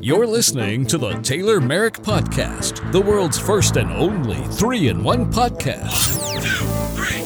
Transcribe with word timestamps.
You're 0.00 0.26
listening 0.26 0.86
to 0.86 0.96
the 0.96 1.20
Taylor 1.22 1.60
Merrick 1.60 1.98
Podcast, 1.98 2.90
the 2.90 3.00
world's 3.00 3.38
first 3.38 3.76
and 3.76 3.92
only 3.92 4.42
three 4.54 4.88
in 4.88 5.04
one 5.04 5.30
podcast. 5.30 6.18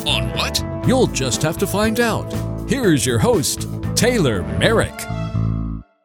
On 0.09 0.29
what? 0.31 0.65
You'll 0.89 1.07
just 1.07 1.43
have 1.43 1.59
to 1.59 1.67
find 1.67 2.01
out. 2.01 2.33
Here's 2.69 3.07
your 3.07 3.21
host, 3.21 3.69
Taylor 3.95 4.43
Merrick. 4.59 4.95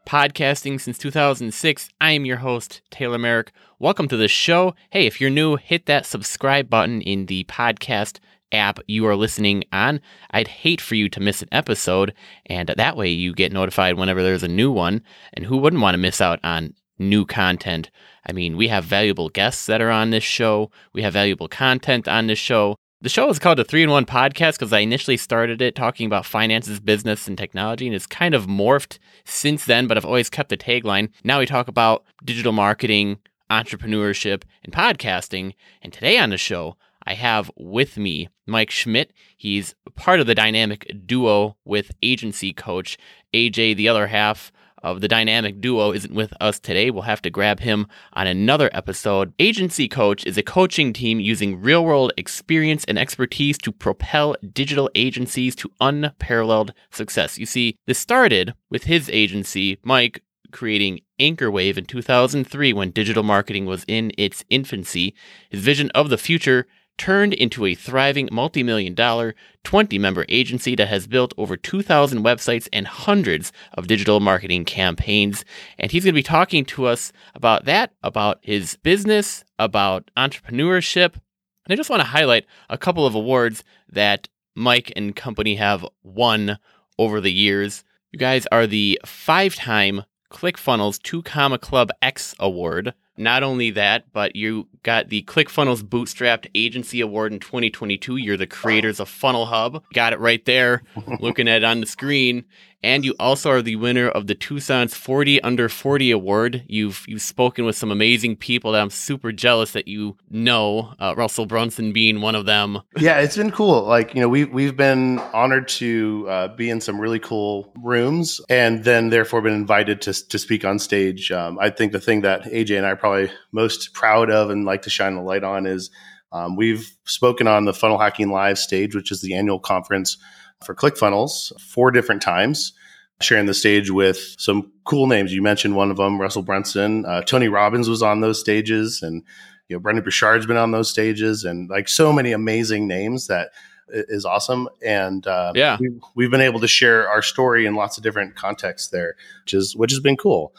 Podcasting 0.06 0.80
since 0.80 1.00
2006. 1.00 1.90
I 2.00 2.12
am 2.12 2.26
your 2.26 2.38
host, 2.38 2.82
Taylor 2.92 3.18
Merrick. 3.18 3.52
Welcome 3.80 4.08
to 4.10 4.18
the 4.18 4.28
show. 4.28 4.76
Hey, 4.92 5.08
if 5.08 5.20
you're 5.20 5.32
new, 5.32 5.56
hit 5.56 5.88
that 5.88 6.06
subscribe 6.06 6.70
button 6.70 7.02
in 7.02 7.26
the 7.26 7.44
podcast 7.46 8.20
app 8.52 8.80
you 8.88 9.06
are 9.08 9.16
listening 9.16 9.64
on. 9.72 10.02
I'd 10.32 10.48
hate 10.48 10.82
for 10.82 10.96
you 10.96 11.10
to 11.10 11.20
miss 11.20 11.42
an 11.42 11.50
episode, 11.52 12.14
and 12.46 12.70
that 12.70 12.98
way 12.98 13.10
you 13.10 13.34
get 13.34 13.52
notified 13.52 13.98
whenever 13.98 14.24
there's 14.24 14.44
a 14.44 14.48
new 14.48 14.72
one. 14.72 15.04
And 15.34 15.46
who 15.46 15.58
wouldn't 15.58 15.82
want 15.82 15.96
to 15.96 16.00
miss 16.00 16.22
out 16.22 16.40
on 16.44 16.74
new 17.00 17.26
content? 17.26 17.90
I 18.28 18.32
mean, 18.32 18.58
we 18.58 18.68
have 18.68 18.84
valuable 18.84 19.30
guests 19.30 19.66
that 19.66 19.82
are 19.82 19.92
on 19.92 20.12
this 20.12 20.24
show, 20.24 20.72
we 20.94 21.02
have 21.02 21.14
valuable 21.14 21.48
content 21.48 22.08
on 22.08 22.28
this 22.28 22.40
show. 22.40 22.76
The 23.04 23.10
show 23.10 23.30
is 23.30 23.40
called 23.40 23.58
the 23.58 23.64
Three 23.64 23.82
in 23.82 23.90
One 23.90 24.06
Podcast 24.06 24.60
because 24.60 24.72
I 24.72 24.80
initially 24.80 25.18
started 25.18 25.60
it 25.60 25.74
talking 25.74 26.06
about 26.06 26.24
finances, 26.24 26.80
business, 26.80 27.28
and 27.28 27.36
technology, 27.36 27.88
and 27.88 27.96
it's 27.96 28.06
kind 28.06 28.36
of 28.36 28.46
morphed 28.46 29.00
since 29.26 29.66
then, 29.66 29.88
but 29.88 29.98
I've 29.98 30.06
always 30.06 30.30
kept 30.30 30.50
the 30.50 30.58
tagline. 30.58 31.10
Now 31.24 31.40
we 31.40 31.48
talk 31.48 31.68
about 31.68 32.04
digital 32.24 32.52
marketing, 32.52 33.18
entrepreneurship, 33.50 34.44
and 34.64 34.72
podcasting. 34.72 35.54
And 35.82 35.92
today 35.92 36.20
on 36.20 36.30
the 36.30 36.38
show, 36.38 36.78
I 37.06 37.14
have 37.14 37.52
with 37.56 37.98
me 37.98 38.30
Mike 38.46 38.72
Schmidt. 38.72 39.14
He's 39.38 39.76
part 39.96 40.20
of 40.20 40.28
the 40.28 40.36
dynamic 40.36 40.92
duo 41.06 41.58
with 41.66 41.92
agency 42.02 42.54
coach 42.54 42.98
AJ, 43.34 43.76
the 43.76 43.88
other 43.88 44.08
half 44.08 44.52
of 44.84 45.02
the 45.02 45.08
dynamic 45.08 45.62
duo 45.62 45.92
isn't 45.92 46.14
with 46.14 46.34
us 46.40 46.60
today. 46.60 46.90
We'll 46.90 47.04
have 47.04 47.22
to 47.24 47.30
grab 47.30 47.60
him 47.60 47.88
on 48.14 48.28
another 48.28 48.70
episode. 48.74 49.34
Agency 49.40 49.88
Coach 49.88 50.26
is 50.26 50.38
a 50.38 50.44
coaching 50.44 50.94
team 50.94 51.20
using 51.20 51.62
real 51.62 51.86
world 51.86 52.12
experience 52.18 52.84
and 52.86 52.98
expertise 52.98 53.58
to 53.60 53.72
propel 53.72 54.36
digital 54.54 54.90
agencies 54.96 55.56
to 55.58 55.72
unparalleled 55.80 56.74
success. 56.90 57.38
You 57.38 57.46
see, 57.46 57.78
this 57.86 58.00
started 58.00 58.54
with 58.70 58.86
his 58.86 59.10
agency, 59.10 59.78
Mike, 59.84 60.24
creating 60.52 61.02
Anchorwave 61.20 61.78
in 61.78 61.86
2003 61.86 62.74
when 62.74 62.92
digital 62.92 63.24
marketing 63.24 63.66
was 63.66 63.86
in 63.88 64.12
its 64.18 64.44
infancy. 64.50 65.14
His 65.50 65.62
vision 65.62 65.90
of 65.92 66.10
the 66.10 66.18
future 66.18 66.68
turned 66.98 67.34
into 67.34 67.66
a 67.66 67.76
thriving 67.76 68.30
multi 68.32 68.64
million 68.64 68.94
dollar 68.94 69.36
20 69.64 69.98
member 69.98 70.26
agency 70.30 70.76
that 70.76 70.88
has 70.88 71.08
built 71.08 71.34
over 71.38 71.58
2,000 71.58 72.24
websites 72.24 72.68
and 72.72 72.88
hundreds 72.88 73.52
of 73.74 73.88
digital 73.88 74.20
marketing 74.20 74.66
campaigns. 74.66 75.46
And 75.78 75.92
he's 75.92 76.04
going 76.04 76.14
to 76.14 76.20
be 76.20 76.24
talking 76.24 76.66
to 76.66 76.86
us 76.86 77.12
about 77.36 77.66
that, 77.66 77.94
about 78.04 78.40
his 78.42 78.78
business, 78.78 79.44
about 79.58 80.10
entrepreneurship. 80.18 81.14
And 81.14 81.72
I 81.72 81.76
just 81.76 81.90
want 81.90 82.02
to 82.02 82.08
highlight 82.08 82.46
a 82.70 82.78
couple 82.78 83.06
of 83.06 83.16
awards 83.16 83.64
that 83.90 84.28
Mike 84.56 84.92
and 84.96 85.16
company 85.16 85.56
have 85.56 85.86
won 86.04 86.58
over 86.98 87.22
the 87.22 87.32
years. 87.32 87.84
You 88.12 88.20
guys 88.20 88.46
are 88.52 88.68
the 88.68 89.00
five 89.06 89.56
time 89.56 90.04
ClickFunnels 90.32 91.02
2 91.02 91.24
Comma 91.24 91.58
Club 91.58 91.92
X 92.02 92.34
Award. 92.40 92.94
Not 93.18 93.44
only 93.44 93.72
that, 93.72 94.06
but 94.14 94.36
you 94.36 94.68
got 94.84 95.10
the 95.10 95.24
ClickFunnels 95.24 95.84
Bootstrapped 95.84 96.48
Agency 96.56 97.02
Award 97.02 97.34
in 97.34 97.40
2022. 97.40 98.16
You're 98.16 98.38
the 98.38 98.48
creators 98.48 99.00
of 99.00 99.10
Funnel 99.10 99.46
Hub. 99.48 99.84
Got 99.94 100.14
it 100.14 100.20
right 100.20 100.44
there, 100.46 100.84
looking 101.20 101.48
at 101.48 101.58
it 101.58 101.64
on 101.66 101.82
the 101.82 101.86
screen. 101.86 102.46
And 102.84 103.06
you 103.06 103.14
also 103.20 103.52
are 103.52 103.62
the 103.62 103.76
winner 103.76 104.10
of 104.10 104.28
the 104.28 104.34
Tucson's 104.34 104.96
40 104.96 105.42
Under 105.42 105.70
40 105.70 106.12
Award. 106.12 106.64
You've 106.68 107.06
you've 107.08 107.22
spoken 107.22 107.66
with 107.66 107.76
some 107.76 107.92
amazing 107.92 108.38
people 108.38 108.72
that 108.72 108.82
I'm 108.82 108.90
super 108.90 109.32
jealous 109.32 109.72
that 109.74 109.88
you 109.88 110.18
know. 110.30 110.94
Uh, 111.00 111.14
Russell 111.16 111.46
Brunson 111.46 111.94
being 111.94 112.22
one 112.22 112.36
of 112.36 112.46
them. 112.46 112.82
Yeah, 113.02 113.20
it's 113.20 113.36
been 113.36 113.52
cool. 113.52 113.84
Like 113.84 114.14
you 114.14 114.22
know, 114.22 114.30
we've 114.30 114.52
we've 114.52 114.78
been 114.78 115.18
honored 115.34 115.68
to 115.70 116.28
uh, 116.30 116.48
be 116.50 116.70
in 116.70 116.82
some 116.82 117.00
really 117.00 117.18
cool 117.18 117.74
rooms, 117.82 118.40
and 118.48 118.84
then 118.84 119.10
therefore 119.10 119.42
been 119.42 119.54
invited 119.54 120.02
to 120.02 120.14
to 120.30 120.38
speak 120.38 120.64
on 120.64 120.78
stage. 120.78 121.32
Um, 121.32 121.58
I 121.60 121.72
think 121.72 121.94
the 121.94 122.00
thing 122.00 122.22
that 122.22 122.44
AJ 122.44 122.78
and 122.78 122.86
I 122.86 122.92
are 122.92 122.96
probably 122.96 123.32
most 123.52 123.94
proud 123.94 124.30
of 124.30 124.52
and 124.52 124.66
like 124.66 124.84
to 124.84 124.92
shine 124.92 125.16
the 125.16 125.22
light 125.22 125.44
on 125.44 125.66
is 125.66 125.90
um, 126.32 126.56
we've 126.56 126.96
spoken 127.06 127.48
on 127.48 127.66
the 127.66 127.74
Funnel 127.74 127.98
Hacking 127.98 128.30
Live 128.30 128.60
stage, 128.60 128.96
which 128.96 129.12
is 129.12 129.22
the 129.22 129.34
annual 129.34 129.60
conference 129.60 130.18
for 130.64 130.76
ClickFunnels 130.76 131.60
four 131.60 131.92
different 131.92 132.22
times, 132.22 132.74
sharing 133.22 133.46
the 133.46 133.54
stage 133.54 133.90
with 133.90 134.36
some 134.38 134.72
cool 134.86 135.08
names. 135.08 135.34
You 135.34 135.42
mentioned 135.42 135.76
one 135.76 135.92
of 135.92 135.98
them, 135.98 136.20
Russell 136.20 136.44
Brunson. 136.44 137.06
Uh, 137.06 137.22
Tony 137.22 137.48
Robbins 137.48 137.90
was 137.90 138.02
on 138.02 138.22
those 138.22 138.40
stages, 138.40 139.02
and 139.02 139.24
you 139.68 139.76
know 139.76 139.80
Brendon 139.80 140.04
Burchard's 140.04 140.46
been 140.46 140.58
on 140.58 140.72
those 140.72 140.90
stages, 140.90 141.44
and 141.44 141.70
like 141.70 141.88
so 141.88 142.14
many 142.14 142.32
amazing 142.32 142.88
names 142.88 143.28
that 143.28 143.52
is 143.94 144.26
awesome. 144.26 144.70
And 144.84 145.26
uh, 145.28 145.54
yeah, 145.56 145.78
we've, 145.80 146.02
we've 146.16 146.32
been 146.32 146.42
able 146.42 146.60
to 146.62 146.68
share 146.68 147.10
our 147.10 147.22
story 147.22 147.66
in 147.66 147.76
lots 147.76 147.98
of 147.98 148.04
different 148.04 148.36
contexts 148.36 148.90
there, 148.90 149.16
which 149.44 149.54
is 149.54 149.76
which 149.76 149.92
has 149.92 150.00
been 150.00 150.18
cool. 150.18 150.56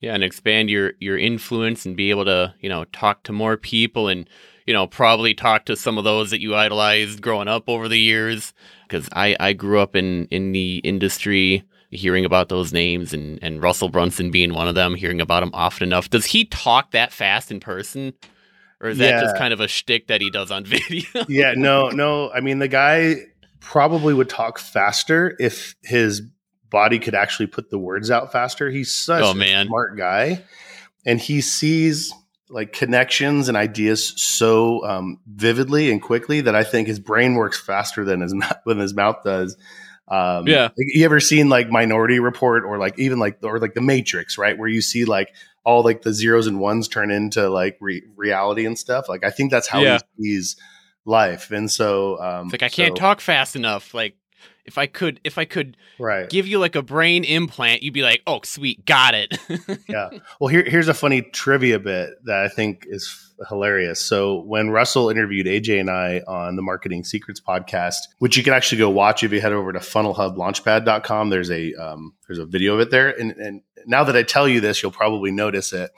Yeah, 0.00 0.14
and 0.14 0.22
expand 0.22 0.70
your 0.70 0.92
your 1.00 1.18
influence 1.18 1.86
and 1.86 1.96
be 1.96 2.10
able 2.10 2.24
to 2.26 2.54
you 2.60 2.68
know 2.68 2.84
talk 2.86 3.22
to 3.24 3.32
more 3.32 3.56
people 3.56 4.08
and 4.08 4.28
you 4.66 4.74
know 4.74 4.86
probably 4.86 5.34
talk 5.34 5.64
to 5.66 5.76
some 5.76 5.98
of 5.98 6.04
those 6.04 6.30
that 6.30 6.40
you 6.40 6.54
idolized 6.54 7.20
growing 7.22 7.48
up 7.48 7.68
over 7.68 7.88
the 7.88 7.98
years 7.98 8.52
because 8.88 9.08
I, 9.12 9.36
I 9.40 9.52
grew 9.52 9.80
up 9.80 9.96
in, 9.96 10.26
in 10.26 10.52
the 10.52 10.78
industry 10.78 11.64
hearing 11.90 12.24
about 12.24 12.48
those 12.48 12.72
names 12.72 13.12
and, 13.14 13.38
and 13.42 13.62
Russell 13.62 13.88
Brunson 13.88 14.30
being 14.30 14.52
one 14.52 14.68
of 14.68 14.74
them, 14.74 14.94
hearing 14.96 15.20
about 15.20 15.42
him 15.42 15.50
often 15.54 15.88
enough. 15.88 16.10
Does 16.10 16.26
he 16.26 16.44
talk 16.44 16.90
that 16.90 17.12
fast 17.12 17.50
in 17.50 17.60
person? 17.60 18.12
Or 18.80 18.88
is 18.90 18.98
that 18.98 19.10
Yeah. 19.10 19.20
just 19.22 19.36
kind 19.36 19.54
of 19.54 19.60
a 19.60 19.68
shtick 19.68 20.08
that 20.08 20.20
he 20.20 20.28
does 20.30 20.50
on 20.50 20.64
video? 20.66 21.24
yeah, 21.28 21.54
no, 21.56 21.88
no. 21.90 22.30
I 22.30 22.40
mean, 22.40 22.58
the 22.58 22.68
guy 22.68 23.16
probably 23.60 24.12
would 24.14 24.28
talk 24.28 24.58
faster 24.58 25.34
if 25.38 25.74
his 25.82 26.22
body 26.68 26.98
could 26.98 27.14
actually 27.14 27.46
put 27.46 27.70
the 27.70 27.78
words 27.78 28.10
out 28.10 28.32
faster. 28.32 28.68
He's 28.70 28.94
such 28.94 29.22
Oh, 29.22 29.30
a 29.30 29.34
man. 29.34 29.66
smart 29.68 29.96
guy, 29.96 30.44
and 31.06 31.18
he 31.20 31.40
sees 31.40 32.12
like 32.48 32.72
connections 32.72 33.48
and 33.48 33.56
ideas 33.56 34.12
so 34.20 34.84
um, 34.86 35.18
vividly 35.26 35.90
and 35.90 36.00
quickly 36.00 36.42
that 36.42 36.54
I 36.54 36.62
think 36.64 36.86
his 36.88 37.00
brain 37.00 37.34
works 37.34 37.58
faster 37.58 38.04
than 38.04 38.20
his 38.20 38.32
mouth, 38.34 38.58
than 38.66 38.78
his 38.78 38.94
mouth 38.94 39.16
does. 39.24 39.56
Um, 40.08 40.46
Yeah. 40.46 40.64
like, 40.64 40.74
you 40.76 41.04
ever 41.04 41.18
seen 41.18 41.48
like 41.48 41.68
Minority 41.68 42.20
Report 42.20 42.64
or 42.64 42.78
like 42.78 42.98
even 42.98 43.18
like 43.18 43.38
or 43.42 43.58
like 43.58 43.74
The 43.74 43.80
Matrix, 43.80 44.38
right? 44.38 44.56
Where 44.56 44.68
you 44.68 44.80
see 44.80 45.04
like 45.04 45.34
all 45.64 45.82
like 45.82 46.02
the 46.02 46.12
zeros 46.12 46.46
and 46.46 46.60
ones 46.60 46.86
turn 46.86 47.10
into 47.10 47.48
like 47.50 47.76
re- 47.80 48.04
reality 48.14 48.64
and 48.66 48.78
stuff. 48.78 49.08
Like 49.08 49.24
I 49.24 49.30
think 49.30 49.50
that's 49.50 49.66
how 49.66 49.80
Yeah. 49.80 49.98
he 50.16 50.22
sees 50.24 50.56
life. 51.04 51.50
And 51.50 51.68
so, 51.68 52.20
um, 52.22 52.46
It's 52.46 52.52
like 52.52 52.62
I 52.62 52.68
can't 52.68 52.96
so- 52.96 53.00
talk 53.00 53.20
fast 53.20 53.56
enough. 53.56 53.92
Like 53.94 54.14
if 54.66 54.78
I 54.78 54.86
could 54.86 55.20
if 55.24 55.38
I 55.38 55.44
could 55.44 55.76
Right. 55.98 56.28
give 56.28 56.46
you 56.46 56.58
like 56.58 56.74
a 56.76 56.82
brain 56.82 57.24
implant, 57.24 57.82
you'd 57.82 57.94
be 57.94 58.02
like, 58.02 58.22
"Oh, 58.26 58.40
sweet, 58.44 58.84
got 58.84 59.14
it." 59.14 59.38
yeah. 59.88 60.10
Well, 60.40 60.48
here, 60.48 60.64
here's 60.66 60.88
a 60.88 60.94
funny 60.94 61.22
trivia 61.22 61.78
bit 61.78 62.10
that 62.24 62.40
I 62.40 62.48
think 62.48 62.84
is 62.86 63.32
hilarious. 63.48 64.00
So 64.00 64.40
when 64.42 64.70
Russell 64.70 65.10
interviewed 65.10 65.46
AJ 65.46 65.78
and 65.80 65.90
I 65.90 66.22
on 66.26 66.56
the 66.56 66.62
Marketing 66.62 67.04
Secrets 67.04 67.40
podcast, 67.40 67.96
which 68.18 68.36
you 68.36 68.42
can 68.42 68.52
actually 68.54 68.78
go 68.78 68.90
watch 68.90 69.22
if 69.22 69.32
you 69.32 69.40
head 69.40 69.52
over 69.52 69.72
to 69.72 69.78
funnelhublaunchpad.com, 69.78 71.30
there's 71.30 71.50
a 71.50 71.74
um, 71.74 72.14
there's 72.26 72.38
a 72.38 72.46
video 72.46 72.74
of 72.74 72.80
it 72.80 72.90
there. 72.90 73.08
And, 73.10 73.32
and 73.32 73.62
now 73.86 74.04
that 74.04 74.16
I 74.16 74.22
tell 74.22 74.48
you 74.48 74.60
this, 74.60 74.82
you'll 74.82 74.92
probably 74.92 75.30
notice 75.30 75.72
it. 75.72 75.90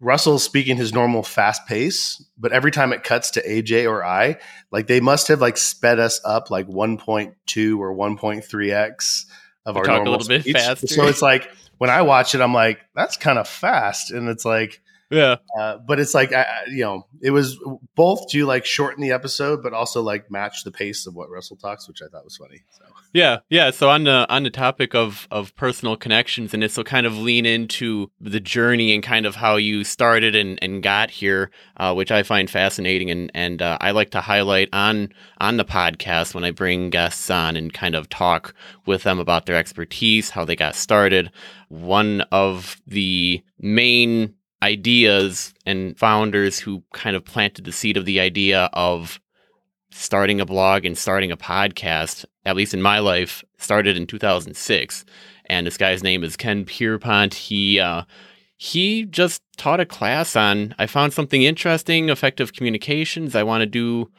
Russell's 0.00 0.44
speaking 0.44 0.76
his 0.76 0.92
normal 0.92 1.22
fast 1.22 1.66
pace, 1.66 2.22
but 2.38 2.52
every 2.52 2.70
time 2.70 2.92
it 2.92 3.02
cuts 3.02 3.30
to 3.32 3.42
AJ 3.48 3.88
or 3.88 4.04
I, 4.04 4.36
like 4.70 4.86
they 4.86 5.00
must 5.00 5.28
have 5.28 5.40
like 5.40 5.56
sped 5.56 5.98
us 5.98 6.20
up 6.24 6.50
like 6.50 6.66
1.2 6.68 7.78
or 7.78 7.94
1.3x 7.94 9.24
of 9.64 9.74
We 9.74 9.78
our 9.80 9.84
talk 9.84 9.92
a 9.92 10.04
normal 10.04 10.12
little 10.12 10.28
bit 10.28 10.44
faster. 10.56 10.86
So 10.86 11.06
it's 11.06 11.22
like 11.22 11.50
when 11.78 11.90
I 11.90 12.02
watch 12.02 12.34
it, 12.34 12.40
I'm 12.40 12.54
like, 12.54 12.80
that's 12.94 13.16
kind 13.16 13.38
of 13.38 13.48
fast, 13.48 14.10
and 14.10 14.28
it's 14.28 14.44
like, 14.44 14.82
yeah. 15.10 15.36
uh, 15.58 15.78
but 15.78 15.98
it's 16.00 16.14
like, 16.14 16.32
I- 16.32 16.64
you 16.68 16.84
know, 16.84 17.06
it 17.22 17.30
was 17.30 17.58
both 17.94 18.28
to 18.30 18.44
like 18.46 18.66
shorten 18.66 19.02
the 19.02 19.12
episode, 19.12 19.62
but 19.62 19.72
also 19.72 20.02
like 20.02 20.30
match 20.30 20.64
the 20.64 20.70
pace 20.70 21.06
of 21.06 21.14
what 21.14 21.30
Russell 21.30 21.56
talks, 21.56 21.88
which 21.88 22.02
I 22.02 22.06
thought 22.08 22.24
was 22.24 22.36
funny. 22.36 22.62
So. 22.70 22.84
Yeah, 23.16 23.38
yeah. 23.48 23.70
So 23.70 23.88
on 23.88 24.04
the 24.04 24.26
on 24.28 24.42
the 24.42 24.50
topic 24.50 24.94
of 24.94 25.26
of 25.30 25.56
personal 25.56 25.96
connections, 25.96 26.52
and 26.52 26.62
this 26.62 26.76
will 26.76 26.84
kind 26.84 27.06
of 27.06 27.16
lean 27.16 27.46
into 27.46 28.10
the 28.20 28.40
journey 28.40 28.92
and 28.92 29.02
kind 29.02 29.24
of 29.24 29.36
how 29.36 29.56
you 29.56 29.84
started 29.84 30.36
and, 30.36 30.58
and 30.60 30.82
got 30.82 31.10
here, 31.10 31.50
uh, 31.78 31.94
which 31.94 32.12
I 32.12 32.22
find 32.22 32.50
fascinating, 32.50 33.10
and 33.10 33.30
and 33.32 33.62
uh, 33.62 33.78
I 33.80 33.92
like 33.92 34.10
to 34.10 34.20
highlight 34.20 34.68
on 34.74 35.14
on 35.40 35.56
the 35.56 35.64
podcast 35.64 36.34
when 36.34 36.44
I 36.44 36.50
bring 36.50 36.90
guests 36.90 37.30
on 37.30 37.56
and 37.56 37.72
kind 37.72 37.94
of 37.94 38.10
talk 38.10 38.54
with 38.84 39.04
them 39.04 39.18
about 39.18 39.46
their 39.46 39.56
expertise, 39.56 40.28
how 40.28 40.44
they 40.44 40.54
got 40.54 40.74
started. 40.74 41.30
One 41.68 42.20
of 42.32 42.82
the 42.86 43.42
main 43.58 44.34
ideas 44.62 45.54
and 45.64 45.98
founders 45.98 46.58
who 46.58 46.82
kind 46.92 47.16
of 47.16 47.24
planted 47.24 47.64
the 47.64 47.72
seed 47.72 47.96
of 47.96 48.04
the 48.04 48.20
idea 48.20 48.68
of 48.74 49.20
starting 49.96 50.40
a 50.40 50.46
blog 50.46 50.84
and 50.84 50.96
starting 50.96 51.32
a 51.32 51.36
podcast, 51.36 52.24
at 52.44 52.56
least 52.56 52.74
in 52.74 52.82
my 52.82 52.98
life, 52.98 53.42
started 53.58 53.96
in 53.96 54.06
2006. 54.06 55.04
and 55.46 55.66
this 55.66 55.76
guy's 55.76 56.02
name 56.02 56.22
is 56.24 56.36
Ken 56.36 56.64
Pierpont. 56.64 57.32
He 57.34 57.80
uh, 57.80 58.02
he 58.56 59.04
just 59.04 59.42
taught 59.56 59.80
a 59.80 59.86
class 59.86 60.36
on. 60.36 60.74
I 60.78 60.86
found 60.86 61.12
something 61.12 61.42
interesting, 61.42 62.08
effective 62.08 62.52
communications. 62.52 63.34
I 63.34 63.42
want 63.42 63.62
to 63.62 63.66
do 63.66 64.10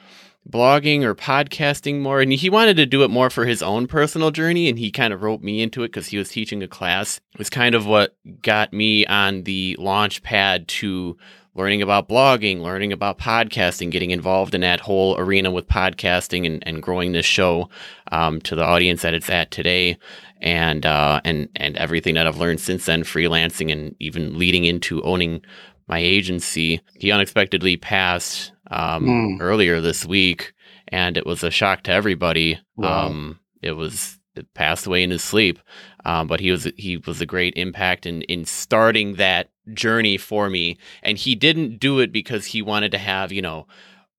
blogging 0.50 1.04
or 1.04 1.14
podcasting 1.14 2.00
more, 2.00 2.22
and 2.22 2.32
he 2.32 2.50
wanted 2.50 2.78
to 2.78 2.86
do 2.86 3.04
it 3.04 3.10
more 3.10 3.30
for 3.30 3.46
his 3.46 3.62
own 3.62 3.88
personal 3.88 4.32
journey. 4.32 4.70
And 4.70 4.80
he 4.80 4.92
kind 4.92 5.14
of 5.14 5.22
wrote 5.22 5.42
me 5.42 5.62
into 5.62 5.84
it 5.84 5.90
because 5.90 6.08
he 6.08 6.18
was 6.18 6.30
teaching 6.30 6.64
a 6.64 6.68
class. 6.68 7.20
It 7.34 7.40
was 7.40 7.50
kind 7.50 7.76
of 7.76 7.86
what 7.86 8.16
got 8.42 8.74
me 8.74 9.06
on 9.08 9.44
the 9.44 9.76
launch 9.80 10.24
pad 10.24 10.68
to 10.70 11.18
learning 11.58 11.82
about 11.82 12.08
blogging, 12.08 12.62
learning 12.62 12.94
about 12.94 13.18
podcasting, 13.18 13.90
getting 13.90 14.12
involved 14.12 14.54
in 14.54 14.62
that 14.62 14.80
whole 14.80 15.18
arena 15.18 15.50
with 15.52 15.68
podcasting 15.68 16.46
and, 16.46 16.66
and 16.68 16.84
growing 16.84 17.12
this 17.12 17.26
show 17.26 17.68
um, 18.12 18.40
to 18.42 18.56
the 18.56 18.64
audience 18.64 19.02
that 19.02 19.16
it's 19.16 19.30
at 19.30 19.52
today. 19.52 19.98
And 20.40 20.86
uh, 20.86 21.20
and 21.26 21.50
and 21.56 21.76
everything 21.78 22.14
that 22.14 22.28
I've 22.28 22.38
learned 22.38 22.62
since 22.62 22.86
then, 22.86 23.02
freelancing 23.04 23.72
and 23.72 23.96
even 24.00 24.38
leading 24.38 24.66
into 24.66 25.02
owning 25.02 25.42
my 25.88 25.98
agency. 25.98 26.80
He 26.94 27.12
unexpectedly 27.12 27.76
passed 27.78 28.52
um, 28.70 29.06
mm. 29.06 29.42
earlier 29.42 29.82
this 29.82 30.06
week, 30.06 30.54
and 30.90 31.18
it 31.18 31.26
was 31.26 31.44
a 31.44 31.50
shock 31.50 31.84
to 31.84 31.92
everybody. 31.92 32.60
Wow. 32.76 33.08
Um, 33.08 33.40
it 33.64 33.72
was 33.72 34.20
it 34.36 34.54
passed 34.54 34.86
away 34.86 35.02
in 35.02 35.10
his 35.10 35.24
sleep, 35.24 35.60
um, 36.06 36.28
but 36.28 36.40
he 36.40 36.52
was 36.52 36.66
he 36.78 36.98
was 36.98 37.20
a 37.20 37.26
great 37.26 37.56
impact 37.56 38.06
in 38.06 38.22
in 38.24 38.46
starting 38.46 39.16
that 39.16 39.50
journey 39.74 40.18
for 40.18 40.50
me. 40.50 40.78
And 41.04 41.18
he 41.18 41.36
didn't 41.36 41.80
do 41.80 42.00
it 42.00 42.12
because 42.12 42.48
he 42.48 42.62
wanted 42.62 42.92
to 42.92 42.98
have 42.98 43.32
you 43.32 43.42
know 43.42 43.68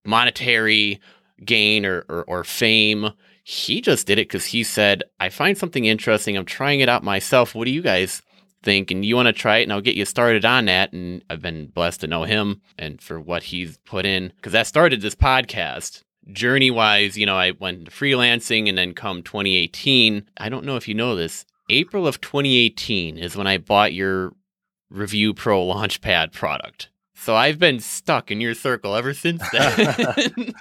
monetary 0.04 1.00
gain 1.44 1.84
or, 1.84 2.04
or, 2.08 2.24
or 2.24 2.44
fame. 2.44 3.10
He 3.44 3.80
just 3.80 4.06
did 4.06 4.18
it 4.18 4.28
because 4.28 4.46
he 4.46 4.62
said, 4.62 5.02
"I 5.20 5.28
find 5.28 5.56
something 5.56 5.84
interesting. 5.84 6.36
I'm 6.36 6.44
trying 6.44 6.80
it 6.80 6.88
out 6.88 7.02
myself. 7.02 7.54
What 7.54 7.64
do 7.64 7.70
you 7.70 7.82
guys 7.82 8.22
think 8.62 8.90
and 8.90 9.04
you 9.04 9.16
want 9.16 9.26
to 9.26 9.32
try 9.32 9.58
it 9.58 9.64
and 9.64 9.72
I'll 9.72 9.80
get 9.80 9.94
you 9.94 10.04
started 10.04 10.44
on 10.44 10.64
that 10.66 10.92
and 10.92 11.22
I've 11.30 11.40
been 11.40 11.66
blessed 11.66 12.00
to 12.00 12.06
know 12.06 12.24
him 12.24 12.60
and 12.78 13.00
for 13.00 13.20
what 13.20 13.44
he's 13.44 13.78
put 13.78 14.04
in 14.04 14.32
cuz 14.42 14.52
that 14.52 14.66
started 14.66 15.00
this 15.00 15.14
podcast 15.14 16.02
journey 16.32 16.70
wise 16.70 17.16
you 17.16 17.24
know 17.24 17.36
I 17.36 17.52
went 17.52 17.90
freelancing 17.90 18.68
and 18.68 18.76
then 18.76 18.94
come 18.94 19.22
2018 19.22 20.24
I 20.38 20.48
don't 20.48 20.64
know 20.64 20.76
if 20.76 20.88
you 20.88 20.94
know 20.94 21.14
this 21.14 21.44
April 21.70 22.06
of 22.06 22.20
2018 22.20 23.18
is 23.18 23.36
when 23.36 23.46
I 23.46 23.58
bought 23.58 23.92
your 23.92 24.32
Review 24.90 25.34
Pro 25.34 25.64
Launchpad 25.66 26.32
product 26.32 26.88
so 27.14 27.34
I've 27.34 27.58
been 27.58 27.80
stuck 27.80 28.30
in 28.30 28.40
your 28.40 28.54
circle 28.54 28.94
ever 28.94 29.12
since 29.12 29.42
then 29.50 29.78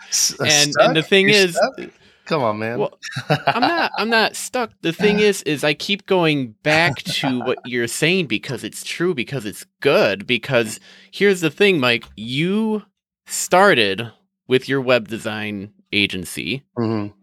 and, 0.44 0.74
and 0.80 0.96
the 0.96 1.06
thing 1.08 1.30
You're 1.30 1.38
is 1.38 1.56
stuck? 1.56 1.92
Come 2.28 2.44
on, 2.44 2.60
man. 2.60 2.78
Well, 2.78 3.00
I'm 3.30 3.62
not. 3.62 3.92
I'm 3.98 4.10
not 4.10 4.36
stuck. 4.36 4.72
The 4.82 4.92
thing 4.92 5.20
is, 5.22 5.42
is 5.44 5.64
I 5.64 5.74
keep 5.74 6.06
going 6.08 6.56
back 6.62 6.98
to 7.04 7.40
what 7.40 7.58
you're 7.66 7.88
saying 7.88 8.28
because 8.28 8.66
it's 8.66 8.84
true, 8.84 9.14
because 9.14 9.46
it's 9.46 9.66
good. 9.80 10.28
Because 10.28 10.82
here's 11.12 11.40
the 11.40 11.50
thing, 11.50 11.80
Mike. 11.80 12.04
You 12.18 12.84
started 13.28 14.12
with 14.48 14.68
your 14.68 14.82
web 14.82 15.08
design 15.08 15.72
agency. 15.94 16.64
Mm-hmm. 16.78 17.14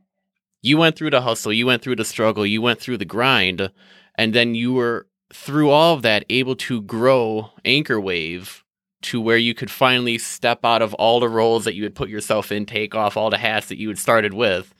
You 0.62 0.78
went 0.78 0.96
through 0.96 1.10
the 1.10 1.20
hustle. 1.20 1.52
You 1.52 1.66
went 1.66 1.82
through 1.82 1.96
the 1.96 2.04
struggle. 2.04 2.46
You 2.46 2.62
went 2.62 2.80
through 2.80 2.96
the 2.96 3.04
grind, 3.04 3.70
and 4.16 4.32
then 4.32 4.54
you 4.54 4.72
were 4.72 5.06
through 5.32 5.70
all 5.70 5.94
of 5.94 6.02
that 6.02 6.24
able 6.30 6.56
to 6.56 6.82
grow 6.82 7.50
Anchor 7.64 8.00
Wave 8.00 8.64
to 9.02 9.20
where 9.20 9.36
you 9.36 9.54
could 9.54 9.70
finally 9.70 10.16
step 10.16 10.64
out 10.64 10.82
of 10.82 10.94
all 10.94 11.20
the 11.20 11.28
roles 11.28 11.64
that 11.64 11.74
you 11.74 11.82
had 11.82 11.94
put 11.94 12.08
yourself 12.08 12.50
in, 12.50 12.64
take 12.64 12.94
off 12.94 13.16
all 13.16 13.30
the 13.30 13.38
hats 13.38 13.68
that 13.68 13.78
you 13.78 13.88
had 13.88 13.98
started 13.98 14.32
with, 14.32 14.74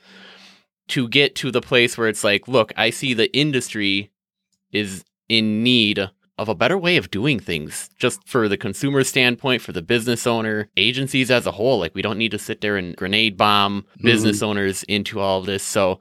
to 0.88 1.08
get 1.08 1.35
to 1.35 1.50
the 1.50 1.61
place 1.61 1.96
where 1.99 2.08
it's 2.08 2.25
like, 2.25 2.49
look, 2.49 2.73
I 2.76 2.91
see 2.91 3.14
the 3.14 3.35
industry 3.37 4.11
is 4.73 5.05
in 5.29 5.62
need 5.62 6.11
of 6.37 6.49
a 6.49 6.55
better 6.55 6.76
way 6.76 6.97
of 6.97 7.11
doing 7.11 7.38
things 7.38 7.90
just 7.97 8.26
for 8.26 8.49
the 8.49 8.56
consumer 8.56 9.05
standpoint, 9.05 9.62
for 9.62 9.73
the 9.73 9.82
business 9.82 10.26
owner, 10.26 10.69
agencies 10.76 11.31
as 11.31 11.47
a 11.47 11.52
whole. 11.52 11.79
Like, 11.79 11.94
we 11.94 12.02
don't 12.02 12.19
need 12.19 12.32
to 12.32 12.38
sit 12.38 12.61
there 12.61 12.76
and 12.76 12.97
grenade 12.97 13.37
bomb 13.37 13.82
mm-hmm. 13.82 14.06
business 14.06 14.43
owners 14.43 14.82
into 14.85 15.20
all 15.20 15.40
of 15.40 15.47
this. 15.47 15.62
So, 15.62 16.00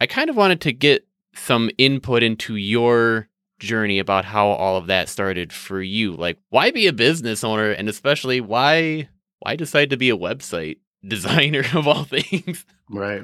I 0.00 0.06
kind 0.06 0.28
of 0.28 0.36
wanted 0.36 0.60
to 0.62 0.72
get 0.72 1.06
some 1.34 1.70
input 1.78 2.22
into 2.22 2.56
your 2.56 3.29
journey 3.60 3.98
about 3.98 4.24
how 4.24 4.48
all 4.48 4.76
of 4.76 4.88
that 4.88 5.08
started 5.08 5.52
for 5.52 5.80
you. 5.80 6.12
Like, 6.12 6.38
why 6.48 6.70
be 6.70 6.86
a 6.86 6.92
business 6.92 7.44
owner? 7.44 7.70
And 7.70 7.88
especially, 7.88 8.40
why 8.40 9.08
why 9.40 9.56
decide 9.56 9.90
to 9.90 9.96
be 9.96 10.10
a 10.10 10.16
website 10.16 10.78
designer 11.06 11.64
of 11.74 11.86
all 11.86 12.04
things? 12.04 12.64
Right. 12.88 13.22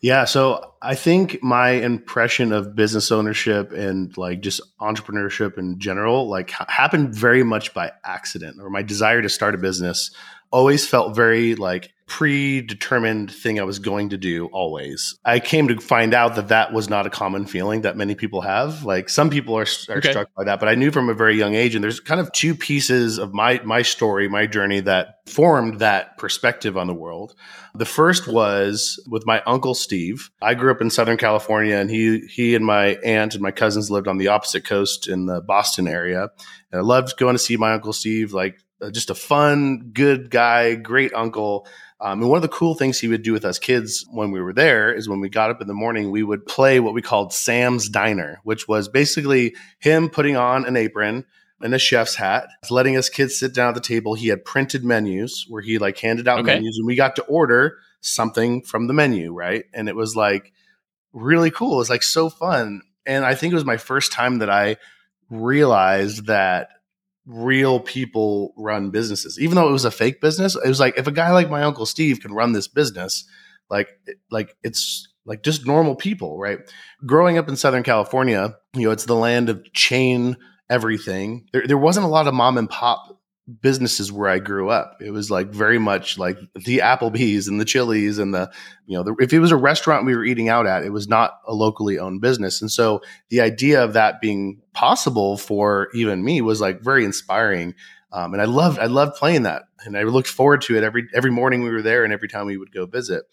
Yeah, 0.00 0.26
so 0.26 0.74
I 0.80 0.94
think 0.94 1.42
my 1.42 1.70
impression 1.70 2.52
of 2.52 2.76
business 2.76 3.10
ownership 3.10 3.72
and 3.72 4.16
like 4.16 4.40
just 4.40 4.60
entrepreneurship 4.80 5.58
in 5.58 5.80
general 5.80 6.28
like 6.28 6.50
happened 6.50 7.12
very 7.14 7.42
much 7.42 7.74
by 7.74 7.90
accident 8.04 8.58
or 8.60 8.70
my 8.70 8.82
desire 8.82 9.22
to 9.22 9.28
start 9.28 9.56
a 9.56 9.58
business 9.58 10.12
always 10.50 10.86
felt 10.86 11.14
very 11.14 11.54
like 11.54 11.92
predetermined 12.08 13.30
thing 13.30 13.60
I 13.60 13.64
was 13.64 13.78
going 13.78 14.08
to 14.08 14.16
do 14.16 14.46
always. 14.46 15.18
I 15.26 15.40
came 15.40 15.68
to 15.68 15.78
find 15.78 16.14
out 16.14 16.36
that 16.36 16.48
that 16.48 16.72
was 16.72 16.88
not 16.88 17.06
a 17.06 17.10
common 17.10 17.44
feeling 17.44 17.82
that 17.82 17.98
many 17.98 18.14
people 18.14 18.40
have. 18.40 18.82
Like 18.82 19.10
some 19.10 19.28
people 19.28 19.54
are, 19.56 19.66
are 19.90 19.98
okay. 19.98 20.10
struck 20.10 20.28
by 20.34 20.44
that, 20.44 20.58
but 20.58 20.70
I 20.70 20.74
knew 20.74 20.90
from 20.90 21.10
a 21.10 21.14
very 21.14 21.36
young 21.36 21.54
age 21.54 21.74
and 21.74 21.84
there's 21.84 22.00
kind 22.00 22.20
of 22.20 22.32
two 22.32 22.54
pieces 22.54 23.18
of 23.18 23.34
my 23.34 23.60
my 23.62 23.82
story, 23.82 24.26
my 24.26 24.46
journey 24.46 24.80
that 24.80 25.20
formed 25.26 25.80
that 25.80 26.16
perspective 26.16 26.78
on 26.78 26.86
the 26.86 26.94
world. 26.94 27.34
The 27.74 27.84
first 27.84 28.26
was 28.26 28.98
with 29.06 29.26
my 29.26 29.42
uncle 29.42 29.74
Steve. 29.74 30.30
I 30.40 30.54
grew 30.54 30.70
up 30.70 30.80
in 30.80 30.88
Southern 30.88 31.18
California 31.18 31.76
and 31.76 31.90
he 31.90 32.20
he 32.20 32.54
and 32.54 32.64
my 32.64 32.96
aunt 33.04 33.34
and 33.34 33.42
my 33.42 33.50
cousins 33.50 33.90
lived 33.90 34.08
on 34.08 34.16
the 34.16 34.28
opposite 34.28 34.64
coast 34.64 35.08
in 35.08 35.26
the 35.26 35.42
Boston 35.42 35.86
area. 35.86 36.30
And 36.72 36.80
I 36.80 36.82
loved 36.82 37.18
going 37.18 37.34
to 37.34 37.38
see 37.38 37.58
my 37.58 37.74
uncle 37.74 37.92
Steve 37.92 38.32
like 38.32 38.58
just 38.92 39.10
a 39.10 39.14
fun, 39.14 39.90
good 39.92 40.30
guy, 40.30 40.74
great 40.74 41.12
uncle. 41.14 41.66
Um, 42.00 42.20
and 42.20 42.30
one 42.30 42.36
of 42.36 42.42
the 42.42 42.48
cool 42.48 42.74
things 42.74 42.98
he 42.98 43.08
would 43.08 43.22
do 43.22 43.32
with 43.32 43.44
us 43.44 43.58
kids 43.58 44.06
when 44.10 44.30
we 44.30 44.40
were 44.40 44.52
there 44.52 44.94
is 44.94 45.08
when 45.08 45.20
we 45.20 45.28
got 45.28 45.50
up 45.50 45.60
in 45.60 45.66
the 45.66 45.74
morning, 45.74 46.10
we 46.10 46.22
would 46.22 46.46
play 46.46 46.78
what 46.78 46.94
we 46.94 47.02
called 47.02 47.32
Sam's 47.32 47.88
Diner, 47.88 48.40
which 48.44 48.68
was 48.68 48.88
basically 48.88 49.56
him 49.80 50.08
putting 50.08 50.36
on 50.36 50.64
an 50.64 50.76
apron 50.76 51.24
and 51.60 51.74
a 51.74 51.78
chef's 51.78 52.14
hat, 52.14 52.48
letting 52.70 52.96
us 52.96 53.08
kids 53.08 53.36
sit 53.36 53.52
down 53.52 53.68
at 53.68 53.74
the 53.74 53.80
table. 53.80 54.14
He 54.14 54.28
had 54.28 54.44
printed 54.44 54.84
menus 54.84 55.44
where 55.48 55.62
he 55.62 55.78
like 55.78 55.98
handed 55.98 56.28
out 56.28 56.40
okay. 56.40 56.54
menus 56.54 56.78
and 56.78 56.86
we 56.86 56.94
got 56.94 57.16
to 57.16 57.22
order 57.24 57.78
something 58.00 58.62
from 58.62 58.86
the 58.86 58.92
menu, 58.92 59.32
right? 59.32 59.64
And 59.74 59.88
it 59.88 59.96
was 59.96 60.14
like 60.14 60.52
really 61.12 61.50
cool. 61.50 61.74
It 61.74 61.78
was 61.78 61.90
like 61.90 62.04
so 62.04 62.30
fun. 62.30 62.82
And 63.06 63.24
I 63.24 63.34
think 63.34 63.52
it 63.52 63.56
was 63.56 63.64
my 63.64 63.76
first 63.76 64.12
time 64.12 64.38
that 64.38 64.50
I 64.50 64.76
realized 65.30 66.26
that 66.26 66.68
real 67.28 67.78
people 67.78 68.54
run 68.56 68.90
businesses. 68.90 69.38
Even 69.38 69.56
though 69.56 69.68
it 69.68 69.72
was 69.72 69.84
a 69.84 69.90
fake 69.90 70.20
business, 70.20 70.56
it 70.56 70.66
was 70.66 70.80
like 70.80 70.98
if 70.98 71.06
a 71.06 71.12
guy 71.12 71.30
like 71.30 71.50
my 71.50 71.62
uncle 71.62 71.86
Steve 71.86 72.20
can 72.20 72.32
run 72.32 72.52
this 72.52 72.66
business, 72.66 73.24
like 73.70 73.88
like 74.30 74.56
it's 74.62 75.06
like 75.26 75.42
just 75.42 75.66
normal 75.66 75.94
people, 75.94 76.38
right? 76.38 76.58
Growing 77.04 77.36
up 77.36 77.48
in 77.48 77.56
Southern 77.56 77.82
California, 77.82 78.56
you 78.74 78.84
know, 78.84 78.90
it's 78.90 79.04
the 79.04 79.14
land 79.14 79.50
of 79.50 79.62
chain 79.74 80.36
everything. 80.70 81.46
There 81.52 81.66
there 81.66 81.78
wasn't 81.78 82.06
a 82.06 82.10
lot 82.10 82.26
of 82.26 82.34
mom 82.34 82.56
and 82.56 82.68
pop 82.68 83.17
businesses 83.60 84.12
where 84.12 84.28
I 84.28 84.38
grew 84.38 84.68
up. 84.68 84.98
It 85.00 85.10
was 85.10 85.30
like 85.30 85.48
very 85.48 85.78
much 85.78 86.18
like 86.18 86.38
the 86.54 86.78
Applebee's 86.78 87.48
and 87.48 87.60
the 87.60 87.64
Chili's 87.64 88.18
and 88.18 88.34
the, 88.34 88.50
you 88.86 88.96
know, 88.96 89.02
the, 89.02 89.14
if 89.20 89.32
it 89.32 89.38
was 89.38 89.52
a 89.52 89.56
restaurant 89.56 90.04
we 90.04 90.14
were 90.14 90.24
eating 90.24 90.48
out 90.48 90.66
at, 90.66 90.84
it 90.84 90.90
was 90.90 91.08
not 91.08 91.40
a 91.46 91.54
locally 91.54 91.98
owned 91.98 92.20
business. 92.20 92.60
And 92.60 92.70
so 92.70 93.00
the 93.30 93.40
idea 93.40 93.82
of 93.82 93.94
that 93.94 94.20
being 94.20 94.60
possible 94.74 95.38
for 95.38 95.88
even 95.94 96.22
me 96.22 96.42
was 96.42 96.60
like 96.60 96.82
very 96.82 97.04
inspiring. 97.04 97.74
Um, 98.12 98.34
and 98.34 98.42
I 98.42 98.46
loved, 98.46 98.78
I 98.78 98.86
loved 98.86 99.16
playing 99.16 99.44
that. 99.44 99.62
And 99.84 99.96
I 99.96 100.02
looked 100.02 100.28
forward 100.28 100.60
to 100.62 100.76
it 100.76 100.84
every, 100.84 101.08
every 101.14 101.30
morning 101.30 101.62
we 101.62 101.70
were 101.70 101.82
there 101.82 102.04
and 102.04 102.12
every 102.12 102.28
time 102.28 102.46
we 102.46 102.58
would 102.58 102.72
go 102.72 102.86
visit. 102.86 103.24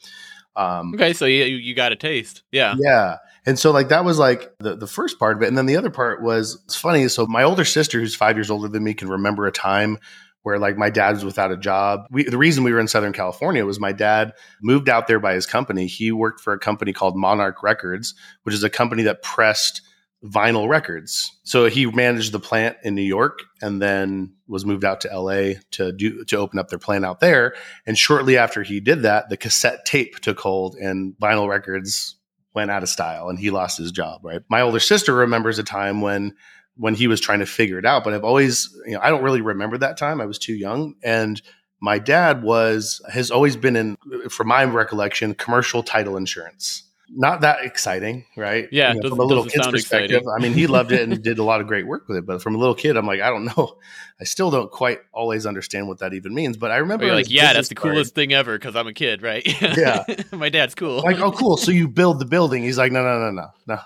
Um, 0.56 0.94
okay. 0.94 1.12
So 1.12 1.26
you, 1.26 1.44
you 1.44 1.76
got 1.76 1.92
a 1.92 1.98
taste. 1.98 2.44
Yeah. 2.52 2.76
Yeah. 2.80 3.18
And 3.46 3.60
so 3.60 3.72
like 3.72 3.90
that 3.90 4.06
was 4.06 4.18
like 4.18 4.52
the, 4.60 4.76
the 4.76 4.88
first 4.88 5.20
part 5.20 5.38
of 5.38 5.44
it. 5.44 5.48
And 5.48 5.58
then 5.58 5.66
the 5.66 5.78
other 5.78 5.90
part 5.90 6.22
was 6.22 6.62
it's 6.66 6.76
funny. 6.76 7.08
So 7.08 7.28
my 7.28 7.44
older 7.44 7.66
sister, 7.66 8.00
who's 8.00 8.16
five 8.16 8.38
years 8.38 8.50
older 8.50 8.68
than 8.68 8.84
me, 8.84 8.94
can 8.94 9.10
remember 9.10 9.46
a 9.46 9.52
time 9.52 10.00
where 10.46 10.60
like 10.60 10.78
my 10.78 10.92
dad 10.92 11.16
was 11.16 11.26
without 11.26 11.52
a 11.52 11.58
job. 11.58 12.02
We, 12.12 12.24
the 12.24 12.38
reason 12.38 12.64
we 12.64 12.72
were 12.72 12.80
in 12.80 12.88
Southern 12.88 13.14
California 13.14 13.66
was 13.66 13.80
my 13.80 13.92
dad 13.92 14.34
moved 14.62 14.90
out 14.90 15.08
there 15.08 15.20
by 15.20 15.34
his 15.34 15.48
company. 15.48 15.88
He 15.88 16.12
worked 16.12 16.40
for 16.40 16.54
a 16.54 16.60
company 16.60 16.94
called 16.94 17.18
Monarch 17.18 17.64
Records, 17.64 18.14
which 18.44 18.54
is 18.54 18.64
a 18.64 18.70
company 18.70 19.04
that 19.04 19.24
pressed 19.24 19.82
vinyl 20.24 20.68
records. 20.68 21.32
So 21.44 21.66
he 21.66 21.86
managed 21.88 22.32
the 22.32 22.40
plant 22.40 22.78
in 22.84 22.96
New 22.96 23.02
York 23.02 23.40
and 23.62 23.82
then 23.82 24.34
was 24.48 24.66
moved 24.66 24.86
out 24.86 25.02
to 25.02 25.20
LA 25.20 25.54
to 25.72 25.92
do 25.92 26.24
to 26.26 26.38
open 26.38 26.60
up 26.60 26.70
their 26.70 26.80
plant 26.80 27.06
out 27.06 27.20
there. 27.20 27.56
And 27.86 27.98
shortly 27.98 28.38
after 28.38 28.64
he 28.64 28.80
did 28.80 29.02
that, 29.02 29.30
the 29.30 29.38
cassette 29.38 29.86
tape 29.86 30.20
took 30.20 30.40
hold 30.40 30.76
and 30.76 31.16
vinyl 31.20 31.48
records 31.50 32.16
went 32.56 32.72
out 32.72 32.84
of 32.84 32.90
style 32.90 33.30
and 33.30 33.38
he 33.38 33.52
lost 33.52 33.78
his 33.78 33.92
job, 33.92 34.22
right? 34.24 34.42
My 34.50 34.62
older 34.62 34.80
sister 34.80 35.14
remembers 35.14 35.60
a 35.60 35.64
time 35.64 36.02
when 36.02 36.34
when 36.78 36.96
he 36.96 37.08
was 37.08 37.22
trying 37.22 37.40
to 37.40 37.46
figure 37.46 37.80
it 37.80 37.86
out, 37.86 38.04
but 38.04 38.14
I've 38.14 38.26
always, 38.26 38.70
you 38.86 38.94
know, 38.94 39.00
I 39.02 39.10
don't 39.10 39.24
really 39.24 39.40
remember 39.40 39.78
that 39.78 39.98
time. 39.98 40.20
I 40.20 40.26
was 40.26 40.38
too 40.38 40.54
young 40.54 40.96
and 41.04 41.42
my 41.80 42.00
dad 42.00 42.44
was 42.44 43.02
has 43.12 43.32
always 43.32 43.56
been 43.56 43.76
in 43.76 43.98
from 44.30 44.48
my 44.48 44.66
recollection 44.66 45.36
commercial 45.36 45.84
title 45.84 46.18
insurance. 46.18 46.84
Not 47.10 47.42
that 47.42 47.64
exciting, 47.64 48.26
right? 48.36 48.68
Yeah, 48.72 48.94
you 48.94 49.02
know, 49.02 49.10
from 49.10 49.20
a 49.20 49.24
little 49.24 49.44
kid's 49.44 49.68
perspective. 49.68 50.22
Exciting. 50.22 50.34
I 50.38 50.42
mean, 50.42 50.54
he 50.54 50.68
loved 50.68 50.92
it 50.92 51.02
and 51.02 51.22
did 51.24 51.40
a 51.40 51.44
lot 51.44 51.62
of 51.62 51.68
great 51.68 51.86
work 51.86 52.08
with 52.08 52.18
it. 52.18 52.26
But 52.26 52.42
from 52.42 52.56
a 52.56 52.58
little 52.58 52.76
kid, 52.76 52.98
I'm 52.98 53.06
like, 53.06 53.22
I 53.22 53.30
don't 53.30 53.46
know. 53.46 53.78
I 54.20 54.24
still 54.24 54.50
don't 54.50 54.72
quite 54.72 55.00
always 55.14 55.46
understand 55.46 55.88
what 55.88 56.00
that 56.00 56.14
even 56.14 56.34
means. 56.34 56.58
But 56.58 56.72
I 56.72 56.78
remember, 56.78 57.12
like, 57.14 57.30
yeah, 57.30 57.54
that's 57.54 57.70
the 57.70 57.76
coolest 57.76 58.14
card, 58.14 58.16
thing 58.16 58.34
ever 58.34 58.58
because 58.58 58.76
I'm 58.76 58.88
a 58.88 58.94
kid, 58.94 59.22
right? 59.22 59.44
Yeah, 59.62 60.04
my 60.32 60.50
dad's 60.50 60.76
cool. 60.76 61.02
Like, 61.02 61.20
oh, 61.20 61.32
cool. 61.32 61.58
So 61.58 61.72
you 61.72 61.88
build 61.88 62.20
the 62.20 62.26
building? 62.26 62.64
He's 62.64 62.78
like, 62.78 62.92
no, 62.92 63.04
no, 63.04 63.20
no, 63.20 63.32
no, 63.32 63.48
no. 63.68 63.74
I'm 63.76 63.82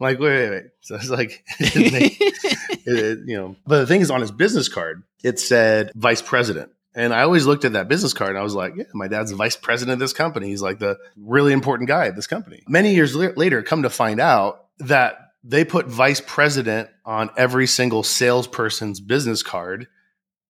like, 0.00 0.18
wait, 0.18 0.48
wait, 0.48 0.50
wait. 0.50 0.64
So 0.80 0.94
it's 0.94 1.10
like, 1.10 1.44
it, 1.58 2.36
it, 2.86 3.18
you 3.26 3.36
know. 3.36 3.56
But 3.66 3.80
the 3.80 3.86
thing 3.86 4.00
is, 4.00 4.10
on 4.10 4.20
his 4.20 4.30
business 4.30 4.68
card, 4.68 5.02
it 5.22 5.38
said 5.38 5.90
vice 5.94 6.22
president. 6.22 6.70
And 6.98 7.14
I 7.14 7.22
always 7.22 7.46
looked 7.46 7.64
at 7.64 7.74
that 7.74 7.86
business 7.86 8.12
card 8.12 8.30
and 8.30 8.38
I 8.38 8.42
was 8.42 8.56
like, 8.56 8.74
yeah, 8.74 8.82
my 8.92 9.06
dad's 9.06 9.30
vice 9.30 9.54
president 9.54 9.92
of 9.92 9.98
this 10.00 10.12
company. 10.12 10.48
He's 10.48 10.60
like 10.60 10.80
the 10.80 10.98
really 11.16 11.52
important 11.52 11.86
guy 11.86 12.08
at 12.08 12.16
this 12.16 12.26
company. 12.26 12.64
Many 12.66 12.92
years 12.92 13.14
later, 13.14 13.62
come 13.62 13.84
to 13.84 13.90
find 13.90 14.20
out 14.20 14.64
that 14.80 15.16
they 15.44 15.64
put 15.64 15.86
vice 15.86 16.20
president 16.20 16.90
on 17.04 17.30
every 17.36 17.68
single 17.68 18.02
salesperson's 18.02 18.98
business 18.98 19.44
card 19.44 19.86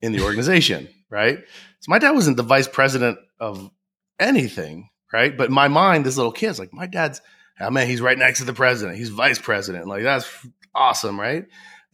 in 0.01 0.13
the 0.13 0.23
organization, 0.23 0.89
right? 1.11 1.41
So 1.81 1.91
my 1.91 1.99
dad 1.99 2.13
wasn't 2.13 2.39
the 2.39 2.43
vice 2.43 2.67
president 2.67 3.19
of 3.39 3.71
anything, 4.19 4.89
right? 5.13 5.37
But 5.37 5.49
in 5.49 5.55
my 5.55 5.69
mind, 5.69 6.07
this 6.07 6.17
little 6.17 6.33
kid's 6.33 6.59
like, 6.59 6.73
my 6.73 6.87
dad's, 6.87 7.21
oh 7.61 7.69
man, 7.69 7.87
he's 7.87 8.01
right 8.01 8.17
next 8.17 8.39
to 8.39 8.47
the 8.47 8.55
president. 8.55 8.97
He's 8.97 9.11
vice 9.11 9.39
president. 9.39 9.87
Like, 9.87 10.03
that's 10.03 10.27
awesome, 10.75 11.21
right? 11.21 11.45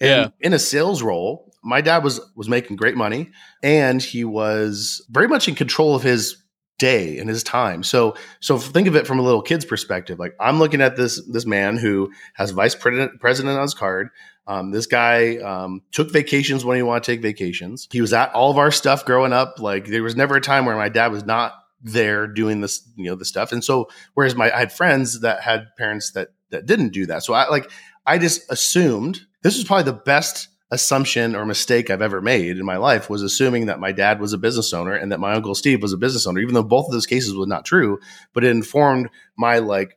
And 0.00 0.26
yeah. 0.26 0.28
in 0.38 0.52
a 0.52 0.60
sales 0.60 1.02
role, 1.02 1.52
my 1.64 1.80
dad 1.80 2.04
was 2.04 2.20
was 2.36 2.48
making 2.48 2.76
great 2.76 2.96
money 2.96 3.30
and 3.62 4.02
he 4.02 4.24
was 4.24 5.04
very 5.10 5.26
much 5.26 5.48
in 5.48 5.54
control 5.54 5.94
of 5.94 6.02
his 6.02 6.36
day 6.78 7.18
and 7.18 7.28
his 7.28 7.42
time. 7.42 7.82
So 7.82 8.14
so 8.40 8.58
think 8.58 8.88
of 8.88 8.96
it 8.96 9.06
from 9.06 9.18
a 9.18 9.22
little 9.22 9.42
kid's 9.42 9.64
perspective. 9.64 10.18
Like 10.18 10.34
I'm 10.40 10.58
looking 10.58 10.80
at 10.80 10.96
this 10.96 11.22
this 11.30 11.46
man 11.46 11.76
who 11.76 12.12
has 12.34 12.50
vice 12.50 12.74
president 12.74 13.20
president 13.20 13.56
on 13.56 13.62
his 13.62 13.74
card. 13.74 14.10
Um, 14.46 14.72
this 14.72 14.86
guy 14.86 15.38
um, 15.38 15.80
took 15.92 16.12
vacations 16.12 16.64
when 16.64 16.76
he 16.76 16.82
wanted 16.82 17.04
to 17.04 17.12
take 17.12 17.22
vacations. 17.22 17.88
He 17.90 18.02
was 18.02 18.12
at 18.12 18.34
all 18.34 18.50
of 18.50 18.58
our 18.58 18.70
stuff 18.70 19.06
growing 19.06 19.32
up. 19.32 19.58
Like 19.58 19.86
there 19.86 20.02
was 20.02 20.16
never 20.16 20.36
a 20.36 20.40
time 20.40 20.66
where 20.66 20.76
my 20.76 20.90
dad 20.90 21.12
was 21.12 21.24
not 21.24 21.54
there 21.80 22.26
doing 22.26 22.60
this, 22.60 22.86
you 22.96 23.04
know, 23.04 23.14
the 23.14 23.24
stuff. 23.24 23.52
And 23.52 23.64
so 23.64 23.88
whereas 24.14 24.34
my 24.34 24.54
I 24.54 24.60
had 24.60 24.72
friends 24.72 25.20
that 25.20 25.42
had 25.42 25.68
parents 25.78 26.12
that 26.12 26.28
that 26.50 26.66
didn't 26.66 26.90
do 26.90 27.06
that. 27.06 27.22
So 27.22 27.34
I 27.34 27.48
like 27.48 27.70
I 28.06 28.18
just 28.18 28.50
assumed 28.50 29.20
this 29.42 29.56
was 29.56 29.64
probably 29.64 29.84
the 29.84 29.92
best 29.92 30.48
assumption 30.74 31.36
or 31.36 31.46
mistake 31.46 31.88
I've 31.88 32.02
ever 32.02 32.20
made 32.20 32.58
in 32.58 32.66
my 32.66 32.76
life 32.76 33.08
was 33.08 33.22
assuming 33.22 33.66
that 33.66 33.80
my 33.80 33.92
dad 33.92 34.20
was 34.20 34.32
a 34.32 34.38
business 34.38 34.74
owner 34.74 34.92
and 34.92 35.12
that 35.12 35.20
my 35.20 35.32
uncle 35.32 35.54
Steve 35.54 35.80
was 35.80 35.92
a 35.92 35.96
business 35.96 36.26
owner, 36.26 36.40
even 36.40 36.52
though 36.52 36.64
both 36.64 36.86
of 36.86 36.92
those 36.92 37.06
cases 37.06 37.34
was 37.34 37.46
not 37.46 37.64
true, 37.64 37.98
but 38.32 38.44
it 38.44 38.50
informed 38.50 39.08
my 39.36 39.58
like 39.58 39.96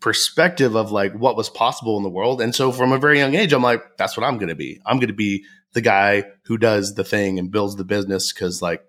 perspective 0.00 0.76
of 0.76 0.92
like 0.92 1.12
what 1.14 1.36
was 1.36 1.48
possible 1.48 1.96
in 1.96 2.02
the 2.02 2.08
world. 2.08 2.40
And 2.40 2.54
so 2.54 2.70
from 2.70 2.92
a 2.92 2.98
very 2.98 3.18
young 3.18 3.34
age, 3.34 3.52
I'm 3.52 3.62
like, 3.62 3.96
that's 3.96 4.16
what 4.16 4.24
I'm 4.24 4.36
going 4.36 4.50
to 4.50 4.54
be. 4.54 4.80
I'm 4.86 4.98
going 4.98 5.08
to 5.08 5.14
be 5.14 5.44
the 5.72 5.80
guy 5.80 6.24
who 6.44 6.58
does 6.58 6.94
the 6.94 7.04
thing 7.04 7.38
and 7.38 7.50
builds 7.50 7.76
the 7.76 7.84
business 7.84 8.32
because 8.32 8.62
like 8.62 8.82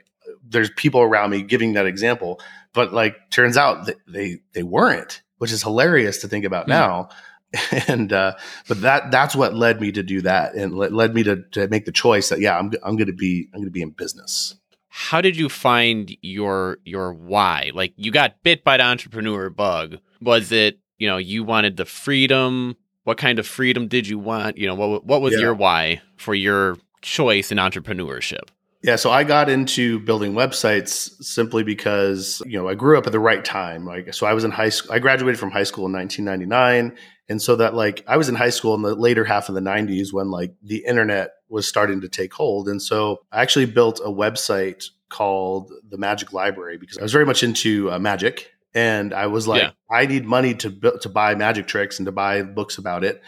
there's 0.48 0.70
people 0.76 1.02
around 1.02 1.32
me 1.32 1.42
giving 1.42 1.74
that 1.74 1.86
example. 1.86 2.40
But 2.74 2.94
like 2.94 3.32
turns 3.32 3.58
out 3.58 3.86
that 3.86 3.96
they 4.08 4.42
they 4.54 4.64
weren't, 4.64 5.22
which 5.38 5.52
is 5.52 5.64
hilarious 5.64 6.20
to 6.20 6.28
think 6.28 6.46
about 6.46 6.66
mm. 6.66 6.70
now. 6.70 7.10
and 7.88 8.14
uh, 8.14 8.36
but 8.68 8.82
that 8.82 9.12
that's 9.12 9.36
what 9.36 9.56
led 9.56 9.82
me 9.82 9.92
to 9.92 10.04
do 10.04 10.22
that 10.22 10.54
and 10.54 10.78
led 10.78 11.14
me 11.14 11.24
to, 11.24 11.44
to 11.52 11.68
make 11.70 11.86
the 11.86 11.92
choice 11.92 12.30
that 12.30 12.40
yeah 12.40 12.58
I'm 12.58 12.72
I'm 12.84 12.96
going 12.96 13.08
to 13.08 13.14
be 13.14 13.50
I'm 13.54 13.62
going 13.62 13.68
to 13.68 13.72
be 13.72 13.82
in 13.82 13.90
business. 13.92 14.56
How 14.90 15.22
did 15.22 15.38
you 15.38 15.50
find 15.50 16.16
your 16.22 16.78
your 16.84 17.14
why? 17.14 17.72
Like 17.74 17.94
you 17.96 18.12
got 18.12 18.44
bit 18.44 18.64
by 18.64 18.78
the 18.78 18.84
entrepreneur 18.84 19.50
bug. 19.50 19.98
Was 20.22 20.52
it 20.52 20.80
you 20.98 21.08
know 21.08 21.18
you 21.18 21.44
wanted 21.44 21.78
the 21.78 21.86
freedom? 21.86 22.76
What 23.04 23.18
kind 23.18 23.40
of 23.40 23.48
freedom 23.48 23.88
did 23.88 24.08
you 24.08 24.20
want? 24.20 24.58
You 24.58 24.68
know 24.68 24.76
what 24.76 25.06
what 25.06 25.22
was 25.22 25.34
yeah. 25.34 25.40
your 25.40 25.54
why 25.56 26.02
for 26.18 26.36
your 26.36 26.78
choice 27.02 27.52
in 27.52 27.58
entrepreneurship? 27.58 28.50
Yeah, 28.82 28.96
so 28.96 29.12
I 29.12 29.26
got 29.26 29.50
into 29.50 30.00
building 30.00 30.34
websites 30.34 31.12
simply 31.22 31.64
because, 31.64 32.42
you 32.46 32.58
know, 32.58 32.70
I 32.70 32.76
grew 32.76 32.98
up 32.98 33.06
at 33.06 33.12
the 33.12 33.20
right 33.20 33.44
time. 33.44 33.86
Like 33.86 34.14
so 34.14 34.26
I 34.26 34.34
was 34.34 34.46
in 34.46 34.52
high 34.52 34.70
school 34.70 34.94
I 34.94 35.00
graduated 35.00 35.40
from 35.40 35.52
high 35.52 35.64
school 35.64 35.86
in 35.86 35.94
1999 35.94 36.98
and 37.28 37.42
so 37.42 37.58
that 37.58 37.74
like 37.74 38.04
I 38.08 38.16
was 38.16 38.30
in 38.30 38.36
high 38.36 38.50
school 38.50 38.76
in 38.76 38.82
the 38.82 38.96
later 38.96 39.26
half 39.26 39.50
of 39.50 39.56
the 39.56 39.62
90s 39.62 40.14
when 40.14 40.32
like 40.32 40.54
the 40.64 40.86
internet 40.86 41.32
was 41.50 41.68
starting 41.68 42.02
to 42.02 42.10
take 42.10 42.34
hold. 42.34 42.70
And 42.70 42.82
so 42.82 43.20
I 43.32 43.42
actually 43.42 43.66
built 43.66 44.00
a 44.00 44.10
website 44.10 44.86
called 45.10 45.74
the 45.90 45.98
Magic 45.98 46.32
Library 46.32 46.78
because 46.78 46.98
I 46.98 47.02
was 47.02 47.12
very 47.12 47.26
much 47.26 47.44
into 47.44 47.92
uh, 47.92 48.00
magic 48.00 48.54
and 48.74 49.14
I 49.14 49.28
was 49.28 49.48
like 49.48 49.64
yeah. 49.64 49.72
I 49.92 50.06
need 50.06 50.26
money 50.26 50.54
to 50.56 50.70
to 51.02 51.10
buy 51.10 51.36
magic 51.36 51.68
tricks 51.68 52.00
and 52.00 52.06
to 52.06 52.14
buy 52.14 52.44
books 52.44 52.78
about 52.78 53.04
it. 53.04 53.22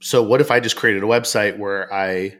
So 0.00 0.22
what 0.22 0.40
if 0.40 0.50
I 0.50 0.58
just 0.58 0.76
created 0.76 1.02
a 1.02 1.06
website 1.06 1.58
where 1.58 1.92
I 1.92 2.38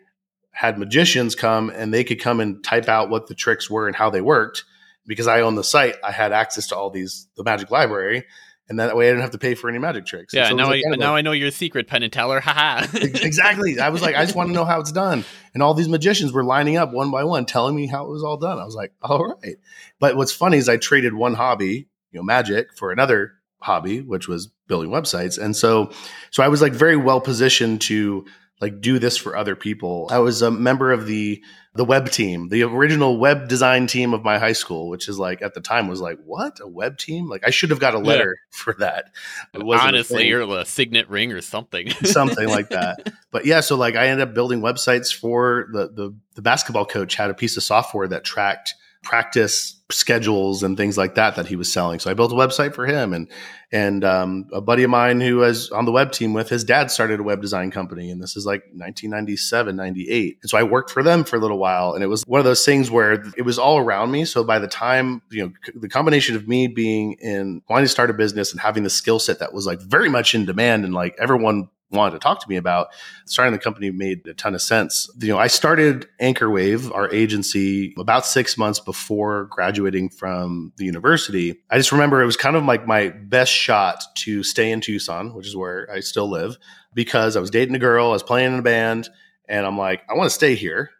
had 0.56 0.78
magicians 0.78 1.34
come 1.34 1.68
and 1.68 1.92
they 1.92 2.02
could 2.02 2.18
come 2.18 2.40
and 2.40 2.64
type 2.64 2.88
out 2.88 3.10
what 3.10 3.26
the 3.26 3.34
tricks 3.34 3.68
were 3.68 3.86
and 3.86 3.94
how 3.94 4.08
they 4.08 4.22
worked 4.22 4.64
because 5.06 5.26
I 5.26 5.42
own 5.42 5.54
the 5.54 5.62
site, 5.62 5.96
I 6.02 6.10
had 6.10 6.32
access 6.32 6.68
to 6.68 6.76
all 6.76 6.88
these 6.88 7.28
the 7.36 7.44
magic 7.44 7.70
library 7.70 8.24
and 8.68 8.80
that 8.80 8.96
way 8.96 9.06
I 9.06 9.10
didn't 9.10 9.22
have 9.22 9.32
to 9.32 9.38
pay 9.38 9.54
for 9.54 9.68
any 9.68 9.78
magic 9.78 10.06
tricks. 10.06 10.34
Yeah, 10.34 10.48
so 10.48 10.56
now 10.56 10.72
I 10.72 10.82
now 10.96 11.14
I 11.14 11.20
know 11.20 11.32
your 11.32 11.50
secret, 11.50 11.86
Penn 11.86 12.02
and 12.02 12.12
Teller. 12.12 12.40
Haha. 12.40 12.86
exactly. 12.94 13.78
I 13.78 13.90
was 13.90 14.02
like, 14.02 14.16
I 14.16 14.24
just 14.24 14.34
want 14.34 14.48
to 14.48 14.54
know 14.54 14.64
how 14.64 14.80
it's 14.80 14.92
done, 14.92 15.24
and 15.54 15.62
all 15.62 15.74
these 15.74 15.88
magicians 15.88 16.32
were 16.32 16.42
lining 16.42 16.76
up 16.76 16.92
one 16.92 17.10
by 17.10 17.24
one, 17.24 17.46
telling 17.46 17.76
me 17.76 17.86
how 17.86 18.06
it 18.06 18.10
was 18.10 18.24
all 18.24 18.36
done. 18.36 18.58
I 18.58 18.64
was 18.64 18.74
like, 18.74 18.92
all 19.02 19.36
right. 19.42 19.56
But 20.00 20.16
what's 20.16 20.32
funny 20.32 20.58
is 20.58 20.68
I 20.68 20.78
traded 20.78 21.14
one 21.14 21.34
hobby, 21.34 21.88
you 22.10 22.18
know, 22.18 22.24
magic, 22.24 22.76
for 22.76 22.90
another 22.90 23.34
hobby, 23.60 24.00
which 24.00 24.26
was 24.26 24.48
building 24.66 24.90
websites, 24.90 25.38
and 25.38 25.54
so 25.54 25.92
so 26.30 26.42
I 26.42 26.48
was 26.48 26.60
like 26.60 26.72
very 26.72 26.96
well 26.96 27.20
positioned 27.20 27.82
to 27.82 28.24
like 28.60 28.80
do 28.80 28.98
this 28.98 29.16
for 29.16 29.36
other 29.36 29.54
people. 29.54 30.08
I 30.10 30.18
was 30.18 30.42
a 30.42 30.50
member 30.50 30.92
of 30.92 31.06
the 31.06 31.42
the 31.74 31.84
web 31.84 32.10
team, 32.10 32.48
the 32.48 32.62
original 32.62 33.18
web 33.18 33.48
design 33.48 33.86
team 33.86 34.14
of 34.14 34.24
my 34.24 34.38
high 34.38 34.54
school, 34.54 34.88
which 34.88 35.08
is 35.08 35.18
like 35.18 35.42
at 35.42 35.52
the 35.52 35.60
time 35.60 35.88
was 35.88 36.00
like, 36.00 36.18
what 36.24 36.58
a 36.60 36.66
web 36.66 36.96
team? 36.96 37.28
Like 37.28 37.42
I 37.46 37.50
should 37.50 37.68
have 37.68 37.80
got 37.80 37.94
a 37.94 37.98
letter 37.98 38.38
yeah. 38.38 38.56
for 38.58 38.74
that. 38.78 39.10
Honestly, 39.54 40.26
you're 40.26 40.40
a 40.40 40.64
signet 40.64 41.10
ring 41.10 41.32
or 41.32 41.42
something, 41.42 41.90
something 42.04 42.48
like 42.48 42.70
that. 42.70 43.12
But 43.30 43.44
yeah, 43.44 43.60
so 43.60 43.76
like 43.76 43.94
I 43.94 44.08
ended 44.08 44.26
up 44.26 44.34
building 44.34 44.60
websites 44.60 45.14
for 45.14 45.68
the 45.72 45.88
the 45.88 46.14
the 46.34 46.42
basketball 46.42 46.86
coach 46.86 47.14
had 47.14 47.30
a 47.30 47.34
piece 47.34 47.56
of 47.56 47.62
software 47.62 48.08
that 48.08 48.24
tracked 48.24 48.74
practice 49.06 49.80
schedules 49.92 50.64
and 50.64 50.76
things 50.76 50.98
like 50.98 51.14
that 51.14 51.36
that 51.36 51.46
he 51.46 51.54
was 51.54 51.72
selling. 51.72 52.00
So 52.00 52.10
I 52.10 52.14
built 52.14 52.32
a 52.32 52.34
website 52.34 52.74
for 52.74 52.86
him 52.86 53.12
and 53.12 53.28
and 53.70 54.04
um, 54.04 54.46
a 54.52 54.60
buddy 54.60 54.82
of 54.82 54.90
mine 54.90 55.20
who 55.20 55.36
was 55.36 55.70
on 55.70 55.84
the 55.84 55.92
web 55.92 56.10
team 56.10 56.32
with 56.32 56.48
his 56.48 56.64
dad 56.64 56.90
started 56.90 57.20
a 57.20 57.22
web 57.22 57.40
design 57.40 57.70
company 57.70 58.10
and 58.10 58.20
this 58.20 58.36
is 58.36 58.44
like 58.46 58.62
1997 58.72 59.74
98 59.74 60.38
and 60.40 60.50
so 60.50 60.56
i 60.56 60.62
worked 60.62 60.90
for 60.90 61.02
them 61.02 61.24
for 61.24 61.34
a 61.34 61.40
little 61.40 61.58
while 61.58 61.92
and 61.92 62.04
it 62.04 62.06
was 62.06 62.22
one 62.26 62.38
of 62.38 62.44
those 62.44 62.64
things 62.64 62.92
where 62.92 63.12
it 63.36 63.42
was 63.42 63.58
all 63.58 63.78
around 63.78 64.12
me 64.12 64.24
so 64.24 64.44
by 64.44 64.60
the 64.60 64.68
time 64.68 65.20
you 65.30 65.42
know 65.42 65.52
the 65.74 65.88
combination 65.88 66.36
of 66.36 66.46
me 66.46 66.68
being 66.68 67.14
in 67.14 67.60
wanting 67.68 67.84
to 67.84 67.88
start 67.88 68.08
a 68.08 68.14
business 68.14 68.52
and 68.52 68.60
having 68.60 68.84
the 68.84 68.90
skill 68.90 69.18
set 69.18 69.40
that 69.40 69.52
was 69.52 69.66
like 69.66 69.80
very 69.80 70.08
much 70.08 70.32
in 70.32 70.44
demand 70.44 70.84
and 70.84 70.94
like 70.94 71.16
everyone 71.18 71.68
wanted 71.96 72.12
to 72.12 72.18
talk 72.18 72.40
to 72.40 72.48
me 72.48 72.56
about. 72.56 72.88
Starting 73.24 73.52
the 73.52 73.58
company 73.58 73.90
made 73.90 74.26
a 74.26 74.34
ton 74.34 74.54
of 74.54 74.62
sense. 74.62 75.10
You 75.18 75.28
know, 75.28 75.38
I 75.38 75.48
started 75.48 76.06
Anchor 76.20 76.50
Wave, 76.50 76.92
our 76.92 77.12
agency, 77.12 77.94
about 77.98 78.26
six 78.26 78.56
months 78.56 78.78
before 78.78 79.46
graduating 79.46 80.10
from 80.10 80.72
the 80.76 80.84
university. 80.84 81.60
I 81.70 81.78
just 81.78 81.92
remember 81.92 82.22
it 82.22 82.26
was 82.26 82.36
kind 82.36 82.56
of 82.56 82.64
like 82.64 82.86
my 82.86 83.08
best 83.08 83.52
shot 83.52 84.04
to 84.16 84.42
stay 84.42 84.70
in 84.70 84.80
Tucson, 84.80 85.34
which 85.34 85.46
is 85.46 85.56
where 85.56 85.90
I 85.90 86.00
still 86.00 86.28
live, 86.28 86.56
because 86.94 87.36
I 87.36 87.40
was 87.40 87.50
dating 87.50 87.74
a 87.74 87.80
girl, 87.80 88.08
I 88.08 88.12
was 88.12 88.22
playing 88.22 88.52
in 88.52 88.58
a 88.58 88.62
band, 88.62 89.08
and 89.48 89.66
I'm 89.66 89.78
like, 89.78 90.02
I 90.08 90.14
want 90.14 90.30
to 90.30 90.34
stay 90.34 90.54
here. 90.54 90.90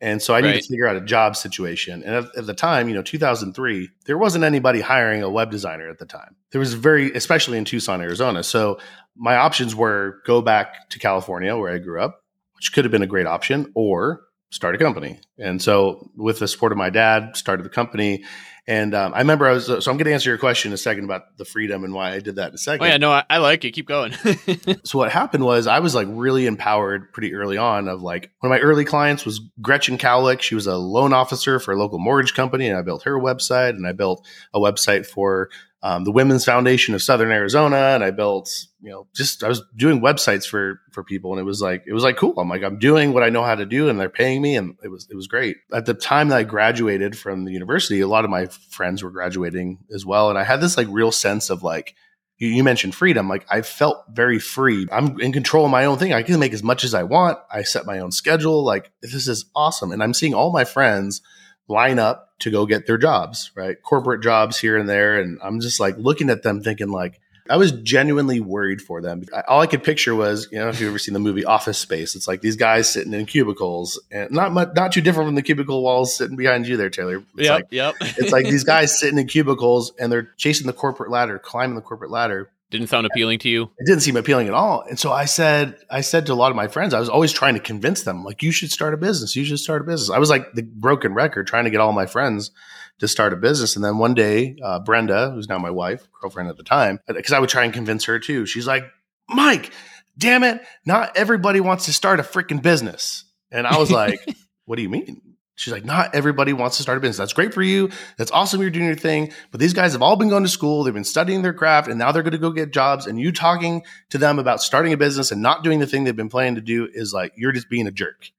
And 0.00 0.22
so 0.22 0.32
I 0.32 0.40
need 0.40 0.62
to 0.62 0.68
figure 0.68 0.86
out 0.86 0.94
a 0.94 1.00
job 1.00 1.34
situation. 1.34 2.04
And 2.04 2.14
at, 2.14 2.36
at, 2.36 2.46
the 2.46 2.54
time, 2.54 2.88
you 2.88 2.94
know, 2.94 3.02
2003, 3.02 3.90
there 4.06 4.16
wasn't 4.16 4.44
anybody 4.44 4.80
hiring 4.80 5.24
a 5.24 5.28
web 5.28 5.50
designer 5.50 5.88
at 5.88 5.98
the 5.98 6.06
time. 6.06 6.36
There 6.52 6.60
was 6.60 6.74
very, 6.74 7.12
especially 7.14 7.58
in 7.58 7.64
Tucson, 7.64 8.00
Arizona. 8.00 8.44
So 8.44 8.78
my 9.18 9.36
options 9.36 9.74
were 9.74 10.22
go 10.24 10.40
back 10.40 10.88
to 10.90 10.98
California 10.98 11.56
where 11.56 11.72
I 11.72 11.78
grew 11.78 12.00
up, 12.00 12.22
which 12.56 12.72
could 12.72 12.84
have 12.84 12.92
been 12.92 13.02
a 13.02 13.06
great 13.06 13.26
option, 13.26 13.72
or 13.74 14.22
start 14.50 14.74
a 14.74 14.78
company. 14.78 15.20
And 15.38 15.60
so, 15.60 16.10
with 16.16 16.38
the 16.38 16.48
support 16.48 16.72
of 16.72 16.78
my 16.78 16.90
dad, 16.90 17.36
started 17.36 17.64
the 17.64 17.70
company. 17.70 18.24
And 18.66 18.94
um, 18.94 19.14
I 19.14 19.20
remember 19.20 19.46
I 19.46 19.52
was, 19.52 19.64
so 19.66 19.74
I'm 19.74 19.96
going 19.96 20.04
to 20.04 20.12
answer 20.12 20.28
your 20.28 20.38
question 20.38 20.70
in 20.70 20.74
a 20.74 20.78
second 20.78 21.04
about 21.04 21.38
the 21.38 21.46
freedom 21.46 21.84
and 21.84 21.94
why 21.94 22.12
I 22.12 22.20
did 22.20 22.36
that 22.36 22.48
in 22.48 22.54
a 22.54 22.58
second. 22.58 22.86
Oh, 22.86 22.88
yeah, 22.90 22.98
no, 22.98 23.10
I, 23.10 23.24
I 23.30 23.38
like 23.38 23.64
it. 23.64 23.70
Keep 23.70 23.86
going. 23.86 24.12
so, 24.84 24.98
what 24.98 25.10
happened 25.10 25.44
was 25.44 25.66
I 25.66 25.80
was 25.80 25.94
like 25.94 26.06
really 26.10 26.46
empowered 26.46 27.12
pretty 27.12 27.34
early 27.34 27.56
on. 27.56 27.88
Of 27.88 28.02
like, 28.02 28.30
one 28.40 28.52
of 28.52 28.58
my 28.58 28.62
early 28.62 28.84
clients 28.84 29.24
was 29.24 29.40
Gretchen 29.60 29.96
Cowlick. 29.98 30.42
She 30.42 30.54
was 30.54 30.66
a 30.66 30.76
loan 30.76 31.12
officer 31.12 31.58
for 31.58 31.72
a 31.72 31.78
local 31.78 31.98
mortgage 31.98 32.34
company, 32.34 32.68
and 32.68 32.78
I 32.78 32.82
built 32.82 33.04
her 33.04 33.18
website, 33.18 33.70
and 33.70 33.86
I 33.86 33.92
built 33.92 34.26
a 34.52 34.60
website 34.60 35.06
for 35.06 35.50
um, 35.80 36.02
the 36.04 36.10
Women's 36.10 36.44
Foundation 36.44 36.94
of 36.94 37.02
Southern 37.02 37.30
Arizona, 37.30 37.76
and 37.76 38.02
I 38.02 38.10
built, 38.10 38.50
you 38.80 38.90
know, 38.90 39.06
just 39.14 39.44
I 39.44 39.48
was 39.48 39.62
doing 39.76 40.00
websites 40.00 40.44
for 40.44 40.80
for 40.92 41.04
people, 41.04 41.32
and 41.32 41.40
it 41.40 41.44
was 41.44 41.62
like 41.62 41.84
it 41.86 41.92
was 41.92 42.02
like 42.02 42.16
cool. 42.16 42.34
I'm 42.36 42.48
like 42.48 42.64
I'm 42.64 42.80
doing 42.80 43.12
what 43.12 43.22
I 43.22 43.30
know 43.30 43.44
how 43.44 43.54
to 43.54 43.64
do, 43.64 43.88
and 43.88 43.98
they're 43.98 44.08
paying 44.08 44.42
me, 44.42 44.56
and 44.56 44.76
it 44.82 44.88
was 44.88 45.06
it 45.08 45.14
was 45.14 45.28
great. 45.28 45.56
At 45.72 45.86
the 45.86 45.94
time 45.94 46.28
that 46.28 46.38
I 46.38 46.42
graduated 46.42 47.16
from 47.16 47.44
the 47.44 47.52
university, 47.52 48.00
a 48.00 48.08
lot 48.08 48.24
of 48.24 48.30
my 48.30 48.46
friends 48.70 49.04
were 49.04 49.10
graduating 49.10 49.78
as 49.94 50.04
well, 50.04 50.30
and 50.30 50.38
I 50.38 50.42
had 50.42 50.60
this 50.60 50.76
like 50.76 50.88
real 50.90 51.12
sense 51.12 51.48
of 51.48 51.62
like 51.62 51.94
you, 52.38 52.48
you 52.48 52.64
mentioned 52.64 52.96
freedom. 52.96 53.28
Like 53.28 53.46
I 53.48 53.62
felt 53.62 54.04
very 54.10 54.40
free. 54.40 54.88
I'm 54.90 55.20
in 55.20 55.32
control 55.32 55.64
of 55.64 55.70
my 55.70 55.84
own 55.84 55.98
thing. 55.98 56.12
I 56.12 56.24
can 56.24 56.40
make 56.40 56.52
as 56.52 56.64
much 56.64 56.82
as 56.82 56.92
I 56.92 57.04
want. 57.04 57.38
I 57.52 57.62
set 57.62 57.86
my 57.86 58.00
own 58.00 58.10
schedule. 58.10 58.64
Like 58.64 58.90
this 59.00 59.28
is 59.28 59.44
awesome. 59.54 59.92
And 59.92 60.02
I'm 60.02 60.14
seeing 60.14 60.34
all 60.34 60.50
my 60.50 60.64
friends 60.64 61.22
line 61.68 61.98
up 61.98 62.32
to 62.40 62.50
go 62.50 62.66
get 62.66 62.86
their 62.86 62.98
jobs, 62.98 63.50
right? 63.54 63.80
Corporate 63.82 64.22
jobs 64.22 64.58
here 64.58 64.76
and 64.76 64.88
there. 64.88 65.20
And 65.20 65.38
I'm 65.42 65.60
just 65.60 65.80
like 65.80 65.96
looking 65.98 66.30
at 66.30 66.42
them 66.42 66.62
thinking 66.62 66.88
like, 66.90 67.20
I 67.50 67.56
was 67.56 67.72
genuinely 67.72 68.40
worried 68.40 68.82
for 68.82 69.00
them. 69.00 69.24
All 69.46 69.60
I 69.60 69.66
could 69.66 69.82
picture 69.82 70.14
was, 70.14 70.48
you 70.52 70.58
know, 70.58 70.68
if 70.68 70.80
you've 70.80 70.90
ever 70.90 70.98
seen 70.98 71.14
the 71.14 71.20
movie 71.20 71.44
Office 71.44 71.78
Space, 71.78 72.14
it's 72.14 72.28
like 72.28 72.42
these 72.42 72.56
guys 72.56 72.92
sitting 72.92 73.14
in 73.14 73.24
cubicles 73.26 74.00
and 74.10 74.30
not 74.30 74.52
much, 74.52 74.70
not 74.74 74.92
too 74.92 75.00
different 75.00 75.28
from 75.28 75.34
the 75.34 75.42
cubicle 75.42 75.82
walls 75.82 76.14
sitting 76.14 76.36
behind 76.36 76.68
you 76.68 76.76
there, 76.76 76.90
Taylor. 76.90 77.24
It's 77.36 77.48
yep, 77.48 77.54
like, 77.54 77.66
yep. 77.70 77.94
it's 78.00 78.32
like 78.32 78.44
these 78.50 78.64
guys 78.64 78.98
sitting 78.98 79.18
in 79.18 79.26
cubicles 79.26 79.92
and 79.98 80.12
they're 80.12 80.30
chasing 80.36 80.66
the 80.66 80.72
corporate 80.74 81.10
ladder, 81.10 81.38
climbing 81.38 81.74
the 81.74 81.80
corporate 81.80 82.10
ladder. 82.10 82.50
Didn't 82.70 82.88
sound 82.88 83.06
appealing 83.06 83.38
to 83.40 83.48
you. 83.48 83.70
It 83.78 83.86
didn't 83.86 84.02
seem 84.02 84.16
appealing 84.16 84.46
at 84.46 84.54
all. 84.54 84.82
And 84.82 84.98
so 84.98 85.10
I 85.10 85.24
said, 85.24 85.78
I 85.90 86.02
said 86.02 86.26
to 86.26 86.32
a 86.32 86.34
lot 86.34 86.50
of 86.50 86.56
my 86.56 86.68
friends, 86.68 86.92
I 86.92 87.00
was 87.00 87.08
always 87.08 87.32
trying 87.32 87.54
to 87.54 87.60
convince 87.60 88.02
them, 88.02 88.24
like, 88.24 88.42
you 88.42 88.52
should 88.52 88.70
start 88.70 88.92
a 88.92 88.98
business. 88.98 89.34
You 89.34 89.44
should 89.44 89.58
start 89.58 89.80
a 89.80 89.84
business. 89.84 90.10
I 90.10 90.18
was 90.18 90.28
like 90.28 90.52
the 90.52 90.62
broken 90.62 91.14
record, 91.14 91.46
trying 91.46 91.64
to 91.64 91.70
get 91.70 91.80
all 91.80 91.92
my 91.92 92.04
friends 92.04 92.50
to 92.98 93.08
start 93.08 93.32
a 93.32 93.36
business. 93.36 93.74
And 93.74 93.84
then 93.84 93.98
one 93.98 94.12
day, 94.12 94.56
uh, 94.62 94.80
Brenda, 94.80 95.30
who's 95.30 95.48
now 95.48 95.58
my 95.58 95.70
wife, 95.70 96.08
girlfriend 96.20 96.50
at 96.50 96.56
the 96.56 96.62
time, 96.62 97.00
because 97.06 97.32
I 97.32 97.38
would 97.38 97.48
try 97.48 97.64
and 97.64 97.72
convince 97.72 98.04
her 98.04 98.18
too. 98.18 98.44
She's 98.44 98.66
like, 98.66 98.84
Mike, 99.28 99.72
damn 100.16 100.44
it, 100.44 100.60
not 100.84 101.16
everybody 101.16 101.60
wants 101.60 101.86
to 101.86 101.92
start 101.92 102.20
a 102.20 102.22
freaking 102.22 102.60
business. 102.60 103.24
And 103.50 103.66
I 103.66 103.78
was 103.78 103.90
like, 103.90 104.20
what 104.66 104.76
do 104.76 104.82
you 104.82 104.88
mean? 104.88 105.22
She's 105.58 105.72
like, 105.72 105.84
not 105.84 106.14
everybody 106.14 106.52
wants 106.52 106.76
to 106.76 106.84
start 106.84 106.98
a 106.98 107.00
business. 107.00 107.16
That's 107.16 107.32
great 107.32 107.52
for 107.52 107.62
you. 107.62 107.90
That's 108.16 108.30
awesome. 108.30 108.60
You're 108.60 108.70
doing 108.70 108.86
your 108.86 108.94
thing. 108.94 109.32
But 109.50 109.58
these 109.58 109.72
guys 109.72 109.90
have 109.92 110.02
all 110.02 110.14
been 110.14 110.28
going 110.28 110.44
to 110.44 110.48
school. 110.48 110.84
They've 110.84 110.94
been 110.94 111.02
studying 111.02 111.42
their 111.42 111.52
craft 111.52 111.88
and 111.88 111.98
now 111.98 112.12
they're 112.12 112.22
going 112.22 112.30
to 112.30 112.38
go 112.38 112.52
get 112.52 112.72
jobs. 112.72 113.06
And 113.06 113.18
you 113.18 113.32
talking 113.32 113.82
to 114.10 114.18
them 114.18 114.38
about 114.38 114.62
starting 114.62 114.92
a 114.92 114.96
business 114.96 115.32
and 115.32 115.42
not 115.42 115.64
doing 115.64 115.80
the 115.80 115.86
thing 115.86 116.04
they've 116.04 116.14
been 116.14 116.28
planning 116.28 116.54
to 116.54 116.60
do 116.60 116.88
is 116.92 117.12
like, 117.12 117.32
you're 117.36 117.50
just 117.50 117.68
being 117.68 117.88
a 117.88 117.90
jerk. 117.90 118.30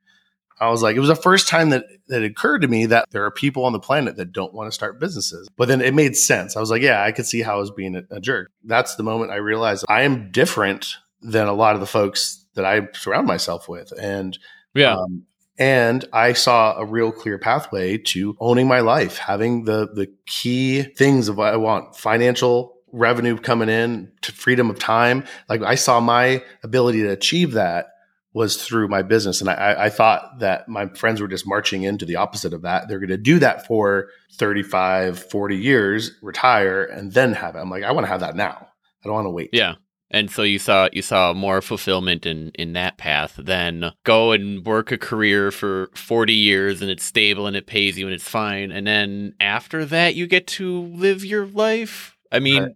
I 0.61 0.69
was 0.69 0.81
like, 0.81 0.95
it 0.95 0.99
was 0.99 1.09
the 1.09 1.15
first 1.15 1.49
time 1.49 1.71
that 1.71 1.85
that 2.07 2.23
occurred 2.23 2.61
to 2.61 2.69
me 2.69 2.85
that 2.85 3.09
there 3.11 3.25
are 3.25 3.31
people 3.31 3.65
on 3.65 3.73
the 3.73 3.79
planet 3.79 4.15
that 4.15 4.31
don't 4.31 4.53
want 4.53 4.67
to 4.67 4.73
start 4.73 4.99
businesses. 4.99 5.49
But 5.57 5.67
then 5.67 5.81
it 5.81 5.93
made 5.93 6.15
sense. 6.15 6.55
I 6.55 6.61
was 6.61 6.71
like, 6.71 6.81
yeah, 6.81 7.03
I 7.03 7.11
could 7.11 7.25
see 7.25 7.41
how 7.41 7.55
I 7.55 7.59
was 7.59 7.71
being 7.71 7.95
a, 7.95 8.03
a 8.11 8.21
jerk. 8.21 8.49
That's 8.63 8.95
the 8.95 9.03
moment 9.03 9.31
I 9.31 9.37
realized 9.37 9.85
I 9.89 10.03
am 10.03 10.31
different 10.31 10.95
than 11.21 11.47
a 11.47 11.53
lot 11.53 11.75
of 11.75 11.81
the 11.81 11.87
folks 11.87 12.45
that 12.55 12.65
I 12.65 12.87
surround 12.93 13.27
myself 13.27 13.67
with. 13.67 13.91
And 13.99 14.37
yeah. 14.73 14.95
Um, 14.95 15.25
and 15.59 16.05
I 16.13 16.33
saw 16.33 16.77
a 16.77 16.85
real 16.85 17.11
clear 17.11 17.37
pathway 17.37 17.97
to 17.97 18.35
owning 18.39 18.67
my 18.67 18.79
life, 18.79 19.17
having 19.17 19.65
the 19.65 19.89
the 19.93 20.07
key 20.25 20.81
things 20.81 21.27
of 21.27 21.37
what 21.37 21.53
I 21.53 21.57
want, 21.57 21.95
financial 21.95 22.77
revenue 22.91 23.37
coming 23.37 23.69
in, 23.69 24.11
to 24.21 24.31
freedom 24.31 24.69
of 24.69 24.79
time. 24.79 25.25
Like 25.47 25.61
I 25.61 25.75
saw 25.75 25.99
my 25.99 26.43
ability 26.63 27.01
to 27.03 27.09
achieve 27.09 27.51
that 27.51 27.87
was 28.33 28.63
through 28.63 28.87
my 28.87 29.01
business. 29.01 29.41
And 29.41 29.49
I, 29.49 29.85
I, 29.85 29.89
thought 29.89 30.39
that 30.39 30.69
my 30.69 30.87
friends 30.89 31.19
were 31.19 31.27
just 31.27 31.47
marching 31.47 31.81
into 31.81 32.05
the 32.05 32.17
opposite 32.17 32.53
of 32.53 32.61
that. 32.61 32.87
They're 32.87 32.99
going 32.99 33.09
to 33.09 33.17
do 33.17 33.39
that 33.39 33.65
for 33.65 34.09
35, 34.33 35.19
40 35.31 35.57
years, 35.57 36.11
retire, 36.21 36.83
and 36.83 37.11
then 37.11 37.33
have 37.33 37.55
it. 37.55 37.59
I'm 37.59 37.71
like, 37.71 37.83
I 37.83 37.91
want 37.91 38.05
to 38.05 38.09
have 38.09 38.19
that 38.19 38.35
now. 38.35 38.67
I 39.03 39.07
don't 39.07 39.15
want 39.15 39.25
to 39.25 39.31
wait. 39.31 39.49
Yeah. 39.51 39.75
And 40.11 40.31
so 40.31 40.41
you 40.41 40.57
saw 40.57 40.89
you 40.91 41.01
saw 41.01 41.33
more 41.33 41.61
fulfillment 41.61 42.25
in 42.25 42.51
in 42.55 42.73
that 42.73 42.97
path 42.97 43.35
than 43.37 43.91
go 44.03 44.31
and 44.31 44.65
work 44.65 44.91
a 44.91 44.97
career 44.97 45.51
for 45.51 45.91
40 45.93 46.33
years 46.33 46.81
and 46.81 46.89
it's 46.89 47.03
stable 47.03 47.45
and 47.45 47.55
it 47.55 47.67
pays 47.67 47.97
you 47.97 48.07
and 48.07 48.15
it's 48.15 48.27
fine. 48.27 48.71
And 48.71 48.87
then 48.87 49.35
after 49.39 49.85
that 49.85 50.15
you 50.15 50.25
get 50.25 50.47
to 50.47 50.81
live 50.81 51.23
your 51.23 51.45
life. 51.45 52.17
I 52.31 52.39
mean, 52.39 52.63
right. 52.63 52.75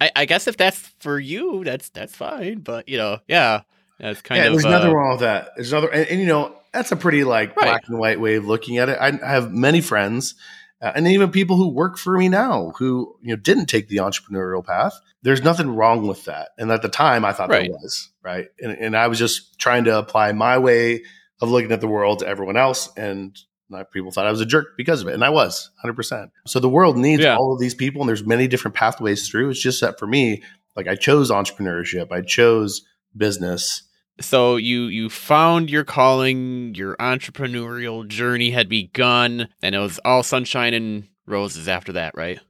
I, 0.00 0.10
I 0.16 0.24
guess 0.24 0.46
if 0.46 0.56
that's 0.56 0.78
for 1.00 1.18
you, 1.18 1.64
that's 1.64 1.88
that's 1.90 2.14
fine. 2.14 2.60
But 2.60 2.88
you 2.88 2.98
know, 2.98 3.18
yeah 3.26 3.62
that's 4.00 4.22
kind 4.22 4.38
yeah, 4.38 4.46
of. 4.46 4.52
There's 4.54 4.64
uh, 4.64 4.70
nothing 4.70 4.92
wrong 4.92 5.10
with 5.12 5.20
that. 5.20 5.50
There's 5.56 5.72
another, 5.72 5.88
and, 5.88 6.08
and, 6.08 6.20
you 6.20 6.26
know, 6.26 6.56
that's 6.72 6.90
a 6.90 6.96
pretty 6.96 7.24
like 7.24 7.56
right. 7.56 7.66
black 7.66 7.88
and 7.88 7.98
white 7.98 8.20
way 8.20 8.36
of 8.36 8.46
looking 8.46 8.78
at 8.78 8.88
it. 8.88 8.98
I, 8.98 9.08
I 9.08 9.30
have 9.30 9.52
many 9.52 9.80
friends, 9.80 10.34
uh, 10.82 10.92
and 10.94 11.06
even 11.06 11.30
people 11.30 11.56
who 11.56 11.68
work 11.68 11.98
for 11.98 12.16
me 12.16 12.28
now 12.28 12.72
who 12.78 13.16
you 13.22 13.30
know 13.30 13.36
didn't 13.36 13.66
take 13.66 13.88
the 13.88 13.98
entrepreneurial 13.98 14.64
path. 14.64 14.98
There's 15.22 15.42
nothing 15.42 15.74
wrong 15.74 16.06
with 16.06 16.24
that. 16.24 16.50
And 16.56 16.70
at 16.70 16.80
the 16.80 16.88
time, 16.88 17.24
I 17.24 17.32
thought 17.32 17.50
right. 17.50 17.70
there 17.70 17.78
was 17.82 18.10
right, 18.22 18.48
and, 18.60 18.72
and 18.72 18.96
I 18.96 19.08
was 19.08 19.18
just 19.18 19.58
trying 19.58 19.84
to 19.84 19.98
apply 19.98 20.32
my 20.32 20.58
way 20.58 21.02
of 21.40 21.50
looking 21.50 21.72
at 21.72 21.80
the 21.80 21.88
world 21.88 22.20
to 22.20 22.26
everyone 22.26 22.56
else, 22.56 22.88
and 22.96 23.38
people 23.92 24.10
thought 24.10 24.26
I 24.26 24.30
was 24.30 24.40
a 24.40 24.46
jerk 24.46 24.76
because 24.76 25.02
of 25.02 25.08
it, 25.08 25.14
and 25.14 25.24
I 25.24 25.30
was 25.30 25.70
100. 25.82 25.94
percent 25.94 26.30
So 26.46 26.60
the 26.60 26.68
world 26.68 26.96
needs 26.96 27.22
yeah. 27.22 27.36
all 27.36 27.52
of 27.52 27.60
these 27.60 27.74
people, 27.74 28.02
and 28.02 28.08
there's 28.08 28.24
many 28.24 28.48
different 28.48 28.74
pathways 28.74 29.28
through. 29.28 29.50
It's 29.50 29.60
just 29.60 29.80
that 29.80 29.98
for 29.98 30.06
me, 30.06 30.42
like 30.76 30.88
I 30.88 30.94
chose 30.94 31.30
entrepreneurship, 31.30 32.12
I 32.12 32.22
chose 32.22 32.82
business, 33.16 33.82
so 34.20 34.56
you 34.56 34.84
you 34.84 35.10
found 35.10 35.70
your 35.70 35.84
calling, 35.84 36.74
your 36.74 36.96
entrepreneurial 36.96 38.06
journey 38.06 38.50
had 38.50 38.68
begun, 38.68 39.48
and 39.62 39.74
it 39.74 39.78
was 39.78 39.98
all 40.04 40.22
sunshine 40.22 40.74
and 40.74 41.08
roses 41.26 41.68
after 41.68 41.92
that, 41.92 42.14
right? 42.16 42.40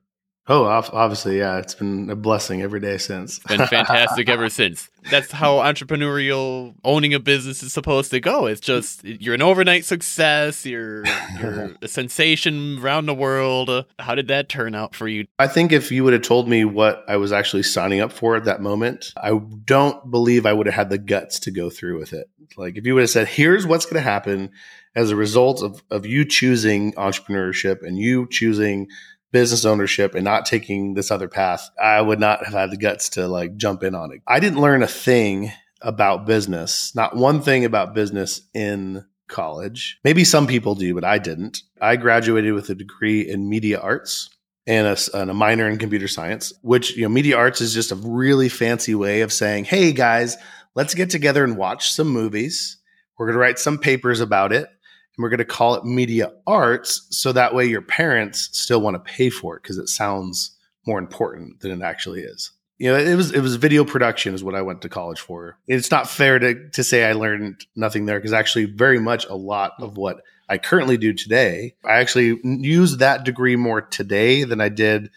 Oh, 0.53 0.65
obviously, 0.65 1.39
yeah. 1.39 1.59
It's 1.59 1.77
been 1.77 2.11
a 2.11 2.17
blessing 2.17 2.61
every 2.61 2.81
day 2.81 2.99
since. 2.99 3.39
been 3.39 3.65
fantastic 3.69 4.29
ever 4.29 4.49
since. 4.49 4.91
That's 5.09 5.31
how 5.31 5.59
entrepreneurial 5.59 6.75
owning 6.83 7.15
a 7.15 7.21
business 7.21 7.63
is 7.63 7.73
supposed 7.73 8.11
to 8.11 8.19
go. 8.19 8.47
It's 8.47 8.61
just 8.61 9.05
you're 9.05 9.37
an 9.37 9.43
overnight 9.43 9.85
success. 9.85 10.67
You're 10.67 11.05
you're 11.39 11.77
a 11.81 11.87
sensation 11.87 12.81
around 12.83 13.07
the 13.07 13.15
world. 13.15 13.87
How 14.01 14.17
did 14.17 14.27
that 14.27 14.49
turn 14.49 14.75
out 14.75 14.97
for 14.97 15.07
you? 15.07 15.27
I 15.39 15.47
think 15.47 15.71
if 15.71 15.93
you 15.93 16.03
would 16.03 16.15
have 16.15 16.23
told 16.23 16.49
me 16.49 16.65
what 16.65 17.05
I 17.07 17.17
was 17.17 17.31
actually 17.31 17.63
signing 17.63 18.01
up 18.01 18.13
for 18.13 18.35
at 18.35 18.45
that 18.47 18.61
moment, 18.61 19.13
I 19.17 19.39
don't 19.65 20.11
believe 20.11 20.47
I 20.47 20.53
would 20.53 20.67
have 20.67 20.75
had 20.75 20.91
the 20.91 20.99
guts 20.99 21.39
to 21.41 21.53
go 21.53 21.71
through 21.71 22.01
with 22.01 22.13
it. 22.13 22.29
Like 22.57 22.77
if 22.77 22.85
you 22.85 22.95
would 22.95 23.03
have 23.03 23.11
said, 23.11 23.29
"Here's 23.29 23.69
what's 23.69 23.87
going 23.87 24.03
to 24.03 24.11
happen." 24.11 24.51
As 24.97 25.13
a 25.13 25.17
result 25.17 25.63
of, 25.63 25.81
of 25.89 26.05
you 26.05 26.25
choosing 26.25 26.95
entrepreneurship 26.95 27.87
and 27.87 27.97
you 27.97 28.27
choosing 28.29 28.89
business 29.33 29.64
ownership 29.64 30.14
and 30.14 30.25
not 30.25 30.47
taking 30.47 30.95
this 30.95 31.11
other 31.11 31.29
path, 31.29 31.71
I 31.81 32.01
would 32.01 32.21
not 32.21 32.45
have 32.45 32.55
had 32.55 32.71
the 32.71 32.77
guts 32.77 33.11
to 33.11 33.27
like 33.29 33.57
jump 33.57 33.83
in 33.83 33.95
on 33.95 34.12
it. 34.12 34.21
I 34.27 34.40
didn't 34.40 34.61
learn 34.61 34.83
a 34.83 34.88
thing 34.88 35.53
about 35.81 36.27
business, 36.27 36.95
not 36.95 37.16
one 37.16 37.40
thing 37.40 37.64
about 37.64 37.95
business 37.95 38.43
in 38.55 39.05
college. 39.29 39.99
Maybe 40.05 40.25
some 40.25 40.47
people 40.47 40.75
do, 40.75 40.95
but 40.95 41.05
I 41.05 41.19
didn't. 41.19 41.62
I 41.81 41.97
graduated 41.97 42.53
with 42.53 42.69
a 42.69 42.75
degree 42.75 43.23
in 43.23 43.49
media 43.49 43.79
arts 43.79 44.29
and 44.66 44.87
a, 44.87 44.97
and 45.14 45.31
a, 45.31 45.35
minor 45.35 45.69
in 45.69 45.79
computer 45.79 46.09
science, 46.09 46.53
which, 46.62 46.97
you 46.97 47.03
know, 47.03 47.09
media 47.09 47.37
arts 47.37 47.61
is 47.61 47.73
just 47.73 47.93
a 47.93 47.97
really 47.97 48.49
fancy 48.49 48.95
way 48.95 49.23
of 49.23 49.33
saying, 49.33 49.64
hey 49.64 49.93
guys, 49.93 50.37
let's 50.75 50.95
get 50.95 51.11
together 51.11 51.45
and 51.45 51.57
watch 51.57 51.93
some 51.93 52.09
movies. 52.09 52.77
We're 53.16 53.27
going 53.27 53.35
to 53.35 53.40
write 53.40 53.59
some 53.59 53.79
papers 53.79 54.21
about 54.21 54.53
it 54.53 54.69
and 55.16 55.23
we're 55.23 55.31
going 55.31 55.38
to 55.38 55.44
call 55.44 55.75
it 55.75 55.85
media 55.85 56.33
arts 56.46 57.07
so 57.11 57.33
that 57.33 57.55
way 57.55 57.66
your 57.66 57.83
parents 57.83 58.49
still 58.53 58.81
want 58.81 58.94
to 58.94 59.12
pay 59.12 59.31
for 59.31 59.57
it 59.57 59.62
because 59.62 59.79
it 59.79 59.88
sounds 59.88 60.57
more 60.87 60.99
important 60.99 61.61
than 61.61 61.70
it 61.70 61.85
actually 61.85 62.20
is. 62.20 62.53
You 62.79 62.90
know 62.90 62.96
it 62.96 63.14
was 63.14 63.31
it 63.33 63.40
was 63.42 63.57
video 63.57 63.85
production 63.85 64.33
is 64.33 64.42
what 64.42 64.55
i 64.55 64.62
went 64.62 64.81
to 64.83 64.88
college 64.88 65.20
for. 65.20 65.59
It's 65.66 65.90
not 65.90 66.09
fair 66.09 66.38
to 66.38 66.70
to 66.70 66.83
say 66.83 67.05
i 67.05 67.12
learned 67.12 67.66
nothing 67.77 68.07
there 68.07 68.18
because 68.18 68.33
actually 68.33 68.64
very 68.64 68.99
much 68.99 69.27
a 69.27 69.35
lot 69.35 69.73
of 69.81 69.99
what 69.99 70.23
i 70.49 70.57
currently 70.57 70.96
do 70.96 71.12
today 71.12 71.75
i 71.85 71.99
actually 71.99 72.40
use 72.42 72.96
that 72.96 73.25
degree 73.25 73.57
more 73.57 73.83
today 73.83 74.44
than 74.44 74.62
i 74.62 74.70
did 74.70 75.11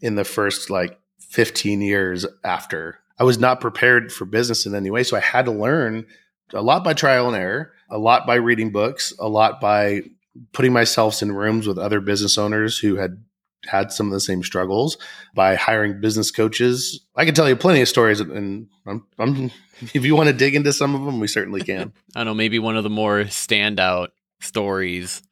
in 0.00 0.16
the 0.16 0.24
first 0.24 0.70
like 0.70 0.98
15 1.20 1.80
years 1.80 2.26
after. 2.42 2.98
I 3.16 3.22
was 3.24 3.38
not 3.38 3.60
prepared 3.60 4.12
for 4.12 4.24
business 4.24 4.66
in 4.66 4.74
any 4.74 4.90
way 4.90 5.04
so 5.04 5.16
i 5.16 5.20
had 5.20 5.44
to 5.44 5.52
learn 5.52 6.06
a 6.52 6.62
lot 6.62 6.82
by 6.82 6.94
trial 6.94 7.28
and 7.28 7.36
error 7.36 7.70
a 7.94 7.98
lot 7.98 8.26
by 8.26 8.34
reading 8.34 8.72
books, 8.72 9.14
a 9.20 9.28
lot 9.28 9.60
by 9.60 10.02
putting 10.52 10.72
myself 10.72 11.22
in 11.22 11.30
rooms 11.30 11.66
with 11.66 11.78
other 11.78 12.00
business 12.00 12.36
owners 12.36 12.76
who 12.76 12.96
had 12.96 13.22
had 13.66 13.92
some 13.92 14.08
of 14.08 14.12
the 14.12 14.20
same 14.20 14.42
struggles 14.42 14.98
by 15.32 15.54
hiring 15.54 16.00
business 16.00 16.32
coaches. 16.32 17.06
I 17.14 17.24
can 17.24 17.34
tell 17.34 17.48
you 17.48 17.54
plenty 17.54 17.80
of 17.80 17.88
stories, 17.88 18.20
and 18.20 18.66
I'm, 18.84 19.06
I'm, 19.16 19.50
if 19.94 20.04
you 20.04 20.16
want 20.16 20.26
to 20.26 20.32
dig 20.32 20.56
into 20.56 20.72
some 20.72 20.96
of 20.96 21.04
them, 21.04 21.20
we 21.20 21.28
certainly 21.28 21.60
can. 21.62 21.92
I 22.16 22.20
don't 22.20 22.26
know, 22.26 22.34
maybe 22.34 22.58
one 22.58 22.76
of 22.76 22.82
the 22.82 22.90
more 22.90 23.20
standout 23.20 24.08
stories 24.40 25.22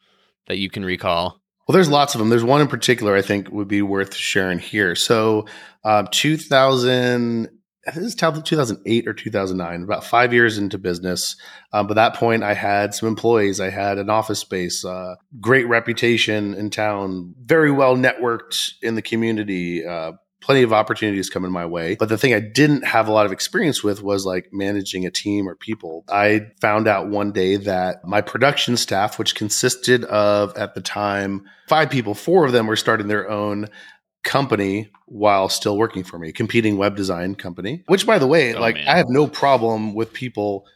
that 0.46 0.58
you 0.58 0.70
can 0.70 0.84
recall. 0.84 1.40
Well, 1.66 1.74
there's 1.74 1.90
lots 1.90 2.14
of 2.14 2.20
them. 2.20 2.28
There's 2.28 2.44
one 2.44 2.60
in 2.60 2.68
particular 2.68 3.16
I 3.16 3.22
think 3.22 3.50
would 3.50 3.68
be 3.68 3.82
worth 3.82 4.14
sharing 4.14 4.60
here. 4.60 4.94
So, 4.94 5.46
uh, 5.84 6.04
2000 6.10 7.48
this 7.86 7.96
is 7.96 8.14
2008 8.14 9.08
or 9.08 9.12
2009, 9.12 9.82
about 9.82 10.04
five 10.04 10.32
years 10.32 10.58
into 10.58 10.78
business. 10.78 11.36
Um, 11.72 11.86
by 11.86 11.94
that 11.94 12.14
point, 12.14 12.42
I 12.44 12.54
had 12.54 12.94
some 12.94 13.08
employees, 13.08 13.60
I 13.60 13.70
had 13.70 13.98
an 13.98 14.08
office 14.08 14.38
space, 14.38 14.84
uh, 14.84 15.16
great 15.40 15.66
reputation 15.68 16.54
in 16.54 16.70
town, 16.70 17.34
very 17.42 17.72
well 17.72 17.96
networked 17.96 18.72
in 18.82 18.94
the 18.94 19.02
community, 19.02 19.84
uh, 19.84 20.12
plenty 20.42 20.62
of 20.62 20.72
opportunities 20.72 21.30
coming 21.30 21.50
my 21.50 21.64
way. 21.64 21.96
But 21.98 22.08
the 22.08 22.18
thing 22.18 22.34
I 22.34 22.40
didn't 22.40 22.84
have 22.84 23.08
a 23.08 23.12
lot 23.12 23.26
of 23.26 23.32
experience 23.32 23.82
with 23.82 24.02
was 24.02 24.26
like 24.26 24.48
managing 24.52 25.06
a 25.06 25.10
team 25.10 25.48
or 25.48 25.54
people. 25.54 26.04
I 26.08 26.48
found 26.60 26.88
out 26.88 27.08
one 27.08 27.32
day 27.32 27.56
that 27.56 28.04
my 28.04 28.20
production 28.20 28.76
staff, 28.76 29.18
which 29.18 29.34
consisted 29.34 30.04
of 30.04 30.56
at 30.58 30.74
the 30.74 30.80
time 30.80 31.44
five 31.68 31.90
people, 31.90 32.14
four 32.14 32.44
of 32.44 32.52
them 32.52 32.66
were 32.66 32.76
starting 32.76 33.08
their 33.08 33.30
own 33.30 33.68
company 34.24 34.90
while 35.06 35.48
still 35.48 35.76
working 35.76 36.04
for 36.04 36.18
me, 36.18 36.32
competing 36.32 36.76
web 36.76 36.96
design 36.96 37.34
company. 37.34 37.82
Which, 37.86 38.06
by 38.06 38.18
the 38.18 38.26
way, 38.26 38.54
Oh, 38.54 38.60
like 38.60 38.76
man. 38.76 38.88
I 38.88 38.96
have 38.96 39.08
no 39.08 39.26
problem 39.26 39.94
with 39.94 40.12
people. 40.12 40.66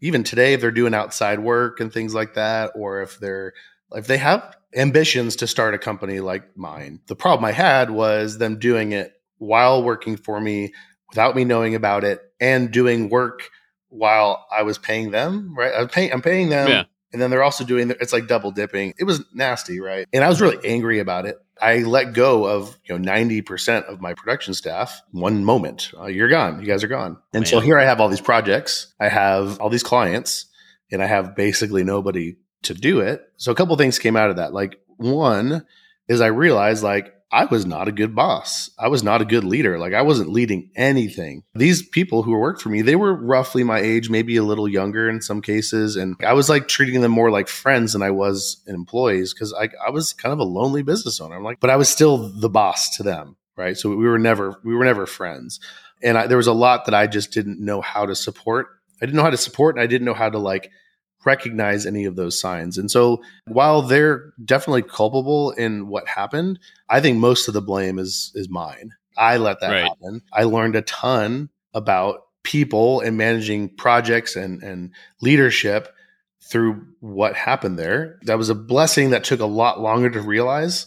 Even 0.00 0.24
today, 0.24 0.52
if 0.52 0.60
they're 0.60 0.70
doing 0.70 0.94
outside 0.94 1.38
work 1.40 1.78
and 1.80 1.92
things 1.92 2.14
like 2.14 2.34
that, 2.34 2.72
or 2.74 3.02
if 3.02 3.18
they're 3.18 3.54
if 3.92 4.06
they 4.06 4.18
have 4.18 4.56
ambitions 4.74 5.36
to 5.36 5.46
start 5.46 5.74
a 5.74 5.78
company 5.78 6.20
like 6.20 6.56
mine. 6.56 7.00
The 7.06 7.16
problem 7.16 7.44
I 7.44 7.52
had 7.52 7.90
was 7.90 8.38
them 8.38 8.58
doing 8.58 8.92
it 8.92 9.12
while 9.38 9.82
working 9.82 10.16
for 10.16 10.40
me 10.40 10.72
without 11.10 11.36
me 11.36 11.44
knowing 11.44 11.74
about 11.74 12.04
it 12.04 12.22
and 12.40 12.70
doing 12.70 13.10
work 13.10 13.50
while 13.90 14.46
I 14.50 14.62
was 14.62 14.78
paying 14.78 15.10
them, 15.10 15.54
right? 15.56 15.72
I'm 15.76 15.88
paying 15.88 16.12
I'm 16.12 16.22
paying 16.22 16.48
them 16.48 16.68
Yeah. 16.68 16.84
And 17.12 17.20
then 17.20 17.30
they're 17.30 17.42
also 17.42 17.64
doing 17.64 17.90
it's 17.90 18.12
like 18.12 18.26
double 18.26 18.50
dipping. 18.50 18.94
It 18.98 19.04
was 19.04 19.22
nasty, 19.32 19.80
right? 19.80 20.06
And 20.12 20.24
I 20.24 20.28
was 20.28 20.40
really 20.40 20.58
angry 20.64 20.98
about 20.98 21.26
it. 21.26 21.38
I 21.60 21.78
let 21.78 22.12
go 22.12 22.44
of, 22.44 22.76
you 22.84 22.98
know, 22.98 23.12
90% 23.12 23.84
of 23.84 24.00
my 24.00 24.14
production 24.14 24.52
staff 24.54 25.00
one 25.12 25.44
moment. 25.44 25.92
Uh, 25.96 26.06
you're 26.06 26.28
gone. 26.28 26.60
You 26.60 26.66
guys 26.66 26.82
are 26.82 26.88
gone. 26.88 27.18
And 27.32 27.46
so 27.46 27.60
here 27.60 27.78
I 27.78 27.84
have 27.84 28.00
all 28.00 28.08
these 28.08 28.20
projects. 28.20 28.92
I 28.98 29.08
have 29.08 29.60
all 29.60 29.68
these 29.68 29.84
clients 29.84 30.46
and 30.90 31.02
I 31.02 31.06
have 31.06 31.36
basically 31.36 31.84
nobody 31.84 32.36
to 32.62 32.74
do 32.74 33.00
it. 33.00 33.22
So 33.36 33.52
a 33.52 33.54
couple 33.54 33.76
things 33.76 33.98
came 33.98 34.16
out 34.16 34.30
of 34.30 34.36
that. 34.36 34.52
Like 34.52 34.80
one 34.96 35.64
is 36.08 36.20
I 36.20 36.26
realized 36.26 36.82
like 36.82 37.14
I 37.32 37.46
was 37.46 37.64
not 37.64 37.88
a 37.88 37.92
good 37.92 38.14
boss. 38.14 38.70
I 38.78 38.88
was 38.88 39.02
not 39.02 39.22
a 39.22 39.24
good 39.24 39.42
leader. 39.42 39.78
Like 39.78 39.94
I 39.94 40.02
wasn't 40.02 40.28
leading 40.28 40.70
anything. 40.76 41.44
These 41.54 41.88
people 41.88 42.22
who 42.22 42.32
worked 42.32 42.60
for 42.60 42.68
me, 42.68 42.82
they 42.82 42.94
were 42.94 43.14
roughly 43.14 43.64
my 43.64 43.80
age, 43.80 44.10
maybe 44.10 44.36
a 44.36 44.42
little 44.42 44.68
younger 44.68 45.08
in 45.08 45.22
some 45.22 45.40
cases. 45.40 45.96
And 45.96 46.14
I 46.24 46.34
was 46.34 46.50
like 46.50 46.68
treating 46.68 47.00
them 47.00 47.12
more 47.12 47.30
like 47.30 47.48
friends 47.48 47.94
than 47.94 48.02
I 48.02 48.10
was 48.10 48.62
employees 48.66 49.32
because 49.32 49.54
I, 49.54 49.70
I 49.84 49.90
was 49.90 50.12
kind 50.12 50.34
of 50.34 50.40
a 50.40 50.44
lonely 50.44 50.82
business 50.82 51.22
owner. 51.22 51.34
I'm 51.34 51.42
like, 51.42 51.58
but 51.58 51.70
I 51.70 51.76
was 51.76 51.88
still 51.88 52.18
the 52.18 52.50
boss 52.50 52.96
to 52.96 53.02
them. 53.02 53.36
Right. 53.56 53.76
So 53.76 53.88
we 53.88 54.06
were 54.06 54.18
never, 54.18 54.60
we 54.62 54.74
were 54.74 54.84
never 54.84 55.06
friends. 55.06 55.58
And 56.02 56.18
I, 56.18 56.26
there 56.26 56.36
was 56.36 56.46
a 56.46 56.52
lot 56.52 56.84
that 56.84 56.94
I 56.94 57.06
just 57.06 57.32
didn't 57.32 57.64
know 57.64 57.80
how 57.80 58.04
to 58.04 58.14
support. 58.14 58.68
I 59.00 59.06
didn't 59.06 59.16
know 59.16 59.22
how 59.22 59.30
to 59.30 59.36
support 59.38 59.76
and 59.76 59.82
I 59.82 59.86
didn't 59.86 60.04
know 60.04 60.14
how 60.14 60.28
to 60.28 60.38
like 60.38 60.70
recognize 61.24 61.86
any 61.86 62.04
of 62.04 62.16
those 62.16 62.40
signs. 62.40 62.78
And 62.78 62.90
so 62.90 63.22
while 63.46 63.82
they're 63.82 64.32
definitely 64.44 64.82
culpable 64.82 65.50
in 65.52 65.88
what 65.88 66.08
happened, 66.08 66.58
I 66.88 67.00
think 67.00 67.18
most 67.18 67.48
of 67.48 67.54
the 67.54 67.62
blame 67.62 67.98
is 67.98 68.32
is 68.34 68.48
mine. 68.48 68.92
I 69.16 69.36
let 69.36 69.60
that 69.60 69.70
Right. 69.70 69.84
happen. 69.84 70.22
I 70.32 70.44
learned 70.44 70.76
a 70.76 70.82
ton 70.82 71.50
about 71.74 72.22
people 72.44 73.00
and 73.00 73.16
managing 73.16 73.68
projects 73.76 74.36
and 74.36 74.62
and 74.62 74.90
leadership 75.20 75.94
through 76.50 76.84
what 77.00 77.34
happened 77.34 77.78
there. 77.78 78.18
That 78.22 78.38
was 78.38 78.50
a 78.50 78.54
blessing 78.54 79.10
that 79.10 79.24
took 79.24 79.40
a 79.40 79.46
lot 79.46 79.80
longer 79.80 80.10
to 80.10 80.20
realize 80.20 80.86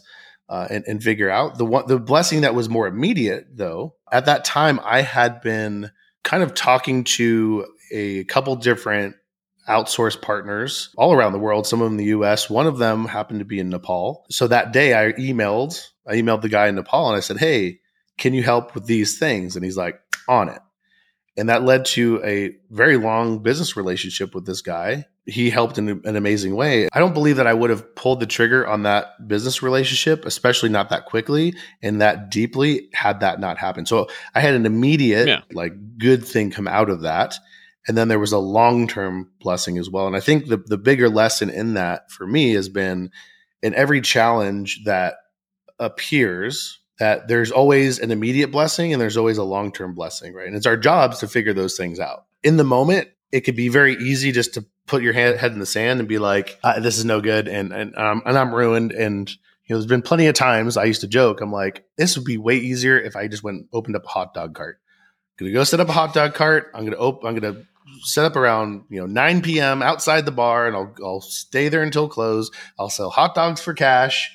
uh, 0.50 0.68
and, 0.70 0.84
and 0.88 1.02
figure 1.02 1.30
out. 1.30 1.58
The 1.58 1.66
one 1.66 1.88
the 1.88 2.00
blessing 2.00 2.42
that 2.42 2.54
was 2.56 2.70
more 2.70 2.88
immediate 2.88 3.48
though, 3.56 3.96
at 4.12 4.26
that 4.26 4.46
time 4.46 4.80
I 4.84 5.02
had 5.02 5.42
been 5.42 5.92
kind 6.24 6.44
of 6.44 6.54
talking 6.54 7.04
to 7.04 7.66
a 7.92 8.24
couple 8.26 8.56
different 8.56 9.16
outsourced 9.68 10.22
partners 10.22 10.90
all 10.98 11.14
around 11.14 11.34
the 11.34 11.40
world, 11.40 11.66
some 11.68 11.82
of 11.82 11.86
them 11.86 11.94
in 11.94 12.06
the 12.06 12.18
US. 12.18 12.50
One 12.50 12.68
of 12.68 12.78
them 12.78 13.06
happened 13.06 13.40
to 13.40 13.46
be 13.46 13.60
in 13.60 13.70
Nepal. 13.70 14.26
So 14.30 14.48
that 14.48 14.74
day 14.74 14.94
I 14.94 15.14
emailed, 15.14 15.82
I 16.08 16.16
emailed 16.16 16.42
the 16.42 16.50
guy 16.50 16.68
in 16.68 16.76
Nepal 16.76 17.08
and 17.10 17.18
I 17.18 17.22
said, 17.22 17.38
Hey, 17.38 17.80
can 18.18 18.34
you 18.34 18.44
help 18.44 18.76
with 18.76 18.86
these 18.86 19.18
things? 19.20 19.56
And 19.56 19.66
he's 19.66 19.78
like, 19.78 20.00
on 20.28 20.50
it. 20.50 20.60
And 21.38 21.50
that 21.50 21.64
led 21.64 21.86
to 21.86 22.22
a 22.24 22.56
very 22.70 22.98
long 22.98 23.40
business 23.44 23.76
relationship 23.76 24.34
with 24.34 24.46
this 24.46 24.62
guy. 24.62 25.06
He 25.26 25.50
helped 25.50 25.78
in 25.78 25.90
an 25.90 26.16
amazing 26.16 26.56
way. 26.56 26.88
I 26.94 27.00
don't 27.00 27.14
believe 27.14 27.38
that 27.38 27.48
I 27.48 27.54
would 27.54 27.72
have 27.72 27.96
pulled 27.96 28.20
the 28.20 28.26
trigger 28.26 28.66
on 28.66 28.84
that 28.84 29.28
business 29.28 29.62
relationship, 29.62 30.24
especially 30.26 30.70
not 30.70 30.90
that 30.90 31.06
quickly 31.06 31.56
and 31.82 32.00
that 32.00 32.30
deeply, 32.30 32.90
had 32.94 33.20
that 33.22 33.40
not 33.40 33.58
happened. 33.58 33.88
So 33.88 34.08
I 34.34 34.40
had 34.40 34.54
an 34.54 34.66
immediate, 34.66 35.28
Yeah. 35.28 35.42
like, 35.52 35.74
good 35.98 36.26
thing 36.26 36.52
come 36.52 36.68
out 36.68 36.90
of 36.90 37.02
that. 37.02 37.36
And 37.88 37.98
then 37.98 38.08
there 38.08 38.20
was 38.20 38.32
a 38.32 38.40
long 38.40 38.88
term 38.88 39.32
blessing 39.40 39.78
as 39.78 39.90
well. 39.90 40.08
And 40.08 40.16
I 40.16 40.20
think 40.20 40.48
the, 40.48 40.58
the 40.58 40.78
bigger 40.78 41.10
lesson 41.10 41.50
in 41.50 41.76
that 41.76 42.12
for 42.12 42.26
me 42.26 42.54
has 42.54 42.70
been 42.70 43.12
in 43.62 43.74
every 43.76 44.02
challenge 44.02 44.84
that 44.86 45.16
appears, 45.80 46.80
that 47.00 47.28
there's 47.28 47.52
always 47.52 48.00
an 48.00 48.12
immediate 48.12 48.52
blessing 48.52 48.94
and 48.94 49.02
there's 49.02 49.18
always 49.18 49.38
a 49.38 49.44
long 49.44 49.72
term 49.72 49.94
blessing, 49.94 50.34
right? 50.34 50.48
And 50.48 50.56
it's 50.56 50.66
our 50.66 50.78
jobs 50.78 51.20
to 51.20 51.28
figure 51.28 51.54
those 51.54 51.78
things 51.78 52.00
out. 52.00 52.26
In 52.44 52.58
the 52.58 52.64
moment, 52.64 53.10
it 53.32 53.42
could 53.42 53.56
be 53.56 53.70
very 53.70 53.96
easy 53.96 54.32
just 54.32 54.54
to 54.54 54.66
put 54.88 55.04
your 55.04 55.14
head, 55.14 55.38
head 55.38 55.52
in 55.52 55.60
the 55.60 55.66
sand 55.66 56.00
and 56.00 56.08
be 56.08 56.20
like, 56.20 56.58
uh, 56.64 56.80
"This 56.80 56.98
is 56.98 57.06
no 57.06 57.22
good," 57.22 57.48
and 57.48 57.74
and 57.74 57.96
um, 57.98 58.22
and 58.26 58.38
I'm 58.38 58.54
ruined. 58.54 58.92
And 58.92 59.30
you 59.30 59.74
know, 59.74 59.78
there's 59.80 59.88
been 59.88 60.02
plenty 60.02 60.28
of 60.28 60.36
times 60.36 60.78
I 60.78 60.86
used 60.86 61.02
to 61.02 61.08
joke, 61.08 61.42
I'm 61.42 61.52
like, 61.52 61.84
"This 61.98 62.16
would 62.16 62.26
be 62.26 62.38
way 62.38 62.58
easier 62.58 63.00
if 63.00 63.16
I 63.16 63.28
just 63.28 63.44
went 63.44 63.68
opened 63.74 63.96
up 63.96 64.06
a 64.06 64.10
hot 64.10 64.34
dog 64.34 64.56
cart." 64.56 64.80
I'm 65.40 65.48
gonna 65.48 65.54
go 65.54 65.64
set 65.64 65.80
up 65.82 65.90
a 65.90 65.94
hot 65.94 66.14
dog 66.14 66.34
cart. 66.34 66.72
I'm 66.74 66.86
gonna 66.86 66.98
open. 66.98 67.28
I'm 67.28 67.36
gonna 67.36 67.66
set 68.04 68.26
up 68.26 68.36
around 68.36 68.84
you 68.90 69.00
know 69.00 69.06
9 69.06 69.42
p.m. 69.42 69.82
outside 69.82 70.26
the 70.26 70.32
bar, 70.32 70.68
and 70.68 70.76
I'll 70.76 70.96
I'll 71.04 71.22
stay 71.22 71.70
there 71.70 71.84
until 71.84 72.08
close. 72.08 72.52
I'll 72.80 72.90
sell 72.90 73.10
hot 73.10 73.36
dogs 73.36 73.62
for 73.62 73.74
cash. 73.74 74.32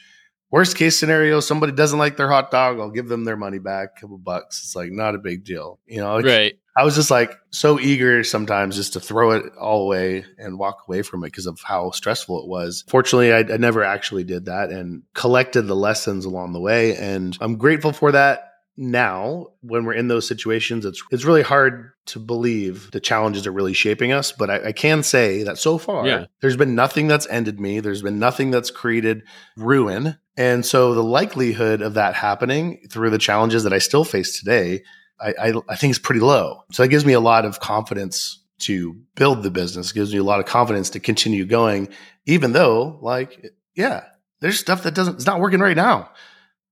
Worst 0.50 0.76
case 0.76 0.98
scenario, 0.98 1.38
somebody 1.38 1.72
doesn't 1.72 1.98
like 1.98 2.16
their 2.16 2.28
hot 2.28 2.50
dog. 2.50 2.80
I'll 2.80 2.90
give 2.90 3.08
them 3.08 3.24
their 3.24 3.36
money 3.36 3.60
back, 3.60 3.90
a 3.96 4.00
couple 4.00 4.18
bucks. 4.18 4.60
It's 4.64 4.74
like 4.74 4.90
not 4.90 5.14
a 5.14 5.18
big 5.18 5.44
deal, 5.44 5.78
you 5.86 6.00
know. 6.00 6.20
Right. 6.20 6.58
I 6.76 6.84
was 6.84 6.94
just 6.94 7.10
like 7.10 7.36
so 7.50 7.78
eager 7.78 8.24
sometimes 8.24 8.74
just 8.74 8.94
to 8.94 9.00
throw 9.00 9.32
it 9.32 9.44
all 9.60 9.82
away 9.82 10.24
and 10.38 10.58
walk 10.58 10.84
away 10.88 11.02
from 11.02 11.22
it 11.22 11.28
because 11.28 11.46
of 11.46 11.60
how 11.60 11.90
stressful 11.90 12.42
it 12.42 12.48
was. 12.48 12.84
Fortunately, 12.88 13.32
I, 13.32 13.40
I 13.40 13.58
never 13.58 13.84
actually 13.84 14.24
did 14.24 14.46
that 14.46 14.70
and 14.70 15.02
collected 15.14 15.62
the 15.62 15.76
lessons 15.76 16.24
along 16.24 16.52
the 16.52 16.60
way, 16.60 16.96
and 16.96 17.36
I'm 17.40 17.56
grateful 17.56 17.92
for 17.92 18.12
that. 18.12 18.46
Now, 18.76 19.48
when 19.60 19.84
we're 19.84 19.94
in 19.94 20.08
those 20.08 20.26
situations, 20.26 20.86
it's 20.86 21.02
it's 21.10 21.24
really 21.24 21.42
hard 21.42 21.92
to 22.12 22.18
believe 22.18 22.90
the 22.92 23.00
challenges 23.00 23.46
are 23.46 23.52
really 23.52 23.72
shaping 23.72 24.12
us. 24.12 24.32
But 24.32 24.50
I, 24.50 24.68
I 24.68 24.72
can 24.72 25.02
say 25.02 25.42
that 25.42 25.58
so 25.58 25.78
far, 25.78 26.06
Yeah. 26.06 26.26
there's 26.40 26.56
been 26.56 26.74
nothing 26.74 27.08
that's 27.08 27.26
ended 27.28 27.58
me. 27.60 27.80
There's 27.80 28.02
been 28.02 28.18
nothing 28.18 28.50
that's 28.50 28.70
created 28.70 29.22
ruin. 29.56 30.18
And 30.36 30.64
so 30.64 30.94
the 30.94 31.02
likelihood 31.04 31.82
of 31.82 31.94
that 31.94 32.14
happening 32.14 32.80
through 32.90 33.10
the 33.10 33.18
challenges 33.18 33.64
that 33.64 33.72
I 33.72 33.78
still 33.78 34.04
face 34.04 34.38
today 34.40 34.82
I, 35.20 35.34
I, 35.38 35.52
I 35.68 35.76
think 35.76 35.90
is 35.90 35.98
pretty 35.98 36.22
low. 36.22 36.62
So 36.72 36.82
that 36.82 36.88
gives 36.88 37.04
me 37.04 37.12
a 37.12 37.20
lot 37.20 37.44
of 37.44 37.60
confidence 37.60 38.42
to 38.60 38.94
build 39.16 39.42
the 39.42 39.50
business. 39.50 39.90
It 39.90 39.94
gives 39.94 40.12
me 40.14 40.18
a 40.18 40.24
lot 40.24 40.40
of 40.40 40.46
confidence 40.46 40.88
to 40.90 41.00
continue 41.00 41.44
going, 41.44 41.90
even 42.24 42.52
though, 42.52 42.98
like, 43.02 43.52
yeah, 43.74 44.04
there's 44.40 44.58
stuff 44.58 44.82
that 44.84 44.94
doesn't, 44.94 45.16
it's 45.16 45.26
not 45.26 45.40
working 45.40 45.60
right 45.60 45.76
now. 45.76 46.10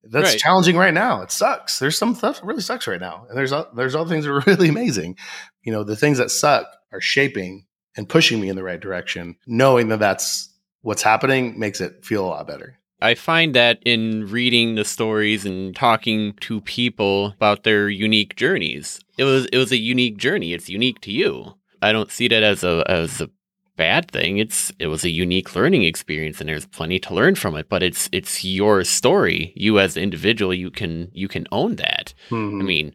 That's 0.05 0.31
Right. 0.31 0.39
challenging 0.39 0.77
right 0.77 0.95
now. 0.95 1.23
It 1.23 1.31
sucks. 1.31 1.79
There's 1.79 1.99
some 1.99 2.15
stuff 2.15 2.41
that 2.41 2.47
really 2.47 2.63
sucks 2.63 2.87
right 2.87 3.01
now, 3.01 3.27
and 3.29 3.37
there's 3.37 3.53
there's 3.77 3.95
other 3.95 4.09
things 4.09 4.25
that 4.25 4.33
are 4.33 4.41
really 4.47 4.69
amazing. 4.69 5.17
You 5.63 5.73
know, 5.73 5.85
the 5.85 5.97
things 5.97 6.19
that 6.19 6.31
suck 6.31 6.67
are 6.93 7.01
shaping 7.01 7.67
and 7.97 8.09
pushing 8.09 8.41
me 8.41 8.49
in 8.49 8.57
the 8.57 8.63
right 8.63 8.81
direction. 8.81 9.37
Knowing 9.47 9.89
that 9.89 9.99
that's 9.99 10.49
what's 10.83 11.03
happening 11.03 11.59
makes 11.59 11.81
it 11.81 12.05
feel 12.05 12.25
a 12.25 12.29
lot 12.29 12.47
better. 12.47 12.79
I 13.01 13.15
find 13.15 13.55
that 13.55 13.81
in 13.85 14.27
reading 14.29 14.75
the 14.75 14.85
stories 14.85 15.45
and 15.47 15.75
talking 15.75 16.33
to 16.41 16.61
people 16.63 17.27
about 17.27 17.63
their 17.63 17.89
unique 17.89 18.35
journeys, 18.37 19.01
it 19.19 19.25
was 19.25 19.47
it 19.47 19.57
was 19.59 19.71
a 19.73 19.77
unique 19.77 20.17
journey. 20.17 20.53
It's 20.53 20.69
unique 20.69 21.01
to 21.03 21.13
you. 21.13 21.55
I 21.81 21.93
don't 21.93 22.11
see 22.11 22.27
that 22.29 22.43
as 22.43 22.65
a 22.65 22.85
as 22.89 23.21
a 23.21 23.31
bad 23.79 24.11
thing. 24.11 24.37
It's 24.37 24.71
it 24.79 24.89
was 24.89 25.05
a 25.05 25.11
unique 25.11 25.55
learning 25.55 25.85
experience, 25.85 26.41
and 26.41 26.49
there's 26.49 26.67
plenty 26.67 26.99
to 26.99 27.15
learn 27.15 27.37
from 27.37 27.57
it. 27.57 27.71
But 27.71 27.83
it's 27.83 28.11
it's 28.13 28.45
your 28.45 28.85
story. 28.85 29.55
You 29.57 29.79
as 29.79 29.97
an 29.97 30.03
individual, 30.03 30.53
you 30.53 30.71
can 30.71 31.11
you 31.15 31.29
can 31.29 31.47
own 31.51 31.77
that. 31.77 32.13
I 32.31 32.35
mm-hmm. 32.35 32.67
mean, 32.67 32.95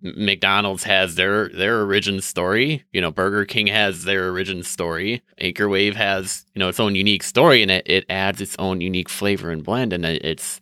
McDonald's 0.00 0.84
has 0.84 1.16
their 1.16 1.48
their 1.48 1.80
origin 1.80 2.20
story. 2.20 2.84
You 2.92 3.00
know, 3.00 3.10
Burger 3.10 3.44
King 3.44 3.66
has 3.66 4.04
their 4.04 4.30
origin 4.30 4.62
story. 4.62 5.22
Anchorwave 5.40 5.94
has 5.94 6.44
you 6.54 6.60
know 6.60 6.68
its 6.68 6.78
own 6.78 6.94
unique 6.94 7.24
story, 7.24 7.62
and 7.62 7.70
it, 7.70 7.88
it 7.88 8.04
adds 8.08 8.40
its 8.40 8.54
own 8.58 8.80
unique 8.80 9.08
flavor 9.08 9.50
and 9.50 9.64
blend, 9.64 9.92
and 9.92 10.04
it's 10.04 10.60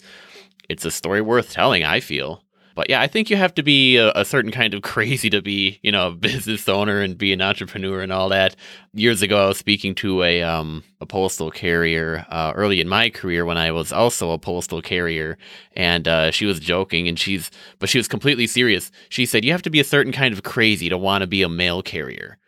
it's 0.71 0.87
a 0.87 0.91
story 0.91 1.21
worth 1.21 1.53
telling. 1.53 1.85
I 1.85 2.01
feel. 2.01 2.43
But 2.77 2.91
yeah, 2.91 3.01
I 3.01 3.07
think 3.07 3.31
you 3.31 3.37
have 3.37 3.55
to 3.55 3.63
be 3.63 3.97
a, 3.97 4.13
a 4.13 4.25
certain 4.25 4.53
kind 4.53 4.75
of 4.75 4.83
crazy 4.95 5.31
to 5.31 5.41
be, 5.43 5.81
you 5.83 5.91
know, 5.91 6.09
a 6.09 6.11
business 6.13 6.69
owner 6.69 7.01
and 7.01 7.19
be 7.19 7.33
an 7.33 7.41
entrepreneur 7.41 8.03
and 8.03 8.13
all 8.13 8.29
that. 8.29 8.55
Years 8.93 9.23
ago, 9.23 9.45
I 9.45 9.49
was 9.49 9.59
speaking 9.59 9.95
to 9.97 10.23
a 10.23 10.43
um 10.43 10.85
a 11.01 11.07
postal 11.07 11.51
carrier 11.51 12.25
uh, 12.31 12.53
early 12.55 12.81
in 12.81 12.89
my 12.89 13.11
career 13.11 13.45
when 13.45 13.59
I 13.59 13.73
was 13.73 13.93
also 13.93 14.31
a 14.31 14.39
postal 14.39 14.81
carrier, 14.83 15.39
and 15.75 16.07
uh, 16.07 16.31
she 16.31 16.47
was 16.47 16.61
joking 16.61 17.09
and 17.09 17.19
she's 17.19 17.51
but 17.79 17.89
she 17.89 17.99
was 17.99 18.09
completely 18.09 18.47
serious. 18.47 18.93
She 19.09 19.27
said, 19.27 19.45
You 19.45 19.53
have 19.53 19.63
to 19.63 19.71
be 19.71 19.81
a 19.81 19.85
certain 19.85 20.13
kind 20.13 20.33
of 20.35 20.43
crazy 20.43 20.89
to 20.91 20.99
want 20.99 21.23
to 21.23 21.27
be 21.27 21.43
a 21.43 21.49
mail 21.49 21.83
carrier. 21.83 22.39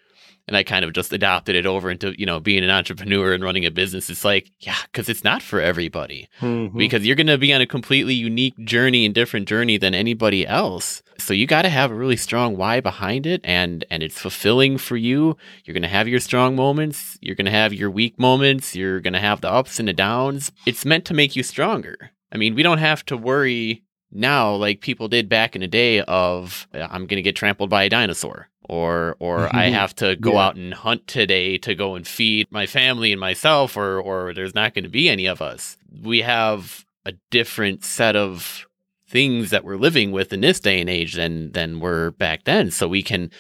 And 0.49 0.57
I 0.57 0.63
kind 0.63 0.85
of 0.85 0.95
just 0.95 1.13
adopted 1.13 1.55
it 1.55 1.67
over 1.67 1.91
into, 1.91 2.19
you 2.19 2.25
know, 2.27 2.41
being 2.41 2.65
an 2.65 2.71
entrepreneur 2.71 3.33
and 3.35 3.45
running 3.45 3.67
a 3.67 3.71
business. 3.71 4.09
It's 4.09 4.25
like, 4.25 4.51
yeah, 4.61 4.77
because 4.91 5.09
it's 5.11 5.23
not 5.23 5.43
for 5.43 5.61
everybody. 5.61 6.27
Mhm. 6.41 6.75
Because 6.77 7.07
you're 7.07 7.17
going 7.17 7.27
to 7.29 7.39
be 7.39 7.53
on 7.53 7.61
a 7.61 7.67
completely 7.67 8.15
unique 8.15 8.59
journey 8.65 9.05
and 9.05 9.15
different 9.15 9.47
journey 9.47 9.77
than 9.77 9.95
anybody 9.95 10.47
else. 10.47 11.03
So 11.19 11.35
you 11.35 11.47
got 11.47 11.63
to 11.63 11.69
have 11.69 11.91
a 11.91 11.95
really 11.95 12.17
strong 12.17 12.57
why 12.57 12.81
behind 12.81 13.27
it 13.27 13.41
and 13.45 13.85
and 13.91 14.03
it's 14.03 14.19
fulfilling 14.19 14.79
for 14.79 14.97
you. 14.97 15.37
You're 15.65 15.75
going 15.75 15.83
to 15.83 15.89
have 15.89 16.09
your 16.09 16.21
strong 16.21 16.57
moments, 16.57 17.19
you're 17.21 17.35
going 17.37 17.45
to 17.45 17.51
have 17.51 17.75
your 17.75 17.91
weak 17.91 18.19
moments, 18.19 18.75
you're 18.75 19.01
going 19.01 19.13
to 19.15 19.21
have 19.21 19.41
the 19.41 19.51
ups 19.51 19.79
and 19.79 19.89
the 19.89 19.93
downs. 19.93 20.51
It's 20.65 20.85
meant 20.85 21.05
to 21.07 21.15
make 21.15 21.37
you 21.37 21.43
stronger. 21.43 22.13
I 22.33 22.37
mean, 22.39 22.55
we 22.55 22.63
don't 22.63 22.79
have 22.79 23.05
to 23.07 23.17
worry 23.17 23.83
now 24.11 24.55
like 24.55 24.81
people 24.81 25.09
did 25.09 25.29
back 25.29 25.55
in 25.55 25.61
the 25.61 25.67
day 25.69 26.01
of 26.03 26.67
I'm 26.73 27.07
going 27.07 27.17
to 27.17 27.23
get 27.23 27.37
trampled 27.37 27.69
by 27.69 27.83
a 27.85 27.91
dinosaur 27.91 28.49
or 28.69 29.17
or 29.19 29.47
I 29.55 29.67
mm-hmm. 29.67 29.75
have 29.75 29.95
to 29.97 30.17
go 30.17 30.35
yeah. 30.35 30.47
out 30.47 30.57
and 30.57 30.73
hunt 30.75 31.07
today 31.07 31.59
to 31.59 31.75
go 31.75 31.95
and 31.95 32.07
feed 32.07 32.47
my 32.51 32.67
family 32.67 33.13
and 33.13 33.21
myself 33.21 33.77
or 33.77 34.01
or 34.01 34.35
there's 34.35 34.55
not 34.55 34.75
going 34.75 34.85
to 34.85 34.91
be 34.91 35.09
any 35.09 35.27
of 35.27 35.43
us. 35.43 35.77
We 36.03 36.21
have 36.23 36.85
a 37.05 37.13
different 37.31 37.85
set 37.85 38.15
of 38.15 38.67
things 39.09 39.51
that 39.51 39.65
we're 39.65 39.77
living 39.77 40.13
with 40.13 40.33
in 40.33 40.43
this 40.43 40.61
day 40.61 40.81
and 40.81 40.91
age 40.91 41.15
than 41.15 41.53
than 41.53 41.75
we 41.75 41.81
were 41.81 42.11
back 42.13 42.45
then. 42.45 42.71
So 42.71 42.87
we 42.87 43.03
can 43.03 43.31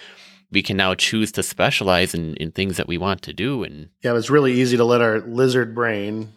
we 0.50 0.62
can 0.62 0.76
now 0.76 0.94
choose 0.94 1.32
to 1.32 1.42
specialize 1.42 2.14
in, 2.14 2.34
in 2.36 2.50
things 2.50 2.76
that 2.76 2.88
we 2.88 2.98
want 2.98 3.22
to 3.22 3.32
do 3.32 3.62
and 3.62 3.88
yeah 4.02 4.16
it's 4.16 4.30
really 4.30 4.52
easy 4.52 4.76
to 4.76 4.84
let 4.84 5.00
our 5.00 5.20
lizard 5.20 5.74
brain 5.74 6.32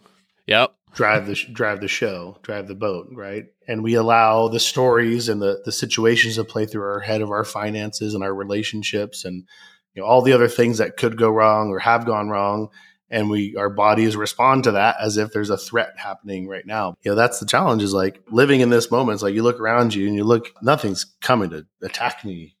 yep 0.46 0.74
drive 0.94 1.26
the 1.26 1.34
drive 1.52 1.80
the 1.80 1.88
show 1.88 2.38
drive 2.42 2.68
the 2.68 2.74
boat 2.74 3.08
right? 3.12 3.46
And 3.66 3.82
we 3.82 3.94
allow 3.94 4.48
the 4.48 4.60
stories 4.60 5.28
and 5.28 5.40
the 5.40 5.62
the 5.64 5.72
situations 5.72 6.36
to 6.36 6.44
play 6.44 6.66
through 6.66 6.82
our 6.82 7.00
head 7.00 7.22
of 7.22 7.30
our 7.30 7.44
finances 7.44 8.14
and 8.14 8.22
our 8.22 8.34
relationships 8.34 9.24
and 9.24 9.44
you 9.94 10.02
know 10.02 10.08
all 10.08 10.22
the 10.22 10.32
other 10.32 10.48
things 10.48 10.78
that 10.78 10.96
could 10.96 11.16
go 11.16 11.30
wrong 11.30 11.70
or 11.70 11.78
have 11.78 12.06
gone 12.06 12.28
wrong. 12.28 12.68
And 13.10 13.28
we 13.28 13.54
our 13.56 13.68
bodies 13.68 14.16
respond 14.16 14.64
to 14.64 14.72
that 14.72 14.96
as 15.00 15.18
if 15.18 15.32
there's 15.32 15.50
a 15.50 15.58
threat 15.58 15.94
happening 15.96 16.48
right 16.48 16.66
now. 16.66 16.96
You 17.02 17.10
know 17.10 17.14
that's 17.14 17.40
the 17.40 17.46
challenge 17.46 17.82
is 17.82 17.92
like 17.92 18.22
living 18.30 18.60
in 18.60 18.70
this 18.70 18.90
moment 18.90 19.14
it's 19.14 19.22
like 19.22 19.34
you 19.34 19.42
look 19.42 19.60
around 19.60 19.94
you 19.94 20.06
and 20.06 20.16
you 20.16 20.24
look 20.24 20.52
nothing's 20.62 21.04
coming 21.20 21.50
to 21.50 21.66
attack 21.82 22.24
me 22.24 22.56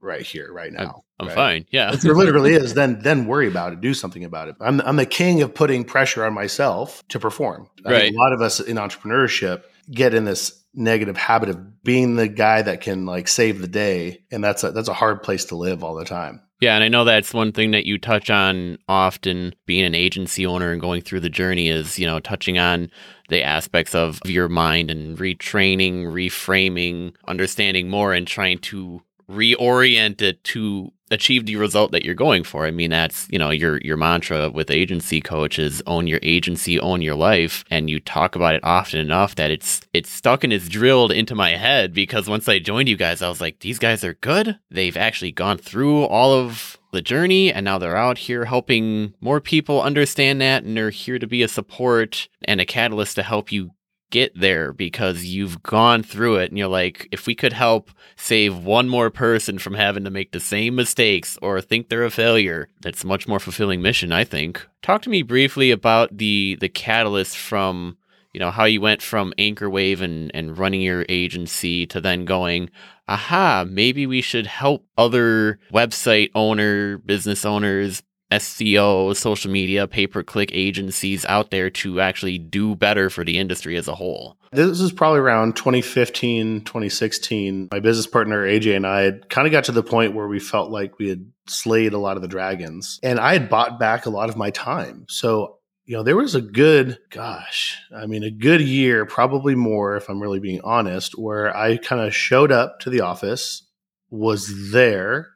right 0.00 0.22
here, 0.22 0.52
right 0.52 0.72
now. 0.72 1.02
I'm, 1.20 1.28
right? 1.28 1.34
fine. 1.34 1.66
Yeah. 1.70 1.92
if 1.92 2.02
there 2.02 2.14
literally 2.16 2.54
is, 2.54 2.74
then 2.74 3.00
then 3.00 3.26
worry 3.26 3.48
about 3.48 3.72
it. 3.72 3.80
Do 3.80 3.94
something 3.94 4.24
about 4.24 4.48
it. 4.48 4.56
I'm 4.60 4.80
I'm 4.82 4.96
the 4.96 5.06
king 5.06 5.42
of 5.42 5.54
putting 5.54 5.84
pressure 5.84 6.24
on 6.24 6.32
myself 6.34 7.02
to 7.08 7.18
perform. 7.18 7.68
I 7.84 7.90
right. 7.90 8.12
a 8.12 8.16
lot 8.16 8.32
of 8.32 8.40
us 8.40 8.60
in 8.60 8.76
entrepreneurship 8.76 9.62
get 9.90 10.14
in 10.14 10.24
this 10.24 10.64
negative 10.74 11.16
habit 11.16 11.48
of 11.48 11.82
being 11.82 12.16
the 12.16 12.28
guy 12.28 12.62
that 12.62 12.80
can 12.80 13.06
like 13.06 13.28
save 13.28 13.60
the 13.60 13.68
day, 13.68 14.24
and 14.30 14.42
that's 14.44 14.62
a, 14.64 14.70
that's 14.72 14.88
a 14.88 14.94
hard 14.94 15.22
place 15.22 15.46
to 15.46 15.56
live 15.56 15.82
all 15.82 15.94
the 15.94 16.04
time. 16.04 16.42
Yeah, 16.60 16.74
and 16.74 16.82
I 16.82 16.88
know 16.88 17.04
that's 17.04 17.32
one 17.32 17.52
thing 17.52 17.70
that 17.70 17.86
you 17.86 17.98
touch 17.98 18.30
on 18.30 18.78
often 18.88 19.54
being 19.66 19.84
an 19.84 19.94
agency 19.94 20.44
owner 20.44 20.72
and 20.72 20.80
going 20.80 21.02
through 21.02 21.20
the 21.20 21.30
journey 21.30 21.68
is, 21.68 22.00
you 22.00 22.06
know, 22.06 22.18
touching 22.18 22.58
on 22.58 22.90
the 23.28 23.44
aspects 23.44 23.94
of 23.94 24.18
your 24.24 24.48
mind 24.48 24.90
and 24.90 25.16
retraining, 25.18 26.06
reframing, 26.06 27.14
understanding 27.28 27.88
more 27.88 28.12
and 28.12 28.26
trying 28.26 28.58
to 28.58 29.00
reorient 29.30 30.22
it 30.22 30.42
to 30.44 30.92
achieve 31.10 31.46
the 31.46 31.56
result 31.56 31.92
that 31.92 32.04
you're 32.04 32.14
going 32.14 32.44
for. 32.44 32.66
I 32.66 32.70
mean, 32.70 32.90
that's, 32.90 33.28
you 33.30 33.38
know, 33.38 33.50
your 33.50 33.78
your 33.78 33.96
mantra 33.96 34.50
with 34.50 34.70
agency 34.70 35.20
coaches, 35.20 35.82
own 35.86 36.06
your 36.06 36.20
agency, 36.22 36.78
own 36.80 37.02
your 37.02 37.14
life, 37.14 37.64
and 37.70 37.88
you 37.88 38.00
talk 38.00 38.34
about 38.34 38.54
it 38.54 38.64
often 38.64 39.00
enough 39.00 39.34
that 39.36 39.50
it's 39.50 39.80
it's 39.92 40.10
stuck 40.10 40.44
and 40.44 40.52
it's 40.52 40.68
drilled 40.68 41.12
into 41.12 41.34
my 41.34 41.50
head 41.50 41.92
because 41.92 42.28
once 42.28 42.48
I 42.48 42.58
joined 42.58 42.88
you 42.88 42.96
guys, 42.96 43.22
I 43.22 43.28
was 43.28 43.40
like, 43.40 43.60
these 43.60 43.78
guys 43.78 44.04
are 44.04 44.14
good. 44.14 44.58
They've 44.70 44.96
actually 44.96 45.32
gone 45.32 45.58
through 45.58 46.04
all 46.04 46.32
of 46.32 46.78
the 46.90 47.02
journey 47.02 47.52
and 47.52 47.64
now 47.64 47.76
they're 47.76 47.96
out 47.96 48.16
here 48.16 48.46
helping 48.46 49.12
more 49.20 49.42
people 49.42 49.82
understand 49.82 50.40
that 50.40 50.64
and 50.64 50.74
they're 50.74 50.88
here 50.88 51.18
to 51.18 51.26
be 51.26 51.42
a 51.42 51.48
support 51.48 52.28
and 52.44 52.62
a 52.62 52.66
catalyst 52.66 53.16
to 53.16 53.22
help 53.22 53.52
you 53.52 53.72
get 54.10 54.38
there 54.38 54.72
because 54.72 55.24
you've 55.24 55.62
gone 55.62 56.02
through 56.02 56.36
it 56.36 56.50
and 56.50 56.58
you're 56.58 56.68
like, 56.68 57.08
if 57.10 57.26
we 57.26 57.34
could 57.34 57.52
help 57.52 57.90
save 58.16 58.56
one 58.56 58.88
more 58.88 59.10
person 59.10 59.58
from 59.58 59.74
having 59.74 60.04
to 60.04 60.10
make 60.10 60.32
the 60.32 60.40
same 60.40 60.74
mistakes 60.74 61.38
or 61.42 61.60
think 61.60 61.88
they're 61.88 62.04
a 62.04 62.10
failure, 62.10 62.68
that's 62.80 63.04
much 63.04 63.28
more 63.28 63.40
fulfilling 63.40 63.82
mission, 63.82 64.12
I 64.12 64.24
think. 64.24 64.66
Talk 64.82 65.02
to 65.02 65.10
me 65.10 65.22
briefly 65.22 65.70
about 65.70 66.16
the 66.16 66.56
the 66.60 66.68
catalyst 66.68 67.36
from 67.36 67.96
you 68.32 68.40
know 68.40 68.50
how 68.50 68.64
you 68.64 68.80
went 68.80 69.02
from 69.02 69.32
anchor 69.38 69.68
wave 69.68 70.00
and, 70.00 70.30
and 70.34 70.58
running 70.58 70.82
your 70.82 71.04
agency 71.08 71.86
to 71.86 72.00
then 72.00 72.24
going 72.24 72.70
aha 73.08 73.64
maybe 73.68 74.06
we 74.06 74.20
should 74.20 74.46
help 74.46 74.86
other 74.96 75.58
website 75.72 76.30
owner 76.34 76.98
business 76.98 77.44
owners 77.44 78.02
SEO, 78.30 79.14
social 79.16 79.50
media, 79.50 79.86
pay 79.86 80.06
per 80.06 80.22
click 80.22 80.50
agencies 80.52 81.24
out 81.26 81.50
there 81.50 81.70
to 81.70 82.00
actually 82.00 82.38
do 82.38 82.74
better 82.74 83.10
for 83.10 83.24
the 83.24 83.38
industry 83.38 83.76
as 83.76 83.88
a 83.88 83.94
whole? 83.94 84.36
This 84.52 84.80
is 84.80 84.92
probably 84.92 85.20
around 85.20 85.56
2015, 85.56 86.62
2016. 86.62 87.68
My 87.70 87.80
business 87.80 88.06
partner, 88.06 88.46
AJ, 88.46 88.76
and 88.76 88.86
I 88.86 89.12
kind 89.28 89.46
of 89.46 89.52
got 89.52 89.64
to 89.64 89.72
the 89.72 89.82
point 89.82 90.14
where 90.14 90.28
we 90.28 90.38
felt 90.38 90.70
like 90.70 90.98
we 90.98 91.08
had 91.08 91.30
slayed 91.46 91.92
a 91.92 91.98
lot 91.98 92.16
of 92.16 92.22
the 92.22 92.28
dragons. 92.28 92.98
And 93.02 93.18
I 93.18 93.34
had 93.34 93.48
bought 93.48 93.78
back 93.78 94.06
a 94.06 94.10
lot 94.10 94.28
of 94.28 94.36
my 94.36 94.50
time. 94.50 95.06
So 95.08 95.58
you 95.88 95.96
know, 95.96 96.02
there 96.02 96.16
was 96.16 96.34
a 96.34 96.42
good, 96.42 96.98
gosh, 97.08 97.78
I 97.96 98.04
mean, 98.04 98.22
a 98.22 98.30
good 98.30 98.60
year, 98.60 99.06
probably 99.06 99.54
more 99.54 99.96
if 99.96 100.10
I'm 100.10 100.20
really 100.20 100.38
being 100.38 100.60
honest, 100.62 101.18
where 101.18 101.56
I 101.56 101.78
kind 101.78 102.02
of 102.02 102.14
showed 102.14 102.52
up 102.52 102.80
to 102.80 102.90
the 102.90 103.00
office, 103.00 103.62
was 104.10 104.70
there, 104.70 105.28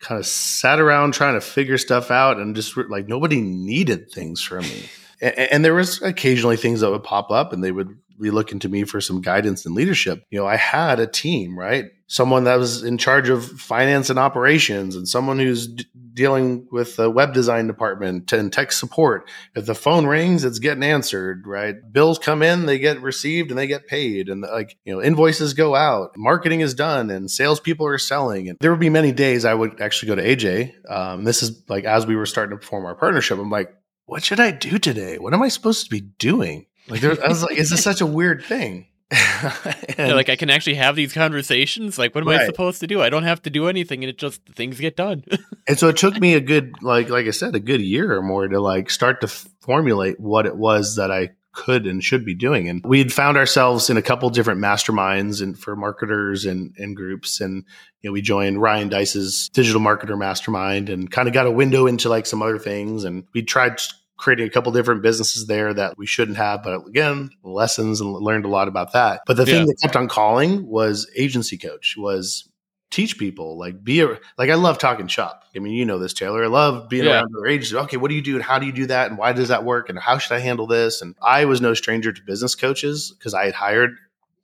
kind 0.00 0.18
of 0.18 0.26
sat 0.26 0.80
around 0.80 1.12
trying 1.12 1.34
to 1.34 1.40
figure 1.40 1.78
stuff 1.78 2.10
out 2.10 2.38
and 2.38 2.54
just 2.54 2.76
like 2.76 3.08
nobody 3.08 3.40
needed 3.40 4.10
things 4.10 4.42
from 4.42 4.60
me. 4.60 4.84
And, 5.20 5.38
and, 5.38 5.64
there 5.64 5.74
was 5.74 6.00
occasionally 6.02 6.56
things 6.56 6.80
that 6.80 6.90
would 6.90 7.02
pop 7.02 7.30
up 7.30 7.52
and 7.52 7.62
they 7.62 7.72
would 7.72 7.98
be 8.20 8.30
looking 8.30 8.60
to 8.60 8.68
me 8.68 8.84
for 8.84 9.00
some 9.00 9.20
guidance 9.20 9.66
and 9.66 9.74
leadership. 9.74 10.24
You 10.30 10.38
know, 10.38 10.46
I 10.46 10.56
had 10.56 11.00
a 11.00 11.06
team, 11.06 11.58
right? 11.58 11.86
Someone 12.08 12.44
that 12.44 12.58
was 12.58 12.82
in 12.82 12.98
charge 12.98 13.28
of 13.28 13.44
finance 13.60 14.10
and 14.10 14.18
operations 14.18 14.96
and 14.96 15.06
someone 15.06 15.38
who's 15.38 15.68
d- 15.68 15.84
dealing 16.14 16.66
with 16.72 16.96
the 16.96 17.08
web 17.08 17.32
design 17.32 17.66
department 17.66 18.32
and 18.32 18.52
tech 18.52 18.72
support. 18.72 19.30
If 19.54 19.66
the 19.66 19.74
phone 19.74 20.06
rings, 20.06 20.42
it's 20.42 20.58
getting 20.58 20.82
answered, 20.82 21.46
right? 21.46 21.76
Bills 21.92 22.18
come 22.18 22.42
in, 22.42 22.66
they 22.66 22.78
get 22.78 23.00
received 23.00 23.50
and 23.50 23.58
they 23.58 23.66
get 23.66 23.86
paid. 23.86 24.28
And 24.28 24.40
like, 24.40 24.76
you 24.84 24.92
know, 24.92 25.02
invoices 25.02 25.54
go 25.54 25.76
out, 25.76 26.16
marketing 26.16 26.60
is 26.60 26.74
done 26.74 27.10
and 27.10 27.30
salespeople 27.30 27.86
are 27.86 27.98
selling. 27.98 28.48
And 28.48 28.58
there 28.60 28.72
would 28.72 28.80
be 28.80 28.90
many 28.90 29.12
days 29.12 29.44
I 29.44 29.54
would 29.54 29.80
actually 29.80 30.08
go 30.08 30.14
to 30.16 30.36
AJ. 30.36 30.90
Um, 30.90 31.24
this 31.24 31.42
is 31.42 31.62
like, 31.68 31.84
as 31.84 32.04
we 32.04 32.16
were 32.16 32.26
starting 32.26 32.58
to 32.58 32.66
form 32.66 32.84
our 32.84 32.96
partnership, 32.96 33.38
I'm 33.38 33.50
like, 33.50 33.72
what 34.06 34.24
should 34.24 34.40
I 34.40 34.50
do 34.50 34.78
today? 34.78 35.18
What 35.18 35.34
am 35.34 35.42
I 35.42 35.48
supposed 35.48 35.84
to 35.84 35.90
be 35.90 36.00
doing? 36.00 36.66
Like, 36.88 37.02
there, 37.02 37.22
I 37.22 37.28
was 37.28 37.42
like, 37.42 37.58
is 37.58 37.70
this 37.70 37.84
such 37.84 38.00
a 38.00 38.06
weird 38.06 38.42
thing? 38.42 38.86
and, 39.10 39.76
yeah, 39.98 40.14
like 40.14 40.28
I 40.28 40.36
can 40.36 40.50
actually 40.50 40.74
have 40.74 40.94
these 40.94 41.14
conversations. 41.14 41.98
Like, 41.98 42.14
what 42.14 42.22
am 42.22 42.28
right. 42.28 42.40
I 42.40 42.46
supposed 42.46 42.80
to 42.80 42.86
do? 42.86 43.00
I 43.00 43.08
don't 43.08 43.22
have 43.22 43.40
to 43.42 43.50
do 43.50 43.66
anything, 43.66 44.04
and 44.04 44.10
it 44.10 44.18
just 44.18 44.44
things 44.54 44.78
get 44.78 44.96
done. 44.96 45.24
and 45.68 45.78
so 45.78 45.88
it 45.88 45.96
took 45.96 46.18
me 46.18 46.34
a 46.34 46.40
good, 46.40 46.74
like, 46.82 47.08
like 47.08 47.26
I 47.26 47.30
said, 47.30 47.54
a 47.54 47.60
good 47.60 47.80
year 47.80 48.14
or 48.14 48.22
more 48.22 48.46
to 48.46 48.60
like 48.60 48.90
start 48.90 49.22
to 49.22 49.28
formulate 49.28 50.20
what 50.20 50.44
it 50.44 50.56
was 50.56 50.96
that 50.96 51.10
I 51.10 51.30
could 51.52 51.86
and 51.86 52.04
should 52.04 52.24
be 52.24 52.34
doing. 52.34 52.68
And 52.68 52.84
we 52.84 52.98
had 52.98 53.12
found 53.12 53.36
ourselves 53.36 53.90
in 53.90 53.96
a 53.96 54.02
couple 54.02 54.28
different 54.30 54.60
masterminds 54.60 55.42
and 55.42 55.58
for 55.58 55.74
marketers 55.74 56.44
and, 56.44 56.74
and 56.76 56.94
groups. 56.94 57.40
And, 57.40 57.64
you 58.00 58.10
know, 58.10 58.12
we 58.12 58.22
joined 58.22 58.60
Ryan 58.60 58.88
Deiss's 58.88 59.48
digital 59.52 59.80
marketer 59.80 60.16
mastermind 60.16 60.88
and 60.88 61.10
kind 61.10 61.26
of 61.26 61.34
got 61.34 61.46
a 61.46 61.50
window 61.50 61.86
into 61.86 62.08
like 62.08 62.26
some 62.26 62.42
other 62.42 62.58
things. 62.58 63.04
And 63.04 63.24
we 63.34 63.42
tried 63.42 63.80
creating 64.18 64.46
a 64.46 64.50
couple 64.50 64.70
different 64.72 65.00
businesses 65.00 65.46
there 65.46 65.72
that 65.72 65.96
we 65.96 66.06
shouldn't 66.06 66.36
have. 66.36 66.62
But 66.62 66.86
again, 66.86 67.30
lessons 67.42 68.00
and 68.00 68.12
learned 68.12 68.44
a 68.44 68.48
lot 68.48 68.68
about 68.68 68.92
that. 68.92 69.22
But 69.26 69.36
the 69.36 69.46
thing 69.46 69.66
that 69.66 69.80
kept 69.80 69.96
on 69.96 70.08
calling 70.08 70.66
was 70.66 71.10
agency 71.16 71.56
coach, 71.56 71.94
was 71.96 72.48
teach 72.90 73.18
people, 73.18 73.58
like 73.58 73.82
be 73.82 74.00
a, 74.00 74.18
like 74.36 74.50
I 74.50 74.54
love 74.54 74.78
talking 74.78 75.06
shop. 75.06 75.44
I 75.54 75.60
mean, 75.60 75.74
you 75.74 75.84
know 75.84 75.98
this, 75.98 76.12
Taylor. 76.12 76.44
I 76.44 76.48
love 76.48 76.88
being 76.88 77.04
yeah. 77.04 77.12
around 77.12 77.30
other 77.36 77.46
agencies. 77.46 77.74
Okay, 77.74 77.96
what 77.96 78.08
do 78.08 78.14
you 78.14 78.22
do 78.22 78.34
and 78.34 78.44
how 78.44 78.58
do 78.58 78.66
you 78.66 78.72
do 78.72 78.86
that 78.86 79.08
and 79.08 79.18
why 79.18 79.32
does 79.32 79.48
that 79.48 79.64
work 79.64 79.88
and 79.88 79.98
how 79.98 80.18
should 80.18 80.34
I 80.34 80.40
handle 80.40 80.66
this? 80.66 81.00
And 81.00 81.14
I 81.22 81.44
was 81.44 81.60
no 81.60 81.74
stranger 81.74 82.12
to 82.12 82.22
business 82.22 82.54
coaches 82.54 83.14
because 83.16 83.34
I 83.34 83.46
had 83.46 83.54
hired. 83.54 83.96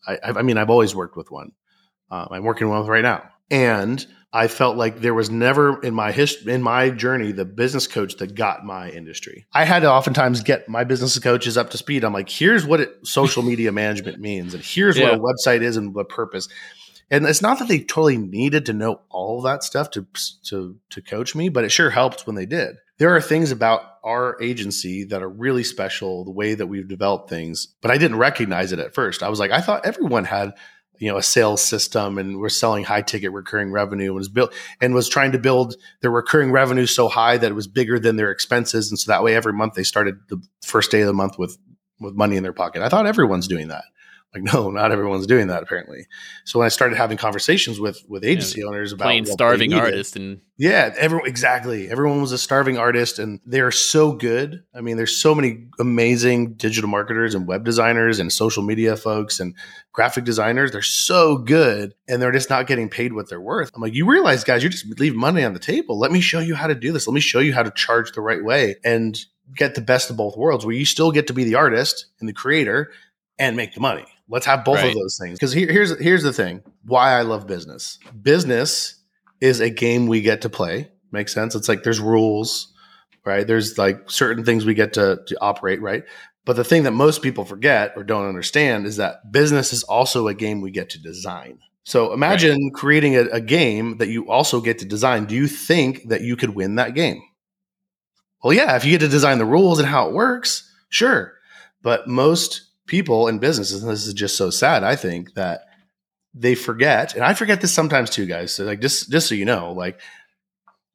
I, 0.06 0.18
I, 0.22 0.42
mean, 0.42 0.58
I've 0.58 0.70
always 0.70 0.94
worked 0.94 1.16
with 1.16 1.30
one. 1.30 1.52
Um, 2.10 2.28
I'm 2.30 2.44
working 2.44 2.68
one 2.68 2.80
with 2.80 2.88
right 2.88 3.02
now, 3.02 3.24
and 3.50 4.06
I 4.34 4.48
felt 4.48 4.76
like 4.76 5.00
there 5.00 5.14
was 5.14 5.30
never 5.30 5.80
in 5.80 5.94
my 5.94 6.10
history, 6.10 6.52
in 6.52 6.60
my 6.60 6.90
journey, 6.90 7.30
the 7.30 7.44
business 7.44 7.86
coach 7.86 8.16
that 8.16 8.34
got 8.34 8.64
my 8.64 8.90
industry. 8.90 9.46
I 9.52 9.64
had 9.64 9.80
to 9.80 9.90
oftentimes 9.92 10.42
get 10.42 10.68
my 10.68 10.82
business 10.82 11.16
coaches 11.20 11.56
up 11.56 11.70
to 11.70 11.78
speed. 11.78 12.02
I'm 12.02 12.12
like, 12.12 12.28
here's 12.28 12.66
what 12.66 12.80
it, 12.80 13.06
social 13.06 13.42
media 13.50 13.70
management 13.70 14.18
means, 14.18 14.52
and 14.52 14.62
here's 14.62 14.98
yeah. 14.98 15.12
what 15.12 15.14
a 15.14 15.20
website 15.20 15.62
is 15.62 15.76
and 15.76 15.94
what 15.94 16.08
purpose. 16.08 16.48
And 17.12 17.26
it's 17.26 17.42
not 17.42 17.60
that 17.60 17.68
they 17.68 17.78
totally 17.78 18.18
needed 18.18 18.66
to 18.66 18.72
know 18.72 19.02
all 19.08 19.40
that 19.42 19.62
stuff 19.62 19.90
to 19.92 20.04
to 20.46 20.76
to 20.90 21.00
coach 21.00 21.36
me, 21.36 21.48
but 21.48 21.62
it 21.62 21.70
sure 21.70 21.90
helped 21.90 22.26
when 22.26 22.34
they 22.34 22.46
did. 22.46 22.76
There 22.98 23.14
are 23.14 23.20
things 23.20 23.52
about 23.52 23.82
our 24.02 24.40
agency 24.42 25.04
that 25.04 25.22
are 25.22 25.28
really 25.28 25.62
special, 25.62 26.24
the 26.24 26.32
way 26.32 26.54
that 26.54 26.66
we've 26.66 26.88
developed 26.88 27.30
things, 27.30 27.68
but 27.80 27.92
I 27.92 27.98
didn't 27.98 28.18
recognize 28.18 28.72
it 28.72 28.80
at 28.80 28.94
first. 28.94 29.22
I 29.22 29.28
was 29.28 29.38
like, 29.38 29.52
I 29.52 29.60
thought 29.60 29.86
everyone 29.86 30.24
had 30.24 30.54
you 30.98 31.10
know 31.10 31.16
a 31.16 31.22
sales 31.22 31.62
system 31.62 32.18
and 32.18 32.38
we're 32.38 32.48
selling 32.48 32.84
high 32.84 33.02
ticket 33.02 33.32
recurring 33.32 33.72
revenue 33.72 34.06
and 34.06 34.14
was 34.14 34.28
built 34.28 34.52
and 34.80 34.94
was 34.94 35.08
trying 35.08 35.32
to 35.32 35.38
build 35.38 35.76
their 36.00 36.10
recurring 36.10 36.52
revenue 36.52 36.86
so 36.86 37.08
high 37.08 37.36
that 37.36 37.50
it 37.50 37.54
was 37.54 37.66
bigger 37.66 37.98
than 37.98 38.16
their 38.16 38.30
expenses. 38.30 38.90
And 38.90 38.98
so 38.98 39.10
that 39.10 39.22
way 39.22 39.34
every 39.34 39.52
month 39.52 39.74
they 39.74 39.82
started 39.82 40.16
the 40.28 40.42
first 40.62 40.90
day 40.90 41.00
of 41.00 41.06
the 41.06 41.12
month 41.12 41.38
with 41.38 41.58
with 42.00 42.14
money 42.14 42.36
in 42.36 42.42
their 42.42 42.52
pocket. 42.52 42.82
I 42.82 42.88
thought 42.88 43.06
everyone's 43.06 43.48
doing 43.48 43.68
that 43.68 43.84
Like, 44.34 44.42
no, 44.42 44.70
not 44.70 44.90
everyone's 44.90 45.26
doing 45.26 45.46
that 45.46 45.62
apparently. 45.62 46.06
So 46.44 46.58
when 46.58 46.66
I 46.66 46.68
started 46.68 46.96
having 46.96 47.16
conversations 47.16 47.78
with 47.78 48.02
with 48.08 48.24
agency 48.24 48.60
yeah, 48.60 48.66
owners 48.66 48.92
about 48.92 49.04
playing 49.04 49.26
starving 49.26 49.72
artist 49.72 50.16
and 50.16 50.40
yeah, 50.56 50.94
everyone 50.96 51.28
exactly. 51.28 51.90
Everyone 51.90 52.20
was 52.20 52.30
a 52.30 52.38
starving 52.38 52.78
artist, 52.78 53.18
and 53.18 53.40
they're 53.44 53.72
so 53.72 54.12
good. 54.12 54.62
I 54.72 54.82
mean, 54.82 54.96
there's 54.96 55.16
so 55.16 55.34
many 55.34 55.66
amazing 55.80 56.54
digital 56.54 56.88
marketers 56.88 57.34
and 57.34 57.46
web 57.46 57.64
designers 57.64 58.20
and 58.20 58.32
social 58.32 58.62
media 58.62 58.96
folks 58.96 59.40
and 59.40 59.56
graphic 59.92 60.24
designers. 60.24 60.70
They're 60.70 60.82
so 60.82 61.38
good, 61.38 61.94
and 62.06 62.22
they're 62.22 62.30
just 62.30 62.50
not 62.50 62.68
getting 62.68 62.88
paid 62.88 63.14
what 63.14 63.28
they're 63.28 63.40
worth. 63.40 63.72
I'm 63.74 63.82
like, 63.82 63.94
you 63.94 64.06
realize, 64.06 64.44
guys, 64.44 64.62
you're 64.62 64.70
just 64.70 64.86
leaving 65.00 65.18
money 65.18 65.42
on 65.42 65.54
the 65.54 65.58
table. 65.58 65.98
Let 65.98 66.12
me 66.12 66.20
show 66.20 66.38
you 66.38 66.54
how 66.54 66.68
to 66.68 66.74
do 66.76 66.92
this. 66.92 67.08
Let 67.08 67.14
me 67.14 67.20
show 67.20 67.40
you 67.40 67.52
how 67.52 67.64
to 67.64 67.72
charge 67.72 68.12
the 68.12 68.20
right 68.20 68.42
way 68.44 68.76
and 68.84 69.18
get 69.56 69.74
the 69.74 69.80
best 69.80 70.08
of 70.08 70.16
both 70.16 70.36
worlds, 70.36 70.64
where 70.64 70.74
you 70.74 70.84
still 70.84 71.10
get 71.10 71.26
to 71.26 71.32
be 71.32 71.42
the 71.42 71.56
artist 71.56 72.06
and 72.20 72.28
the 72.28 72.32
creator 72.32 72.92
and 73.40 73.56
make 73.56 73.74
the 73.74 73.80
money 73.80 74.06
Let's 74.28 74.46
have 74.46 74.64
both 74.64 74.76
right. 74.76 74.88
of 74.88 74.94
those 74.94 75.18
things. 75.20 75.38
Because 75.38 75.52
here, 75.52 75.70
here's 75.70 75.98
here's 76.00 76.22
the 76.22 76.32
thing: 76.32 76.62
why 76.84 77.18
I 77.18 77.22
love 77.22 77.46
business. 77.46 77.98
Business 78.20 79.02
is 79.40 79.60
a 79.60 79.70
game 79.70 80.06
we 80.06 80.22
get 80.22 80.42
to 80.42 80.48
play. 80.48 80.90
Makes 81.12 81.34
sense. 81.34 81.54
It's 81.54 81.68
like 81.68 81.82
there's 81.82 82.00
rules, 82.00 82.72
right? 83.24 83.46
There's 83.46 83.78
like 83.78 84.10
certain 84.10 84.44
things 84.44 84.64
we 84.64 84.74
get 84.74 84.94
to, 84.94 85.20
to 85.26 85.40
operate, 85.40 85.80
right? 85.80 86.04
But 86.44 86.56
the 86.56 86.64
thing 86.64 86.82
that 86.84 86.92
most 86.92 87.22
people 87.22 87.44
forget 87.44 87.92
or 87.96 88.04
don't 88.04 88.26
understand 88.26 88.86
is 88.86 88.96
that 88.96 89.32
business 89.32 89.72
is 89.72 89.82
also 89.84 90.28
a 90.28 90.34
game 90.34 90.60
we 90.60 90.70
get 90.70 90.90
to 90.90 91.02
design. 91.02 91.58
So 91.84 92.12
imagine 92.12 92.52
right. 92.52 92.72
creating 92.74 93.16
a, 93.16 93.22
a 93.24 93.40
game 93.40 93.98
that 93.98 94.08
you 94.08 94.30
also 94.30 94.60
get 94.60 94.78
to 94.78 94.86
design. 94.86 95.26
Do 95.26 95.34
you 95.34 95.46
think 95.46 96.08
that 96.08 96.22
you 96.22 96.36
could 96.36 96.50
win 96.54 96.76
that 96.76 96.94
game? 96.94 97.22
Well, 98.42 98.52
yeah, 98.52 98.76
if 98.76 98.84
you 98.84 98.92
get 98.92 99.00
to 99.00 99.08
design 99.08 99.38
the 99.38 99.44
rules 99.44 99.78
and 99.78 99.88
how 99.88 100.08
it 100.08 100.14
works, 100.14 100.70
sure. 100.88 101.34
But 101.82 102.08
most 102.08 102.63
people 102.86 103.28
and 103.28 103.40
businesses, 103.40 103.82
and 103.82 103.90
this 103.90 104.06
is 104.06 104.14
just 104.14 104.36
so 104.36 104.50
sad, 104.50 104.84
I 104.84 104.96
think, 104.96 105.34
that 105.34 105.62
they 106.34 106.54
forget, 106.54 107.14
and 107.14 107.24
I 107.24 107.34
forget 107.34 107.60
this 107.60 107.72
sometimes 107.72 108.10
too, 108.10 108.26
guys. 108.26 108.54
So 108.54 108.64
like 108.64 108.80
just 108.80 109.10
just 109.10 109.28
so 109.28 109.34
you 109.34 109.44
know, 109.44 109.72
like 109.72 110.00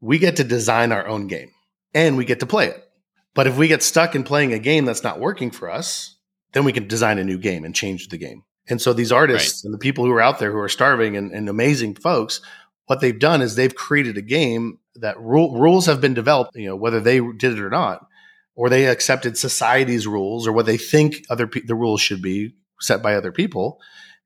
we 0.01 0.19
get 0.19 0.37
to 0.37 0.43
design 0.43 0.91
our 0.91 1.07
own 1.07 1.27
game 1.27 1.51
and 1.93 2.17
we 2.17 2.25
get 2.25 2.41
to 2.41 2.45
play 2.45 2.67
it. 2.67 2.83
But 3.35 3.47
if 3.47 3.57
we 3.57 3.67
get 3.67 3.83
stuck 3.83 4.15
in 4.15 4.23
playing 4.23 4.53
a 4.53 4.59
game 4.59 4.85
that's 4.85 5.03
not 5.03 5.19
working 5.19 5.51
for 5.51 5.69
us, 5.69 6.15
then 6.53 6.63
we 6.63 6.73
can 6.73 6.87
design 6.87 7.19
a 7.19 7.23
new 7.23 7.37
game 7.37 7.63
and 7.63 7.75
change 7.75 8.09
the 8.09 8.17
game. 8.17 8.43
And 8.69 8.81
so 8.81 8.93
these 8.93 9.11
artists 9.11 9.63
right. 9.63 9.67
and 9.67 9.73
the 9.73 9.79
people 9.79 10.05
who 10.05 10.11
are 10.11 10.21
out 10.21 10.39
there 10.39 10.51
who 10.51 10.59
are 10.59 10.69
starving 10.69 11.17
and, 11.17 11.31
and, 11.31 11.49
amazing 11.49 11.95
folks, 11.95 12.41
what 12.85 13.01
they've 13.01 13.17
done 13.17 13.41
is 13.41 13.55
they've 13.55 13.73
created 13.73 14.17
a 14.17 14.21
game 14.21 14.79
that 14.95 15.19
rule, 15.19 15.57
rules 15.57 15.85
have 15.87 16.01
been 16.01 16.13
developed, 16.13 16.55
you 16.55 16.67
know, 16.67 16.75
whether 16.75 16.99
they 16.99 17.19
did 17.19 17.53
it 17.53 17.59
or 17.59 17.69
not, 17.69 18.05
or 18.59 18.67
they 18.67 18.87
accepted 18.87 19.37
society's 19.37 20.05
rules 20.05 20.45
or 20.45 20.51
what 20.51 20.65
they 20.65 20.75
think 20.75 21.23
other 21.29 21.47
pe- 21.47 21.61
the 21.61 21.73
rules 21.73 22.01
should 22.01 22.21
be 22.21 22.53
set 22.81 23.01
by 23.01 23.15
other 23.15 23.31
people 23.31 23.79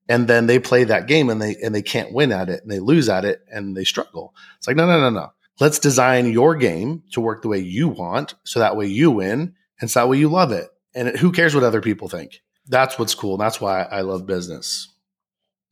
and 0.09 0.27
then 0.27 0.47
they 0.47 0.57
play 0.57 0.83
that 0.85 1.07
game 1.07 1.29
and 1.29 1.39
they 1.39 1.55
and 1.57 1.73
they 1.73 1.83
can't 1.83 2.11
win 2.11 2.31
at 2.31 2.49
it 2.49 2.63
and 2.63 2.71
they 2.71 2.79
lose 2.79 3.09
at 3.09 3.25
it 3.25 3.41
and 3.47 3.77
they 3.77 3.83
struggle. 3.83 4.33
It's 4.57 4.67
like 4.67 4.75
no 4.75 4.87
no 4.87 4.99
no 4.99 5.11
no. 5.11 5.29
Let's 5.59 5.77
design 5.77 6.31
your 6.31 6.55
game 6.55 7.03
to 7.11 7.21
work 7.21 7.43
the 7.43 7.47
way 7.47 7.59
you 7.59 7.87
want 7.87 8.33
so 8.43 8.59
that 8.59 8.75
way 8.75 8.87
you 8.87 9.11
win 9.11 9.53
and 9.79 9.89
so 9.89 9.99
that 9.99 10.09
way 10.09 10.17
you 10.17 10.29
love 10.29 10.51
it. 10.51 10.67
And 10.95 11.15
who 11.17 11.31
cares 11.31 11.53
what 11.53 11.63
other 11.63 11.81
people 11.81 12.09
think? 12.09 12.41
That's 12.67 12.97
what's 12.97 13.13
cool. 13.13 13.37
That's 13.37 13.61
why 13.61 13.83
i 13.83 14.01
love 14.01 14.25
business. 14.25 14.89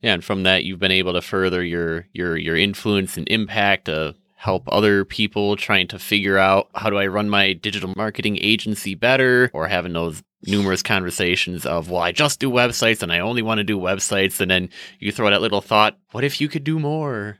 Yeah 0.00 0.14
and 0.14 0.24
from 0.24 0.44
that 0.44 0.64
you've 0.64 0.78
been 0.78 0.92
able 0.92 1.14
to 1.14 1.20
further 1.20 1.64
your 1.64 2.06
your 2.12 2.36
your 2.36 2.56
influence 2.56 3.16
and 3.16 3.28
impact 3.28 3.88
of 3.88 4.16
help 4.42 4.64
other 4.72 5.04
people 5.04 5.54
trying 5.54 5.86
to 5.86 6.00
figure 6.00 6.36
out 6.36 6.68
how 6.74 6.90
do 6.90 6.98
I 6.98 7.06
run 7.06 7.28
my 7.28 7.52
digital 7.52 7.92
marketing 7.96 8.38
agency 8.40 8.96
better 8.96 9.48
or 9.52 9.68
having 9.68 9.92
those 9.92 10.20
numerous 10.44 10.82
conversations 10.82 11.64
of, 11.64 11.88
well, 11.88 12.02
I 12.02 12.10
just 12.10 12.40
do 12.40 12.50
websites 12.50 13.04
and 13.04 13.12
I 13.12 13.20
only 13.20 13.40
want 13.40 13.58
to 13.58 13.64
do 13.64 13.78
websites. 13.78 14.40
And 14.40 14.50
then 14.50 14.68
you 14.98 15.12
throw 15.12 15.30
that 15.30 15.42
little 15.42 15.60
thought, 15.60 15.96
what 16.10 16.24
if 16.24 16.40
you 16.40 16.48
could 16.48 16.64
do 16.64 16.80
more 16.80 17.38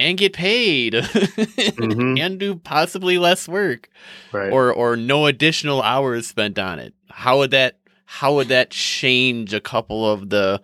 and 0.00 0.16
get 0.16 0.32
paid 0.32 0.94
mm-hmm. 0.94 2.16
and 2.18 2.40
do 2.40 2.54
possibly 2.54 3.18
less 3.18 3.46
work 3.46 3.90
right. 4.32 4.50
or, 4.50 4.72
or 4.72 4.96
no 4.96 5.26
additional 5.26 5.82
hours 5.82 6.26
spent 6.26 6.58
on 6.58 6.78
it? 6.78 6.94
How 7.10 7.36
would 7.36 7.50
that, 7.50 7.80
how 8.06 8.36
would 8.36 8.48
that 8.48 8.70
change 8.70 9.52
a 9.52 9.60
couple 9.60 10.10
of 10.10 10.30
the 10.30 10.62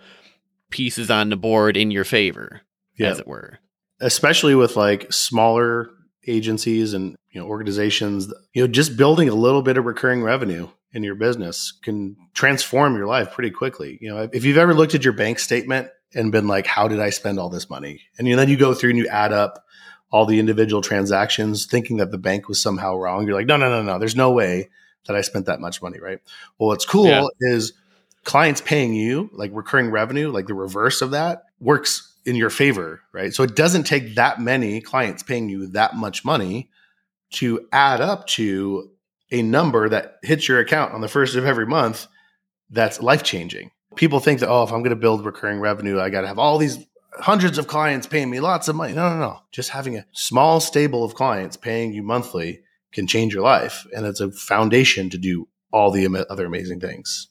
pieces 0.70 1.10
on 1.10 1.28
the 1.28 1.36
board 1.36 1.76
in 1.76 1.90
your 1.90 2.04
favor, 2.04 2.62
yeah. 2.96 3.08
as 3.08 3.18
it 3.18 3.26
were? 3.26 3.58
Especially 4.00 4.54
with 4.54 4.76
like 4.76 5.12
smaller 5.12 5.90
agencies 6.26 6.94
and 6.94 7.16
you 7.30 7.40
know 7.40 7.46
organizations 7.46 8.32
you 8.52 8.62
know 8.62 8.68
just 8.68 8.96
building 8.96 9.28
a 9.28 9.34
little 9.34 9.62
bit 9.62 9.76
of 9.76 9.84
recurring 9.84 10.22
revenue 10.22 10.68
in 10.92 11.02
your 11.02 11.14
business 11.14 11.72
can 11.82 12.16
transform 12.34 12.96
your 12.96 13.06
life 13.06 13.32
pretty 13.32 13.50
quickly. 13.50 13.98
You 14.00 14.10
know 14.10 14.28
if 14.32 14.44
you've 14.44 14.56
ever 14.56 14.74
looked 14.74 14.94
at 14.94 15.04
your 15.04 15.12
bank 15.12 15.38
statement 15.38 15.88
and 16.14 16.32
been 16.32 16.48
like 16.48 16.66
how 16.66 16.88
did 16.88 17.00
i 17.00 17.10
spend 17.10 17.38
all 17.38 17.48
this 17.48 17.70
money? 17.70 18.00
And 18.18 18.26
you 18.26 18.34
know, 18.34 18.40
then 18.40 18.48
you 18.48 18.56
go 18.56 18.74
through 18.74 18.90
and 18.90 18.98
you 18.98 19.08
add 19.08 19.32
up 19.32 19.64
all 20.10 20.26
the 20.26 20.40
individual 20.40 20.82
transactions 20.82 21.66
thinking 21.66 21.98
that 21.98 22.10
the 22.10 22.18
bank 22.18 22.48
was 22.48 22.60
somehow 22.60 22.96
wrong 22.96 23.26
you're 23.26 23.36
like 23.36 23.46
no 23.46 23.56
no 23.56 23.70
no 23.70 23.82
no 23.82 23.98
there's 23.98 24.16
no 24.16 24.32
way 24.32 24.68
that 25.06 25.14
i 25.14 25.20
spent 25.20 25.46
that 25.46 25.60
much 25.60 25.80
money 25.80 25.98
right? 26.00 26.18
Well 26.58 26.68
what's 26.68 26.84
cool 26.84 27.06
yeah. 27.06 27.26
is 27.40 27.72
clients 28.24 28.60
paying 28.60 28.92
you 28.92 29.30
like 29.32 29.50
recurring 29.54 29.90
revenue 29.90 30.30
like 30.30 30.46
the 30.46 30.54
reverse 30.54 31.00
of 31.00 31.12
that 31.12 31.44
works 31.60 32.09
in 32.24 32.36
your 32.36 32.50
favor, 32.50 33.00
right? 33.12 33.32
So 33.34 33.42
it 33.42 33.56
doesn't 33.56 33.84
take 33.84 34.14
that 34.14 34.40
many 34.40 34.80
clients 34.80 35.22
paying 35.22 35.48
you 35.48 35.66
that 35.68 35.96
much 35.96 36.24
money 36.24 36.70
to 37.32 37.66
add 37.72 38.00
up 38.00 38.26
to 38.28 38.90
a 39.30 39.42
number 39.42 39.88
that 39.88 40.16
hits 40.22 40.48
your 40.48 40.58
account 40.58 40.92
on 40.92 41.00
the 41.00 41.08
first 41.08 41.36
of 41.36 41.46
every 41.46 41.66
month 41.66 42.06
that's 42.70 43.00
life 43.00 43.22
changing. 43.22 43.70
People 43.96 44.20
think 44.20 44.40
that, 44.40 44.48
oh, 44.48 44.62
if 44.62 44.72
I'm 44.72 44.80
going 44.80 44.90
to 44.90 44.96
build 44.96 45.24
recurring 45.24 45.60
revenue, 45.60 46.00
I 46.00 46.10
got 46.10 46.22
to 46.22 46.28
have 46.28 46.38
all 46.38 46.58
these 46.58 46.78
hundreds 47.14 47.58
of 47.58 47.66
clients 47.66 48.06
paying 48.06 48.30
me 48.30 48.40
lots 48.40 48.68
of 48.68 48.76
money. 48.76 48.92
No, 48.92 49.08
no, 49.10 49.18
no. 49.18 49.38
Just 49.52 49.70
having 49.70 49.96
a 49.96 50.06
small 50.12 50.60
stable 50.60 51.04
of 51.04 51.14
clients 51.14 51.56
paying 51.56 51.92
you 51.92 52.02
monthly 52.02 52.60
can 52.92 53.06
change 53.06 53.34
your 53.34 53.42
life. 53.42 53.86
And 53.94 54.06
it's 54.06 54.20
a 54.20 54.30
foundation 54.30 55.10
to 55.10 55.18
do 55.18 55.48
all 55.72 55.90
the 55.90 56.26
other 56.28 56.46
amazing 56.46 56.80
things. 56.80 57.28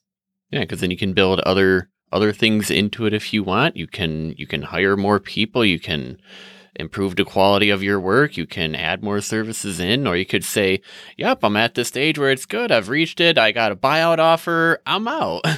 Yeah, 0.52 0.62
because 0.62 0.82
then 0.82 0.91
you 0.91 0.97
can 0.97 1.13
build 1.13 1.39
other 1.41 1.89
other 2.12 2.32
things 2.32 2.69
into 2.72 3.06
it 3.06 3.13
if 3.13 3.34
you 3.34 3.43
want. 3.43 3.76
You 3.78 3.88
can 3.88 4.34
you 4.38 4.48
can 4.48 4.62
hire 4.63 4.98
more 4.98 5.19
people. 5.19 5.63
You 5.65 5.80
can 5.80 6.19
improve 6.76 7.15
the 7.15 7.26
quality 7.26 7.69
of 7.69 7.84
your 7.84 8.00
work. 8.00 8.38
You 8.38 8.45
can 8.45 8.74
add 8.76 9.04
more 9.04 9.22
services 9.22 9.80
in, 9.80 10.08
or 10.08 10.15
you 10.15 10.26
could 10.26 10.43
say, 10.45 10.82
"Yep, 11.17 11.39
I'm 11.43 11.58
at 11.58 11.76
the 11.76 11.84
stage 11.86 12.17
where 12.17 12.32
it's 12.32 12.45
good. 12.45 12.72
I've 12.72 12.89
reached 12.89 13.19
it. 13.19 13.38
I 13.38 13.52
got 13.52 13.72
a 13.72 13.76
buyout 13.76 14.19
offer. 14.19 14.82
I'm 14.86 15.08
out." 15.08 15.43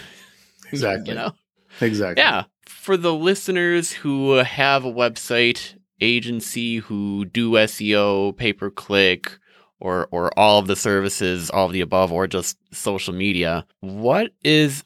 Exactly. 0.74 1.10
you 1.10 1.16
know. 1.16 1.34
Exactly. 1.82 2.24
Yeah. 2.24 2.44
For 2.66 2.96
the 2.96 3.14
listeners 3.14 3.92
who 3.92 4.32
have 4.36 4.86
a 4.86 4.92
website 4.92 5.76
agency 6.00 6.78
who 6.78 7.26
do 7.26 7.52
SEO, 7.52 8.36
pay 8.38 8.54
per 8.54 8.70
click, 8.70 9.38
or 9.82 10.08
or 10.12 10.32
all 10.40 10.60
of 10.60 10.68
the 10.68 10.76
services, 10.78 11.50
all 11.50 11.66
of 11.66 11.74
the 11.74 11.82
above, 11.82 12.12
or 12.12 12.26
just 12.26 12.58
social 12.74 13.14
media, 13.14 13.66
what 13.82 14.32
is 14.44 14.84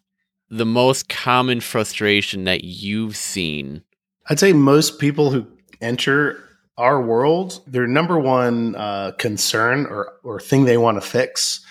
the 0.50 0.66
most 0.66 1.10
common 1.10 1.62
frustration 1.62 2.44
that 2.46 2.64
you've 2.64 3.16
seen? 3.16 3.84
I'd 4.30 4.40
say 4.40 4.54
most 4.54 5.00
people 5.00 5.32
who 5.32 5.48
enter 5.82 6.42
our 6.78 7.02
world, 7.02 7.62
their 7.68 7.88
number 7.88 8.20
one 8.20 8.76
uh, 8.76 9.12
concern 9.18 9.86
or, 9.86 10.14
or 10.24 10.40
thing 10.40 10.66
they 10.66 10.78
want 10.78 11.02
to 11.02 11.08
fix 11.08 11.62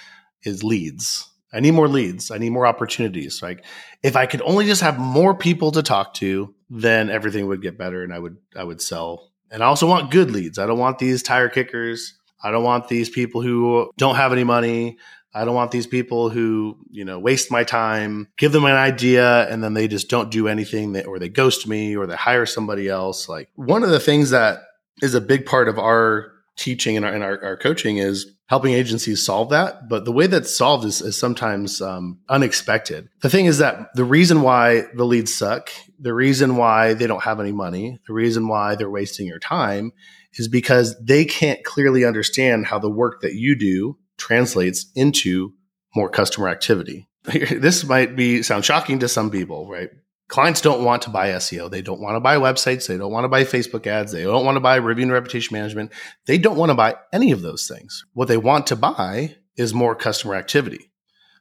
is 0.45 0.63
leads. 0.63 1.29
I 1.53 1.61
need 1.61 1.73
more 1.73 1.89
leads. 1.89 2.31
I 2.31 2.39
need 2.39 2.51
more 2.51 2.67
opportunities. 2.67 3.43
Like 3.43 3.65
if 4.03 4.17
I 4.17 4.27
could 4.27 4.43
only 4.43 4.67
just 4.67 4.81
have 4.83 4.99
more 4.99 5.35
people 5.35 5.71
to 5.73 5.83
talk 5.83 6.15
to, 6.15 6.55
then 6.69 7.11
everything 7.11 7.47
would 7.47 7.63
get 7.63 7.79
better 7.79 8.03
and 8.03 8.13
I 8.13 8.19
would 8.19 8.37
I 8.57 8.65
would 8.65 8.83
sell. 8.83 9.31
And 9.51 9.63
I 9.63 9.67
also 9.67 9.87
want 9.87 10.11
good 10.11 10.31
leads. 10.33 10.59
I 10.59 10.67
don't 10.67 10.79
want 10.79 10.99
these 10.99 11.23
tire 11.23 11.49
kickers. 11.49 12.15
I 12.43 12.51
don't 12.51 12.65
want 12.65 12.89
these 12.89 13.09
people 13.09 13.41
who 13.41 13.91
don't 13.97 14.17
have 14.17 14.33
any 14.33 14.45
money. 14.45 14.99
I 15.35 15.45
don't 15.45 15.55
want 15.55 15.73
these 15.73 15.87
people 15.87 16.31
who, 16.31 16.79
you 16.91 17.05
know, 17.05 17.19
waste 17.19 17.51
my 17.51 17.65
time, 17.65 18.29
give 18.39 18.53
them 18.53 18.65
an 18.65 18.73
idea 18.73 19.49
and 19.51 19.63
then 19.63 19.75
they 19.75 19.89
just 19.89 20.09
don't 20.09 20.31
do 20.31 20.47
anything 20.47 20.93
that, 20.93 21.07
or 21.07 21.19
they 21.19 21.29
ghost 21.29 21.67
me 21.67 21.97
or 21.97 22.07
they 22.07 22.15
hire 22.15 22.47
somebody 22.47 22.89
else. 22.89 23.29
Like 23.29 23.49
one 23.57 23.83
of 23.83 23.91
the 23.91 24.01
things 24.01 24.31
that 24.31 24.61
is 25.03 25.15
a 25.15 25.21
big 25.21 25.45
part 25.45 25.69
of 25.69 25.79
our 25.79 26.31
teaching 26.57 26.97
and 26.97 27.05
our, 27.05 27.13
and 27.13 27.25
our, 27.25 27.43
our 27.43 27.57
coaching 27.57 27.97
is 27.97 28.31
helping 28.47 28.75
agencies 28.75 29.25
solve 29.25 29.51
that. 29.51 29.89
But 29.89 30.05
the 30.05 30.13
way 30.13 30.29
that's 30.29 30.57
solved 30.57 30.85
is, 30.85 31.01
is 31.01 31.19
sometimes 31.19 31.81
um, 31.81 32.21
unexpected. 32.29 33.09
The 33.23 33.31
thing 33.31 33.47
is 33.47 33.59
that 33.59 33.89
the 33.95 34.05
reason 34.05 34.43
why 34.43 34.85
the 34.95 35.05
leads 35.05 35.35
suck, 35.35 35.71
the 35.99 36.15
reason 36.15 36.57
why 36.57 36.95
they 36.95 37.07
don't 37.07 37.25
have 37.25 37.41
any 37.41 37.53
money, 37.53 37.99
the 38.07 38.13
reason 38.13 38.47
why 38.47 38.77
they're 38.77 38.91
wasting 38.91 39.27
your 39.27 39.41
time 39.41 39.93
is 40.35 40.49
because 40.49 40.97
they 41.03 41.25
can't 41.25 41.65
clearly 41.65 42.05
understand 42.05 42.67
how 42.67 42.79
the 42.79 42.91
work 42.91 43.23
that 43.23 43.35
you 43.35 43.57
do 43.57 43.97
translates 44.25 44.87
into 44.95 45.53
more 45.95 46.09
customer 46.09 46.49
activity. 46.49 47.07
this 47.25 47.85
might 47.85 48.17
be 48.17 48.43
sound 48.43 48.65
shocking 48.65 48.99
to 49.01 49.09
some 49.09 49.31
people, 49.31 49.69
right? 49.69 49.91
Clients 50.29 50.63
don't 50.63 50.83
want 50.83 51.03
to 51.03 51.11
buy 51.11 51.29
SEO. 51.29 51.71
They 51.71 51.83
don't 51.83 52.01
want 52.01 52.17
to 52.17 52.21
buy 52.21 52.37
websites. 52.37 52.89
They 52.89 52.97
don't 52.97 53.13
want 53.13 53.25
to 53.25 53.29
buy 53.29 53.45
Facebook 53.45 53.87
ads. 53.87 54.13
They 54.13 54.23
don't 54.23 54.47
want 54.47 54.57
to 54.57 54.61
buy 54.61 54.77
review 54.77 55.03
and 55.03 55.13
reputation 55.13 55.55
management. 55.55 55.93
They 56.25 56.39
don't 56.39 56.57
want 56.57 56.71
to 56.71 56.75
buy 56.75 56.97
any 57.13 57.33
of 57.33 57.43
those 57.43 57.69
things. 57.69 58.07
What 58.15 58.29
they 58.29 58.39
want 58.39 58.67
to 58.69 58.77
buy 58.77 59.37
is 59.57 59.75
more 59.75 59.95
customer 59.95 60.35
activity. 60.35 60.91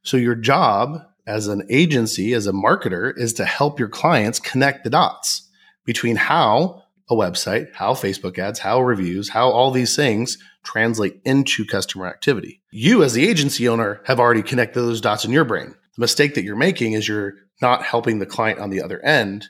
So 0.04 0.18
your 0.18 0.36
job 0.36 1.02
as 1.26 1.48
an 1.48 1.64
agency, 1.70 2.34
as 2.34 2.48
a 2.48 2.52
marketer, 2.52 3.18
is 3.18 3.32
to 3.36 3.46
help 3.46 3.80
your 3.80 3.88
clients 3.88 4.40
connect 4.40 4.84
the 4.84 4.90
dots 4.90 5.50
between 5.86 6.18
how 6.18 6.83
a 7.10 7.16
website, 7.16 7.74
how 7.74 7.94
Facebook 7.94 8.40
ads, 8.40 8.60
how 8.60 8.82
reviews, 8.82 9.30
how 9.30 9.50
all 9.50 9.72
these 9.72 9.96
things 9.96 10.38
translate 10.64 11.20
into 11.26 11.66
customer 11.66 12.08
activity. 12.08 12.62
You, 12.72 13.04
as 13.04 13.14
the 13.14 13.28
agency 13.28 13.68
owner, 13.68 14.02
have 14.06 14.20
already 14.20 14.44
connected 14.44 14.80
those 14.82 15.02
dots 15.02 15.26
in 15.26 15.32
your 15.32 15.44
brain. 15.44 15.76
The 15.96 16.02
mistake 16.02 16.36
that 16.36 16.44
you're 16.44 16.56
making 16.56 16.94
is 16.94 17.08
you're 17.08 17.34
not 17.62 17.84
helping 17.84 18.20
the 18.20 18.26
client 18.26 18.60
on 18.60 18.70
the 18.70 18.82
other 18.82 19.04
end 19.04 19.48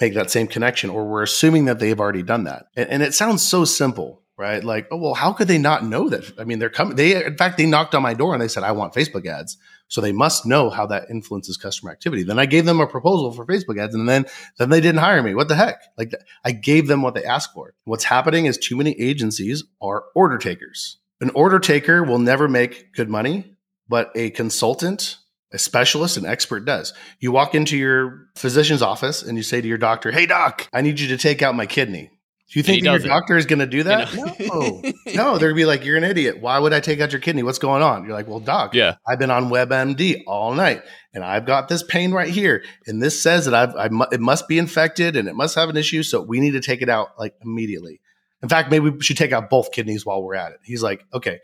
make 0.00 0.14
that 0.14 0.30
same 0.30 0.48
connection, 0.48 0.90
or 0.90 1.06
we're 1.06 1.22
assuming 1.22 1.66
that 1.66 1.78
they've 1.78 2.00
already 2.00 2.22
done 2.22 2.44
that. 2.44 2.66
And, 2.74 2.88
and 2.90 3.02
it 3.02 3.14
sounds 3.14 3.46
so 3.46 3.64
simple, 3.64 4.22
right? 4.36 4.64
Like, 4.64 4.88
oh, 4.90 4.96
well, 4.96 5.14
how 5.14 5.32
could 5.32 5.46
they 5.46 5.58
not 5.58 5.84
know 5.84 6.08
that? 6.08 6.32
I 6.38 6.44
mean, 6.44 6.58
they're 6.58 6.70
coming, 6.70 6.96
they, 6.96 7.24
in 7.24 7.36
fact, 7.36 7.58
they 7.58 7.66
knocked 7.66 7.94
on 7.94 8.02
my 8.02 8.14
door 8.14 8.32
and 8.32 8.42
they 8.42 8.48
said, 8.48 8.64
I 8.64 8.72
want 8.72 8.94
Facebook 8.94 9.26
ads. 9.26 9.56
So 9.94 10.00
they 10.00 10.10
must 10.10 10.44
know 10.44 10.70
how 10.70 10.86
that 10.86 11.08
influences 11.08 11.56
customer 11.56 11.92
activity. 11.92 12.24
Then 12.24 12.40
I 12.40 12.46
gave 12.46 12.64
them 12.64 12.80
a 12.80 12.86
proposal 12.88 13.30
for 13.30 13.46
Facebook 13.46 13.78
ads 13.78 13.94
and 13.94 14.08
then, 14.08 14.26
then 14.58 14.68
they 14.68 14.80
didn't 14.80 14.98
hire 14.98 15.22
me. 15.22 15.36
What 15.36 15.46
the 15.46 15.54
heck? 15.54 15.84
Like 15.96 16.12
I 16.44 16.50
gave 16.50 16.88
them 16.88 17.00
what 17.00 17.14
they 17.14 17.22
asked 17.22 17.54
for. 17.54 17.74
What's 17.84 18.02
happening 18.02 18.46
is 18.46 18.58
too 18.58 18.74
many 18.74 19.00
agencies 19.00 19.62
are 19.80 20.06
order 20.16 20.36
takers. 20.36 20.98
An 21.20 21.30
order 21.30 21.60
taker 21.60 22.02
will 22.02 22.18
never 22.18 22.48
make 22.48 22.92
good 22.92 23.08
money, 23.08 23.54
but 23.88 24.10
a 24.16 24.30
consultant 24.30 25.18
a 25.52 25.58
specialist, 25.58 26.16
an 26.16 26.26
expert 26.26 26.64
does. 26.64 26.92
You 27.20 27.30
walk 27.30 27.54
into 27.54 27.76
your 27.76 28.26
physician's 28.34 28.82
office 28.82 29.22
and 29.22 29.36
you 29.36 29.44
say 29.44 29.60
to 29.60 29.68
your 29.68 29.78
doctor, 29.78 30.10
Hey, 30.10 30.26
doc, 30.26 30.68
I 30.72 30.80
need 30.80 30.98
you 30.98 31.06
to 31.06 31.16
take 31.16 31.42
out 31.42 31.54
my 31.54 31.66
kidney. 31.66 32.10
Do 32.50 32.58
you 32.58 32.62
think 32.62 32.84
your 32.84 32.98
doctor 32.98 33.36
is 33.36 33.46
going 33.46 33.60
to 33.60 33.66
do 33.66 33.84
that? 33.84 34.14
No, 34.14 34.82
no. 35.14 35.38
They're 35.38 35.48
going 35.48 35.54
to 35.54 35.54
be 35.54 35.64
like, 35.64 35.84
"You're 35.84 35.96
an 35.96 36.04
idiot. 36.04 36.40
Why 36.40 36.58
would 36.58 36.72
I 36.74 36.80
take 36.80 37.00
out 37.00 37.10
your 37.10 37.20
kidney? 37.20 37.42
What's 37.42 37.58
going 37.58 37.82
on?" 37.82 38.04
You're 38.04 38.12
like, 38.12 38.28
"Well, 38.28 38.38
doc, 38.38 38.74
yeah, 38.74 38.96
I've 39.06 39.18
been 39.18 39.30
on 39.30 39.48
WebMD 39.48 40.24
all 40.26 40.52
night, 40.54 40.82
and 41.14 41.24
I've 41.24 41.46
got 41.46 41.68
this 41.68 41.82
pain 41.82 42.12
right 42.12 42.28
here, 42.28 42.62
and 42.86 43.02
this 43.02 43.20
says 43.20 43.46
that 43.46 43.54
I've, 43.54 43.74
I 43.74 43.88
mu- 43.88 44.06
it 44.12 44.20
must 44.20 44.46
be 44.46 44.58
infected 44.58 45.16
and 45.16 45.26
it 45.26 45.34
must 45.34 45.54
have 45.54 45.70
an 45.70 45.76
issue, 45.76 46.02
so 46.02 46.20
we 46.20 46.38
need 46.38 46.52
to 46.52 46.60
take 46.60 46.82
it 46.82 46.88
out 46.90 47.18
like 47.18 47.34
immediately. 47.42 48.00
In 48.42 48.48
fact, 48.50 48.70
maybe 48.70 48.90
we 48.90 49.00
should 49.00 49.16
take 49.16 49.32
out 49.32 49.48
both 49.48 49.72
kidneys 49.72 50.04
while 50.04 50.22
we're 50.22 50.34
at 50.34 50.52
it." 50.52 50.58
He's 50.62 50.82
like, 50.82 51.04
"Okay, 51.14 51.40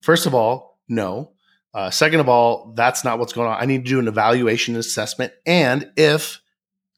first 0.00 0.26
of 0.26 0.34
all, 0.34 0.80
no. 0.88 1.32
Uh, 1.72 1.88
second 1.88 2.20
of 2.20 2.28
all, 2.28 2.74
that's 2.76 3.04
not 3.04 3.18
what's 3.18 3.32
going 3.32 3.48
on. 3.48 3.56
I 3.58 3.64
need 3.64 3.86
to 3.86 3.90
do 3.90 4.00
an 4.00 4.08
evaluation 4.08 4.76
assessment, 4.76 5.32
and 5.46 5.90
if 5.96 6.41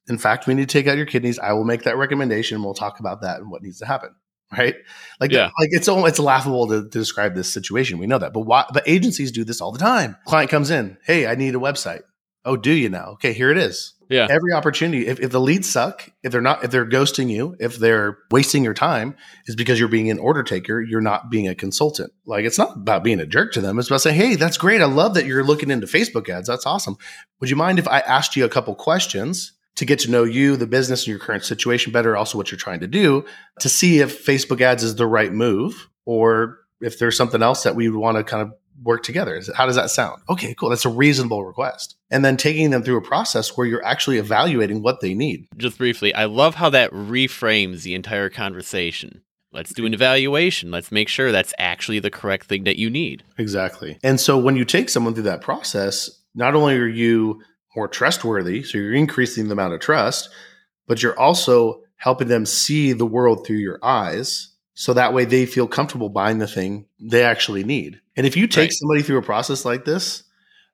in 0.08 0.18
fact, 0.18 0.46
we 0.46 0.54
need 0.54 0.68
to 0.68 0.72
take 0.72 0.86
out 0.86 0.96
your 0.96 1.06
kidneys. 1.06 1.38
I 1.38 1.52
will 1.52 1.64
make 1.64 1.84
that 1.84 1.96
recommendation. 1.96 2.62
We'll 2.62 2.74
talk 2.74 3.00
about 3.00 3.22
that 3.22 3.40
and 3.40 3.50
what 3.50 3.62
needs 3.62 3.78
to 3.78 3.86
happen. 3.86 4.10
Right? 4.52 4.76
Like, 5.20 5.32
yeah. 5.32 5.50
like 5.58 5.70
it's 5.72 5.88
it's 5.88 6.18
laughable 6.20 6.68
to, 6.68 6.82
to, 6.82 6.88
describe 6.88 7.34
this 7.34 7.52
situation. 7.52 7.98
We 7.98 8.06
know 8.06 8.18
that, 8.18 8.32
but 8.32 8.42
why? 8.42 8.64
But 8.72 8.84
agencies 8.86 9.32
do 9.32 9.42
this 9.42 9.60
all 9.60 9.72
the 9.72 9.78
time. 9.78 10.16
Client 10.26 10.50
comes 10.50 10.70
in, 10.70 10.96
hey, 11.04 11.26
I 11.26 11.34
need 11.34 11.56
a 11.56 11.58
website. 11.58 12.02
Oh, 12.44 12.56
do 12.56 12.70
you 12.70 12.88
now? 12.88 13.12
Okay, 13.12 13.32
here 13.32 13.50
it 13.50 13.56
is. 13.56 13.94
Yeah. 14.10 14.26
Every 14.30 14.52
opportunity. 14.52 15.06
If, 15.06 15.18
if 15.18 15.30
the 15.30 15.40
leads 15.40 15.68
suck, 15.68 16.10
if 16.22 16.30
they're 16.30 16.42
not, 16.42 16.62
if 16.62 16.70
they're 16.70 16.86
ghosting 16.86 17.30
you, 17.30 17.56
if 17.58 17.76
they're 17.76 18.18
wasting 18.30 18.62
your 18.62 18.74
time, 18.74 19.16
is 19.46 19.56
because 19.56 19.80
you're 19.80 19.88
being 19.88 20.10
an 20.10 20.18
order 20.18 20.42
taker. 20.42 20.80
You're 20.80 21.00
not 21.00 21.30
being 21.30 21.48
a 21.48 21.54
consultant. 21.54 22.12
Like 22.26 22.44
it's 22.44 22.58
not 22.58 22.76
about 22.76 23.02
being 23.02 23.18
a 23.18 23.26
jerk 23.26 23.52
to 23.54 23.60
them. 23.60 23.78
It's 23.78 23.88
about 23.88 24.02
saying, 24.02 24.16
hey, 24.16 24.34
that's 24.36 24.58
great. 24.58 24.82
I 24.82 24.86
love 24.86 25.14
that 25.14 25.24
you're 25.24 25.42
looking 25.42 25.70
into 25.70 25.86
Facebook 25.86 26.28
ads. 26.28 26.46
That's 26.46 26.66
awesome. 26.66 26.96
Would 27.40 27.50
you 27.50 27.56
mind 27.56 27.78
if 27.78 27.88
I 27.88 28.00
asked 28.00 28.36
you 28.36 28.44
a 28.44 28.50
couple 28.50 28.74
questions? 28.74 29.52
To 29.76 29.84
get 29.84 29.98
to 30.00 30.10
know 30.10 30.24
you, 30.24 30.56
the 30.56 30.66
business, 30.66 31.02
and 31.02 31.08
your 31.08 31.18
current 31.18 31.44
situation 31.44 31.92
better, 31.92 32.16
also 32.16 32.38
what 32.38 32.50
you're 32.50 32.58
trying 32.58 32.80
to 32.80 32.86
do, 32.86 33.24
to 33.60 33.68
see 33.68 34.00
if 34.00 34.24
Facebook 34.24 34.60
ads 34.60 34.82
is 34.82 34.96
the 34.96 35.06
right 35.06 35.32
move 35.32 35.88
or 36.04 36.60
if 36.80 36.98
there's 36.98 37.16
something 37.16 37.42
else 37.42 37.62
that 37.62 37.74
we 37.74 37.88
would 37.88 37.98
want 37.98 38.16
to 38.16 38.24
kind 38.24 38.42
of 38.42 38.52
work 38.82 39.02
together. 39.02 39.40
How 39.54 39.66
does 39.66 39.76
that 39.76 39.90
sound? 39.90 40.20
Okay, 40.28 40.54
cool. 40.54 40.68
That's 40.68 40.84
a 40.84 40.90
reasonable 40.90 41.44
request. 41.44 41.96
And 42.10 42.24
then 42.24 42.36
taking 42.36 42.70
them 42.70 42.82
through 42.82 42.98
a 42.98 43.02
process 43.02 43.56
where 43.56 43.66
you're 43.66 43.84
actually 43.84 44.18
evaluating 44.18 44.82
what 44.82 45.00
they 45.00 45.14
need. 45.14 45.46
Just 45.56 45.78
briefly, 45.78 46.14
I 46.14 46.24
love 46.26 46.56
how 46.56 46.70
that 46.70 46.90
reframes 46.92 47.82
the 47.82 47.94
entire 47.94 48.30
conversation. 48.30 49.22
Let's 49.52 49.72
do 49.72 49.86
an 49.86 49.94
evaluation. 49.94 50.72
Let's 50.72 50.90
make 50.90 51.08
sure 51.08 51.30
that's 51.30 51.54
actually 51.58 52.00
the 52.00 52.10
correct 52.10 52.46
thing 52.46 52.64
that 52.64 52.76
you 52.76 52.90
need. 52.90 53.22
Exactly. 53.38 53.98
And 54.02 54.20
so 54.20 54.36
when 54.36 54.56
you 54.56 54.64
take 54.64 54.88
someone 54.88 55.14
through 55.14 55.22
that 55.24 55.42
process, 55.42 56.10
not 56.34 56.56
only 56.56 56.76
are 56.76 56.88
you 56.88 57.40
more 57.76 57.88
trustworthy. 57.88 58.62
So 58.62 58.78
you're 58.78 58.94
increasing 58.94 59.48
the 59.48 59.52
amount 59.52 59.74
of 59.74 59.80
trust, 59.80 60.28
but 60.86 61.02
you're 61.02 61.18
also 61.18 61.82
helping 61.96 62.28
them 62.28 62.46
see 62.46 62.92
the 62.92 63.06
world 63.06 63.46
through 63.46 63.56
your 63.56 63.78
eyes. 63.82 64.50
So 64.74 64.92
that 64.92 65.14
way 65.14 65.24
they 65.24 65.46
feel 65.46 65.68
comfortable 65.68 66.08
buying 66.08 66.38
the 66.38 66.46
thing 66.46 66.86
they 67.00 67.22
actually 67.22 67.64
need. 67.64 68.00
And 68.16 68.26
if 68.26 68.36
you 68.36 68.46
take 68.46 68.68
right. 68.68 68.72
somebody 68.72 69.02
through 69.02 69.18
a 69.18 69.22
process 69.22 69.64
like 69.64 69.84
this, 69.84 70.24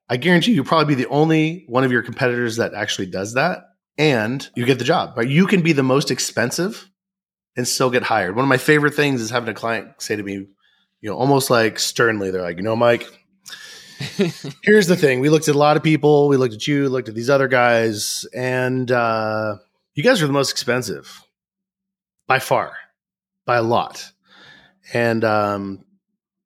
I 0.09 0.16
guarantee 0.16 0.53
you'll 0.53 0.64
probably 0.64 0.94
be 0.94 1.03
the 1.03 1.11
only 1.11 1.64
one 1.68 1.84
of 1.84 1.92
your 1.92 2.03
competitors 2.03 2.57
that 2.57 2.74
actually 2.74 3.07
does 3.07 3.34
that. 3.34 3.64
And 3.96 4.48
you 4.57 4.64
get 4.64 4.78
the 4.78 4.84
job, 4.84 5.16
right? 5.16 5.28
You 5.28 5.46
can 5.46 5.62
be 5.62 5.72
the 5.72 5.82
most 5.82 6.11
expensive 6.11 6.90
and 7.57 7.68
still 7.68 7.90
get 7.90 8.03
hired. 8.03 8.34
One 8.34 8.44
of 8.44 8.48
my 8.48 8.57
favorite 8.57 8.94
things 8.94 9.20
is 9.20 9.30
having 9.30 9.51
a 9.51 9.55
client 9.55 9.88
say 9.98 10.16
to 10.16 10.22
me, 10.22 10.46
you 11.01 11.11
know, 11.11 11.16
almost 11.16 11.51
like 11.51 11.78
sternly, 11.78 12.30
they're 12.30 12.42
like, 12.42 12.57
you 12.57 12.62
know, 12.62 12.76
Mike, 12.76 13.07
Here's 14.62 14.86
the 14.86 14.96
thing: 14.96 15.20
we 15.20 15.28
looked 15.28 15.48
at 15.48 15.55
a 15.55 15.59
lot 15.59 15.76
of 15.76 15.82
people. 15.82 16.28
We 16.28 16.38
looked 16.38 16.55
at 16.55 16.66
you, 16.66 16.88
looked 16.88 17.09
at 17.09 17.14
these 17.14 17.28
other 17.28 17.48
guys, 17.48 18.24
and 18.34 18.90
uh, 18.90 19.57
you 19.94 20.03
guys 20.03 20.22
are 20.22 20.26
the 20.26 20.32
most 20.32 20.51
expensive 20.51 21.22
by 22.26 22.38
far, 22.38 22.72
by 23.44 23.57
a 23.57 23.62
lot. 23.62 24.11
And 24.94 25.22
um, 25.22 25.84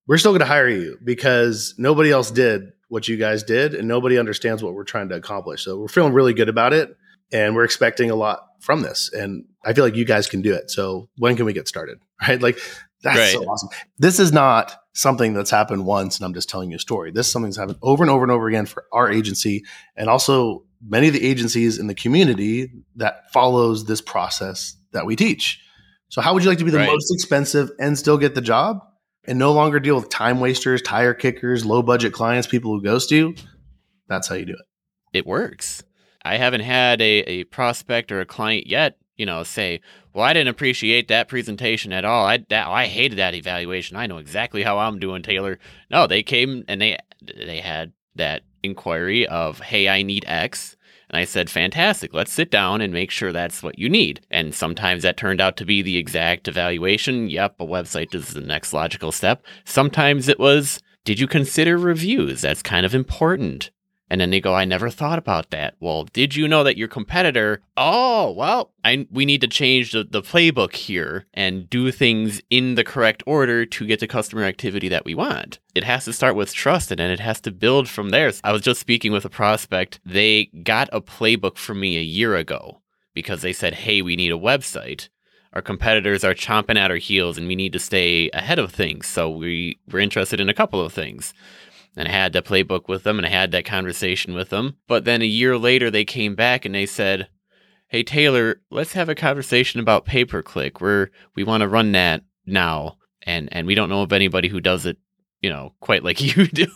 we're 0.08 0.18
still 0.18 0.32
going 0.32 0.40
to 0.40 0.46
hire 0.46 0.68
you 0.68 0.98
because 1.02 1.74
nobody 1.78 2.10
else 2.10 2.30
did 2.32 2.72
what 2.88 3.06
you 3.06 3.16
guys 3.16 3.44
did, 3.44 3.74
and 3.74 3.86
nobody 3.86 4.18
understands 4.18 4.60
what 4.60 4.74
we're 4.74 4.84
trying 4.84 5.08
to 5.10 5.14
accomplish. 5.14 5.64
So 5.64 5.78
we're 5.78 5.88
feeling 5.88 6.12
really 6.12 6.34
good 6.34 6.48
about 6.48 6.72
it, 6.72 6.96
and 7.32 7.54
we're 7.54 7.64
expecting 7.64 8.10
a 8.10 8.16
lot 8.16 8.40
from 8.60 8.82
this. 8.82 9.12
And 9.12 9.44
I 9.64 9.74
feel 9.74 9.84
like 9.84 9.94
you 9.94 10.04
guys 10.04 10.26
can 10.26 10.42
do 10.42 10.54
it. 10.54 10.72
So 10.72 11.08
when 11.18 11.36
can 11.36 11.46
we 11.46 11.52
get 11.52 11.68
started? 11.68 11.98
Right? 12.26 12.40
Like 12.40 12.58
that's 13.02 13.18
right. 13.18 13.32
so 13.32 13.44
awesome. 13.44 13.68
This 13.98 14.18
is 14.18 14.32
not 14.32 14.74
something 14.94 15.34
that's 15.34 15.50
happened 15.50 15.84
once 15.84 16.16
and 16.16 16.24
I'm 16.24 16.34
just 16.34 16.48
telling 16.48 16.70
you 16.70 16.76
a 16.76 16.80
story. 16.80 17.10
This 17.10 17.26
is 17.26 17.32
something 17.32 17.50
that's 17.50 17.58
happened 17.58 17.78
over 17.82 18.02
and 18.02 18.10
over 18.10 18.22
and 18.22 18.32
over 18.32 18.48
again 18.48 18.64
for 18.64 18.84
our 18.92 19.10
agency 19.10 19.64
and 19.96 20.08
also 20.08 20.64
many 20.86 21.08
of 21.08 21.12
the 21.12 21.26
agencies 21.26 21.78
in 21.78 21.88
the 21.88 21.94
community 21.94 22.70
that 22.96 23.30
follows 23.32 23.86
this 23.86 24.00
process 24.00 24.76
that 24.92 25.04
we 25.04 25.16
teach. 25.16 25.60
So 26.08 26.20
how 26.20 26.32
would 26.32 26.44
you 26.44 26.48
like 26.48 26.58
to 26.58 26.64
be 26.64 26.70
the 26.70 26.78
right. 26.78 26.86
most 26.86 27.12
expensive 27.12 27.70
and 27.80 27.98
still 27.98 28.18
get 28.18 28.34
the 28.34 28.40
job 28.40 28.80
and 29.26 29.38
no 29.38 29.52
longer 29.52 29.80
deal 29.80 29.96
with 29.96 30.10
time 30.10 30.38
wasters, 30.38 30.80
tire 30.80 31.14
kickers, 31.14 31.64
low 31.64 31.82
budget 31.82 32.12
clients, 32.12 32.46
people 32.46 32.72
who 32.72 32.82
ghost 32.82 33.10
you? 33.10 33.34
That's 34.08 34.28
how 34.28 34.36
you 34.36 34.44
do 34.44 34.52
it. 34.52 35.18
It 35.18 35.26
works. 35.26 35.82
I 36.24 36.36
haven't 36.36 36.60
had 36.60 37.02
a, 37.02 37.20
a 37.20 37.44
prospect 37.44 38.12
or 38.12 38.20
a 38.20 38.26
client 38.26 38.66
yet, 38.66 38.96
you 39.16 39.26
know, 39.26 39.42
say, 39.42 39.80
well, 40.12 40.24
I 40.24 40.32
didn't 40.32 40.48
appreciate 40.48 41.08
that 41.08 41.28
presentation 41.28 41.92
at 41.92 42.04
all. 42.04 42.26
I 42.26 42.38
that 42.48 42.66
I 42.66 42.86
hated 42.86 43.18
that 43.18 43.34
evaluation. 43.34 43.96
I 43.96 44.06
know 44.06 44.18
exactly 44.18 44.62
how 44.62 44.78
I'm 44.78 44.98
doing, 44.98 45.22
Taylor. 45.22 45.58
No, 45.90 46.06
they 46.06 46.22
came 46.22 46.64
and 46.68 46.80
they 46.80 46.98
they 47.22 47.60
had 47.60 47.92
that 48.16 48.42
inquiry 48.62 49.26
of, 49.26 49.60
"Hey, 49.60 49.88
I 49.88 50.02
need 50.02 50.24
X." 50.26 50.76
And 51.10 51.18
I 51.18 51.24
said, 51.24 51.50
"Fantastic. 51.50 52.14
Let's 52.14 52.32
sit 52.32 52.50
down 52.50 52.80
and 52.80 52.92
make 52.92 53.10
sure 53.10 53.32
that's 53.32 53.62
what 53.62 53.78
you 53.78 53.88
need." 53.88 54.20
And 54.30 54.54
sometimes 54.54 55.02
that 55.02 55.16
turned 55.16 55.40
out 55.40 55.56
to 55.58 55.64
be 55.64 55.82
the 55.82 55.96
exact 55.96 56.48
evaluation. 56.48 57.28
Yep, 57.28 57.56
a 57.60 57.66
website 57.66 58.14
is 58.14 58.30
the 58.30 58.40
next 58.40 58.72
logical 58.72 59.12
step. 59.12 59.44
Sometimes 59.64 60.28
it 60.28 60.40
was, 60.40 60.80
"Did 61.04 61.20
you 61.20 61.26
consider 61.26 61.76
reviews? 61.76 62.40
That's 62.40 62.62
kind 62.62 62.86
of 62.86 62.94
important." 62.94 63.70
And 64.14 64.20
then 64.20 64.30
they 64.30 64.40
go, 64.40 64.54
I 64.54 64.64
never 64.64 64.90
thought 64.90 65.18
about 65.18 65.50
that. 65.50 65.74
Well, 65.80 66.04
did 66.04 66.36
you 66.36 66.46
know 66.46 66.62
that 66.62 66.76
your 66.76 66.86
competitor, 66.86 67.62
oh, 67.76 68.30
well, 68.30 68.70
I, 68.84 69.08
we 69.10 69.24
need 69.24 69.40
to 69.40 69.48
change 69.48 69.90
the, 69.90 70.04
the 70.04 70.22
playbook 70.22 70.76
here 70.76 71.26
and 71.34 71.68
do 71.68 71.90
things 71.90 72.40
in 72.48 72.76
the 72.76 72.84
correct 72.84 73.24
order 73.26 73.66
to 73.66 73.86
get 73.88 73.98
the 73.98 74.06
customer 74.06 74.44
activity 74.44 74.88
that 74.88 75.04
we 75.04 75.16
want. 75.16 75.58
It 75.74 75.82
has 75.82 76.04
to 76.04 76.12
start 76.12 76.36
with 76.36 76.54
trust 76.54 76.92
and 76.92 77.00
then 77.00 77.10
it 77.10 77.18
has 77.18 77.40
to 77.40 77.50
build 77.50 77.88
from 77.88 78.10
there. 78.10 78.30
I 78.44 78.52
was 78.52 78.62
just 78.62 78.78
speaking 78.78 79.10
with 79.10 79.24
a 79.24 79.28
prospect. 79.28 79.98
They 80.06 80.44
got 80.62 80.88
a 80.92 81.00
playbook 81.00 81.58
from 81.58 81.80
me 81.80 81.96
a 81.96 82.00
year 82.00 82.36
ago 82.36 82.82
because 83.14 83.42
they 83.42 83.52
said, 83.52 83.74
hey, 83.74 84.00
we 84.00 84.14
need 84.14 84.30
a 84.30 84.38
website 84.38 85.08
our 85.54 85.62
competitors 85.62 86.24
are 86.24 86.34
chomping 86.34 86.76
at 86.76 86.90
our 86.90 86.96
heels 86.96 87.38
and 87.38 87.46
we 87.46 87.54
need 87.54 87.72
to 87.72 87.78
stay 87.78 88.28
ahead 88.34 88.58
of 88.58 88.72
things. 88.72 89.06
So 89.06 89.30
we, 89.30 89.78
we're 89.88 90.00
interested 90.00 90.40
in 90.40 90.48
a 90.48 90.54
couple 90.54 90.80
of 90.80 90.92
things 90.92 91.32
and 91.96 92.08
I 92.08 92.10
had 92.10 92.32
that 92.32 92.44
playbook 92.44 92.88
with 92.88 93.04
them 93.04 93.18
and 93.18 93.26
I 93.26 93.30
had 93.30 93.52
that 93.52 93.64
conversation 93.64 94.34
with 94.34 94.50
them. 94.50 94.76
But 94.88 95.04
then 95.04 95.22
a 95.22 95.26
year 95.26 95.56
later, 95.56 95.90
they 95.90 96.04
came 96.04 96.34
back 96.34 96.64
and 96.64 96.74
they 96.74 96.86
said, 96.86 97.28
Hey, 97.88 98.02
Taylor, 98.02 98.60
let's 98.70 98.94
have 98.94 99.08
a 99.08 99.14
conversation 99.14 99.78
about 99.78 100.04
pay 100.04 100.24
per 100.24 100.42
click. 100.42 100.80
We're, 100.80 101.10
we 101.36 101.44
want 101.44 101.60
to 101.60 101.68
run 101.68 101.92
that 101.92 102.24
now. 102.44 102.96
And, 103.22 103.48
and 103.52 103.66
we 103.66 103.74
don't 103.74 103.88
know 103.88 104.02
of 104.02 104.12
anybody 104.12 104.48
who 104.48 104.60
does 104.60 104.84
it, 104.86 104.98
you 105.40 105.48
know, 105.48 105.74
quite 105.80 106.02
like 106.02 106.20
you 106.36 106.46
do. 106.48 106.66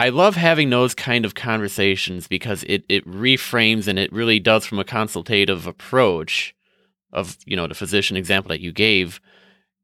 I 0.00 0.08
love 0.08 0.36
having 0.36 0.70
those 0.70 0.94
kind 0.94 1.24
of 1.24 1.34
conversations 1.34 2.26
because 2.26 2.64
it, 2.64 2.84
it 2.88 3.06
reframes 3.06 3.86
and 3.86 3.98
it 3.98 4.12
really 4.12 4.40
does 4.40 4.64
from 4.64 4.78
a 4.78 4.84
consultative 4.84 5.66
approach 5.66 6.54
of, 7.12 7.36
you 7.44 7.56
know, 7.56 7.66
the 7.66 7.74
physician 7.74 8.16
example 8.16 8.48
that 8.48 8.60
you 8.60 8.72
gave. 8.72 9.20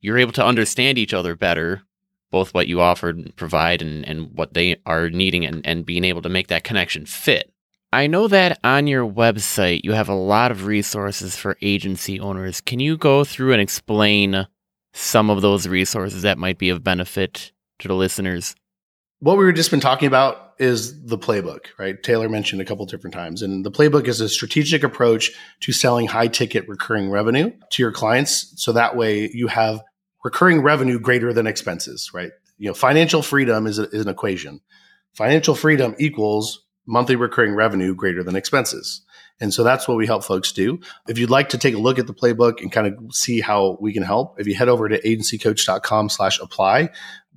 You're 0.00 0.18
able 0.18 0.32
to 0.32 0.44
understand 0.44 0.96
each 0.96 1.12
other 1.12 1.36
better 1.36 1.82
both 2.30 2.54
what 2.54 2.68
you 2.68 2.80
offer 2.80 3.10
and 3.10 3.34
provide 3.36 3.82
and, 3.82 4.06
and 4.06 4.32
what 4.34 4.54
they 4.54 4.76
are 4.86 5.10
needing 5.10 5.44
and, 5.44 5.66
and 5.66 5.86
being 5.86 6.04
able 6.04 6.22
to 6.22 6.28
make 6.28 6.48
that 6.48 6.64
connection 6.64 7.06
fit. 7.06 7.52
I 7.92 8.06
know 8.06 8.28
that 8.28 8.60
on 8.62 8.86
your 8.86 9.04
website 9.04 9.80
you 9.82 9.92
have 9.92 10.08
a 10.08 10.14
lot 10.14 10.52
of 10.52 10.66
resources 10.66 11.36
for 11.36 11.56
agency 11.60 12.20
owners. 12.20 12.60
Can 12.60 12.78
you 12.78 12.96
go 12.96 13.24
through 13.24 13.52
and 13.52 13.60
explain 13.60 14.46
some 14.92 15.30
of 15.30 15.42
those 15.42 15.66
resources 15.66 16.22
that 16.22 16.38
might 16.38 16.58
be 16.58 16.70
of 16.70 16.84
benefit 16.84 17.52
to 17.80 17.88
the 17.88 17.94
listeners? 17.94 18.54
What 19.18 19.36
we've 19.36 19.54
just 19.54 19.70
been 19.70 19.80
talking 19.80 20.06
about 20.06 20.54
is 20.58 21.04
the 21.04 21.18
playbook, 21.18 21.66
right? 21.78 22.00
Taylor 22.02 22.28
mentioned 22.28 22.62
a 22.62 22.64
couple 22.64 22.86
different 22.86 23.14
times. 23.14 23.42
And 23.42 23.64
the 23.64 23.70
playbook 23.70 24.06
is 24.06 24.20
a 24.20 24.28
strategic 24.28 24.84
approach 24.84 25.32
to 25.60 25.72
selling 25.72 26.06
high 26.06 26.28
ticket 26.28 26.68
recurring 26.68 27.10
revenue 27.10 27.50
to 27.70 27.82
your 27.82 27.92
clients. 27.92 28.52
So 28.56 28.72
that 28.72 28.96
way 28.96 29.30
you 29.32 29.48
have 29.48 29.82
recurring 30.24 30.60
revenue 30.60 30.98
greater 30.98 31.32
than 31.32 31.46
expenses, 31.46 32.10
right? 32.12 32.32
You 32.58 32.68
know, 32.68 32.74
financial 32.74 33.22
freedom 33.22 33.66
is, 33.66 33.78
a, 33.78 33.88
is 33.90 34.02
an 34.02 34.08
equation. 34.08 34.60
Financial 35.14 35.54
freedom 35.54 35.94
equals 35.98 36.64
monthly 36.86 37.16
recurring 37.16 37.54
revenue 37.54 37.94
greater 37.94 38.22
than 38.22 38.36
expenses. 38.36 39.02
And 39.40 39.54
so 39.54 39.64
that's 39.64 39.88
what 39.88 39.96
we 39.96 40.06
help 40.06 40.22
folks 40.22 40.52
do. 40.52 40.80
If 41.08 41.18
you'd 41.18 41.30
like 41.30 41.48
to 41.50 41.58
take 41.58 41.74
a 41.74 41.78
look 41.78 41.98
at 41.98 42.06
the 42.06 42.14
playbook 42.14 42.60
and 42.60 42.70
kind 42.70 42.86
of 42.86 43.14
see 43.14 43.40
how 43.40 43.78
we 43.80 43.92
can 43.92 44.02
help, 44.02 44.38
if 44.38 44.46
you 44.46 44.54
head 44.54 44.68
over 44.68 44.88
to 44.88 45.00
agencycoach.com 45.00 46.10
slash 46.10 46.38
apply, 46.40 46.90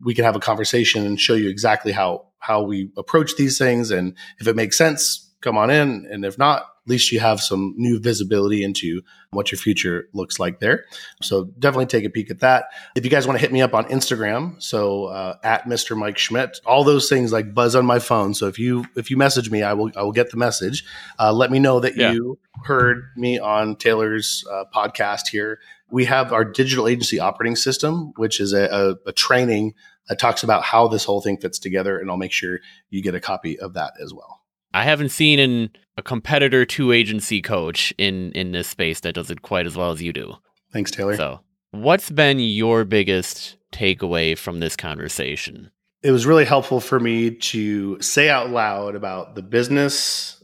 we 0.04 0.14
can 0.14 0.26
have 0.26 0.36
a 0.36 0.40
conversation 0.40 1.06
and 1.06 1.20
show 1.20 1.34
you 1.34 1.50
exactly 1.50 1.94
how, 1.94 2.26
how 2.40 2.64
we 2.64 2.92
approach 2.98 3.38
these 3.38 3.58
things. 3.58 3.90
And 3.90 4.18
if 4.40 4.48
it 4.48 4.56
makes 4.56 4.78
sense, 4.78 5.32
come 5.42 5.58
on 5.58 5.70
in. 5.70 6.06
And 6.12 6.26
if 6.26 6.38
not, 6.38 6.66
at 6.86 6.90
least 6.90 7.12
you 7.14 7.20
have 7.22 7.40
some 7.40 7.74
new 7.78 7.98
visibility 7.98 8.64
into 8.64 9.02
what 9.32 9.52
your 9.52 9.60
future 9.60 10.10
looks 10.14 10.38
like 10.38 10.60
there. 10.60 10.84
So 11.22 11.46
definitely 11.58 11.86
take 11.86 12.04
a 12.04 12.10
peek 12.10 12.30
at 12.30 12.42
that. 12.42 12.66
If 12.96 13.06
you 13.06 13.12
guys 13.12 13.26
want 13.26 13.40
to 13.40 13.42
hit 13.42 13.54
me 13.54 13.62
up 13.62 13.74
on 13.74 13.86
Instagram, 13.86 14.62
so 14.62 15.06
uh, 15.06 15.38
at 15.44 15.64
Mr. 15.64 15.98
Mike 15.98 16.18
Schmidt, 16.18 16.60
all 16.66 16.84
those 16.84 17.08
things 17.08 17.32
like 17.32 17.54
buzz 17.54 17.76
on 17.76 17.86
my 17.86 18.00
phone. 18.00 18.34
So 18.34 18.48
if 18.48 18.60
you 18.60 18.86
if 18.98 19.10
you 19.10 19.16
message 19.16 19.50
me, 19.50 19.64
I 19.64 19.74
will 19.74 19.92
I 19.96 20.04
will 20.04 20.12
get 20.12 20.32
the 20.32 20.38
message. 20.38 20.84
Uh, 21.18 21.32
let 21.32 21.52
me 21.52 21.60
know 21.60 21.80
that 21.80 21.96
yeah. 21.96 22.12
you 22.12 22.38
heard 22.66 23.06
me 23.16 23.40
on 23.40 23.78
Taylor's 23.78 24.44
uh, 24.52 24.66
podcast 24.76 25.30
here. 25.30 25.60
We 25.90 26.06
have 26.06 26.34
our 26.34 26.44
digital 26.44 26.88
agency 26.88 27.20
operating 27.20 27.56
system, 27.56 28.14
which 28.18 28.40
is 28.40 28.52
a, 28.52 28.98
a, 29.06 29.10
a 29.10 29.14
training 29.14 29.76
that 30.10 30.20
talks 30.20 30.44
about 30.44 30.64
how 30.64 30.88
this 30.88 31.06
whole 31.06 31.22
thing 31.22 31.38
fits 31.38 31.60
together, 31.60 31.98
and 31.98 32.10
I'll 32.10 32.18
make 32.18 32.34
sure 32.34 32.60
you 32.90 33.02
get 33.02 33.16
a 33.16 33.22
copy 33.22 33.58
of 33.58 33.76
that 33.76 33.94
as 34.02 34.14
well. 34.14 34.43
I 34.74 34.84
haven't 34.84 35.10
seen 35.10 35.40
an, 35.40 35.70
a 35.98 36.02
competitor 36.02 36.66
to 36.66 36.92
agency 36.92 37.42
coach 37.42 37.94
in 37.98 38.32
in 38.32 38.52
this 38.52 38.68
space 38.68 39.02
that 39.02 39.14
does 39.16 39.30
it 39.30 39.42
quite 39.42 39.66
as 39.66 39.76
well 39.76 39.92
as 39.92 40.02
you 40.02 40.14
do. 40.14 40.36
Thanks, 40.72 40.92
Taylor. 40.92 41.16
So, 41.16 41.40
what's 41.72 42.10
been 42.10 42.40
your 42.40 42.84
biggest 42.84 43.58
takeaway 43.72 44.38
from 44.38 44.60
this 44.60 44.76
conversation? 44.76 45.72
It 46.02 46.12
was 46.12 46.26
really 46.26 46.46
helpful 46.46 46.80
for 46.80 47.00
me 47.00 47.32
to 47.32 48.02
say 48.02 48.30
out 48.30 48.50
loud 48.50 48.96
about 48.96 49.36
the 49.36 49.42
business 49.42 50.44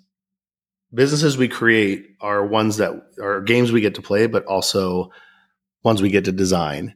businesses 0.93 1.37
we 1.37 1.47
create 1.47 2.15
are 2.19 2.45
ones 2.45 2.77
that 2.77 2.91
are 3.21 3.41
games 3.41 3.71
we 3.71 3.81
get 3.81 3.95
to 3.95 4.01
play, 4.01 4.25
but 4.27 4.45
also 4.45 5.11
ones 5.83 6.01
we 6.01 6.09
get 6.09 6.25
to 6.25 6.31
design. 6.31 6.95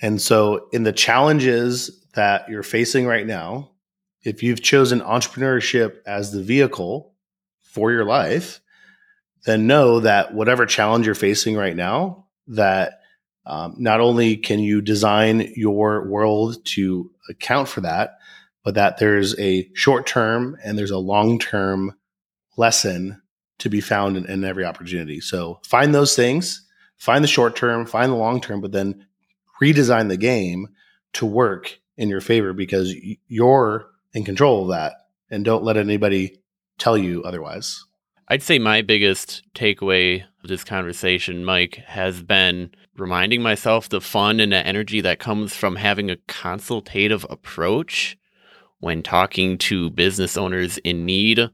And 0.00 0.20
so, 0.20 0.68
in 0.72 0.82
the 0.82 0.92
challenges 0.92 2.04
that 2.14 2.48
you're 2.48 2.62
facing 2.62 3.06
right 3.06 3.26
now, 3.26 3.71
if 4.24 4.42
you've 4.42 4.62
chosen 4.62 5.00
entrepreneurship 5.00 5.96
as 6.06 6.32
the 6.32 6.42
vehicle 6.42 7.14
for 7.60 7.90
your 7.90 8.04
life, 8.04 8.60
then 9.44 9.66
know 9.66 10.00
that 10.00 10.34
whatever 10.34 10.66
challenge 10.66 11.06
you're 11.06 11.14
facing 11.14 11.56
right 11.56 11.74
now, 11.74 12.26
that 12.46 13.00
um, 13.44 13.74
not 13.78 14.00
only 14.00 14.36
can 14.36 14.60
you 14.60 14.80
design 14.80 15.52
your 15.56 16.06
world 16.06 16.64
to 16.64 17.10
account 17.28 17.68
for 17.68 17.80
that, 17.80 18.18
but 18.62 18.74
that 18.74 18.98
there's 18.98 19.38
a 19.40 19.68
short 19.74 20.06
term 20.06 20.56
and 20.64 20.78
there's 20.78 20.92
a 20.92 20.98
long 20.98 21.38
term 21.38 21.96
lesson 22.56 23.20
to 23.58 23.68
be 23.68 23.80
found 23.80 24.16
in, 24.16 24.26
in 24.26 24.44
every 24.44 24.64
opportunity. 24.64 25.20
So 25.20 25.60
find 25.64 25.94
those 25.94 26.14
things, 26.14 26.64
find 26.96 27.24
the 27.24 27.28
short 27.28 27.56
term, 27.56 27.86
find 27.86 28.12
the 28.12 28.16
long 28.16 28.40
term, 28.40 28.60
but 28.60 28.72
then 28.72 29.06
redesign 29.60 30.08
the 30.08 30.16
game 30.16 30.68
to 31.14 31.26
work 31.26 31.80
in 31.96 32.08
your 32.08 32.20
favor 32.20 32.52
because 32.52 32.94
you're 33.28 33.86
in 34.14 34.24
control 34.24 34.62
of 34.62 34.68
that 34.68 34.94
and 35.30 35.44
don't 35.44 35.64
let 35.64 35.76
anybody 35.76 36.38
tell 36.78 36.96
you 36.96 37.22
otherwise. 37.22 37.84
I'd 38.28 38.42
say 38.42 38.58
my 38.58 38.82
biggest 38.82 39.42
takeaway 39.54 40.24
of 40.42 40.48
this 40.48 40.64
conversation, 40.64 41.44
Mike, 41.44 41.76
has 41.86 42.22
been 42.22 42.70
reminding 42.96 43.42
myself 43.42 43.88
the 43.88 44.00
fun 44.00 44.40
and 44.40 44.52
the 44.52 44.66
energy 44.66 45.00
that 45.00 45.18
comes 45.18 45.54
from 45.54 45.76
having 45.76 46.10
a 46.10 46.16
consultative 46.28 47.26
approach 47.28 48.16
when 48.78 49.02
talking 49.02 49.56
to 49.56 49.90
business 49.90 50.36
owners 50.36 50.78
in 50.78 51.04
need 51.04 51.50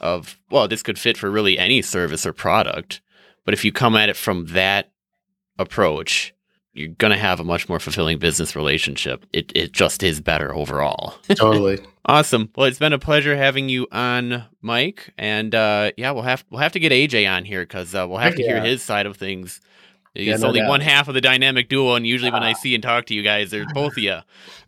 of, 0.00 0.38
well, 0.50 0.66
this 0.66 0.82
could 0.82 0.98
fit 0.98 1.16
for 1.16 1.30
really 1.30 1.58
any 1.58 1.82
service 1.82 2.24
or 2.24 2.32
product. 2.32 3.00
But 3.44 3.54
if 3.54 3.64
you 3.64 3.72
come 3.72 3.96
at 3.96 4.08
it 4.08 4.16
from 4.16 4.46
that 4.46 4.90
approach, 5.58 6.32
you're 6.72 6.88
going 6.88 7.12
to 7.12 7.18
have 7.18 7.40
a 7.40 7.44
much 7.44 7.68
more 7.68 7.80
fulfilling 7.80 8.18
business 8.18 8.54
relationship. 8.54 9.26
It, 9.32 9.52
it 9.54 9.72
just 9.72 10.02
is 10.02 10.20
better 10.20 10.54
overall. 10.54 11.14
Totally. 11.28 11.78
awesome. 12.06 12.50
Well, 12.56 12.66
it's 12.66 12.78
been 12.78 12.92
a 12.92 12.98
pleasure 12.98 13.36
having 13.36 13.68
you 13.68 13.86
on, 13.90 14.44
Mike. 14.62 15.12
And 15.18 15.54
uh, 15.54 15.92
yeah, 15.96 16.12
we'll 16.12 16.22
have 16.22 16.44
we'll 16.50 16.60
have 16.60 16.72
to 16.72 16.80
get 16.80 16.92
AJ 16.92 17.30
on 17.30 17.44
here 17.44 17.62
because 17.62 17.94
uh, 17.94 18.06
we'll 18.08 18.18
have 18.18 18.36
to 18.36 18.42
hear 18.42 18.60
his 18.60 18.82
side 18.82 19.06
of 19.06 19.16
things. 19.16 19.60
It's 20.12 20.26
yeah, 20.26 20.36
no 20.36 20.48
only 20.48 20.60
doubt. 20.60 20.68
one 20.68 20.80
half 20.80 21.06
of 21.06 21.14
the 21.14 21.20
dynamic 21.20 21.68
duo, 21.68 21.94
and 21.94 22.04
usually 22.04 22.32
when 22.32 22.42
I 22.42 22.54
see 22.54 22.74
and 22.74 22.82
talk 22.82 23.06
to 23.06 23.14
you 23.14 23.22
guys, 23.22 23.52
there's 23.52 23.72
both 23.72 23.92
of 23.92 23.98
you. 23.98 24.18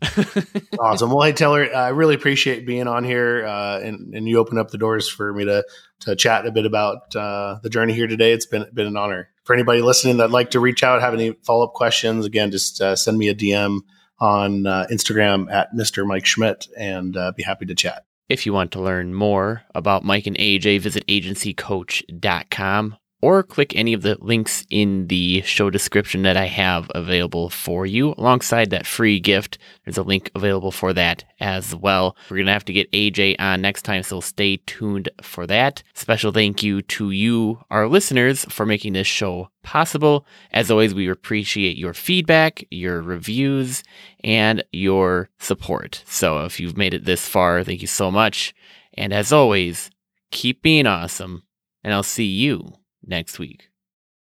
awesome. 0.79 1.11
Well, 1.11 1.21
hey 1.21 1.33
Taylor, 1.33 1.67
I 1.75 1.89
really 1.89 2.15
appreciate 2.15 2.65
being 2.65 2.87
on 2.87 3.03
here, 3.03 3.45
uh, 3.45 3.79
and 3.81 4.13
and 4.15 4.27
you 4.27 4.39
open 4.39 4.57
up 4.57 4.71
the 4.71 4.77
doors 4.77 5.09
for 5.09 5.33
me 5.33 5.43
to 5.43 5.65
to 6.01 6.15
chat 6.15 6.45
a 6.45 6.51
bit 6.51 6.65
about 6.65 7.13
uh, 7.13 7.59
the 7.61 7.69
journey 7.69 7.91
here 7.91 8.07
today. 8.07 8.31
It's 8.31 8.45
been 8.45 8.67
been 8.73 8.87
an 8.87 8.95
honor. 8.95 9.32
For 9.43 9.53
anybody 9.53 9.81
listening 9.81 10.17
that'd 10.17 10.31
like 10.31 10.51
to 10.51 10.59
reach 10.59 10.83
out, 10.83 11.01
have 11.01 11.13
any 11.13 11.31
follow 11.43 11.65
up 11.65 11.73
questions, 11.73 12.25
again, 12.25 12.51
just 12.51 12.81
uh, 12.81 12.95
send 12.95 13.17
me 13.17 13.27
a 13.29 13.35
DM 13.35 13.79
on 14.19 14.65
uh, 14.65 14.87
Instagram 14.89 15.51
at 15.51 15.73
Mr. 15.73 16.07
Mike 16.07 16.25
Schmidt, 16.25 16.67
and 16.77 17.17
uh, 17.17 17.33
be 17.35 17.43
happy 17.43 17.65
to 17.65 17.75
chat. 17.75 18.05
If 18.29 18.45
you 18.45 18.53
want 18.53 18.71
to 18.71 18.81
learn 18.81 19.13
more 19.13 19.63
about 19.75 20.05
Mike 20.05 20.27
and 20.27 20.37
AJ, 20.37 20.79
visit 20.79 21.05
agencycoach.com 21.07 22.97
or 23.23 23.41
click 23.41 23.73
any 23.73 23.93
of 23.93 24.01
the 24.01 24.17
links 24.19 24.65
in 24.69 25.07
the 25.07 25.41
show 25.43 25.69
description 25.69 26.23
that 26.23 26.35
I 26.35 26.43
have 26.43 26.91
available 26.93 27.49
for 27.49 27.85
you. 27.85 28.13
Alongside 28.17 28.69
that 28.71 28.85
free 28.85 29.17
gift, 29.17 29.57
there's 29.85 29.97
a 29.97 30.03
link 30.03 30.29
available 30.35 30.73
for 30.73 30.91
that 30.91 31.23
as 31.39 31.73
well. 31.73 32.17
We're 32.29 32.35
going 32.35 32.47
to 32.47 32.51
have 32.51 32.65
to 32.65 32.73
get 32.73 32.91
AJ 32.91 33.37
on 33.39 33.61
next 33.61 33.83
time, 33.83 34.03
so 34.03 34.19
stay 34.19 34.57
tuned 34.65 35.07
for 35.21 35.47
that. 35.47 35.83
Special 35.93 36.33
thank 36.33 36.63
you 36.63 36.81
to 36.81 37.11
you, 37.11 37.63
our 37.71 37.87
listeners, 37.87 38.43
for 38.49 38.65
making 38.65 38.91
this 38.91 39.07
show 39.07 39.47
possible. 39.63 40.25
As 40.51 40.69
always, 40.69 40.93
we 40.93 41.07
appreciate 41.07 41.77
your 41.77 41.93
feedback, 41.93 42.65
your 42.71 43.01
reviews, 43.01 43.85
and 44.21 44.65
your 44.73 45.29
support. 45.39 46.03
So 46.05 46.43
if 46.43 46.59
you've 46.59 46.75
made 46.75 46.93
it 46.93 47.05
this 47.05 47.25
far, 47.25 47.63
thank 47.63 47.79
you 47.79 47.87
so 47.87 48.11
much. 48.11 48.53
And 48.95 49.13
as 49.13 49.31
always, 49.31 49.91
keep 50.29 50.61
being 50.61 50.87
awesome, 50.87 51.43
and 51.85 51.93
I'll 51.93 52.03
see 52.03 52.25
you 52.25 52.73
next 53.05 53.39
week. 53.39 53.69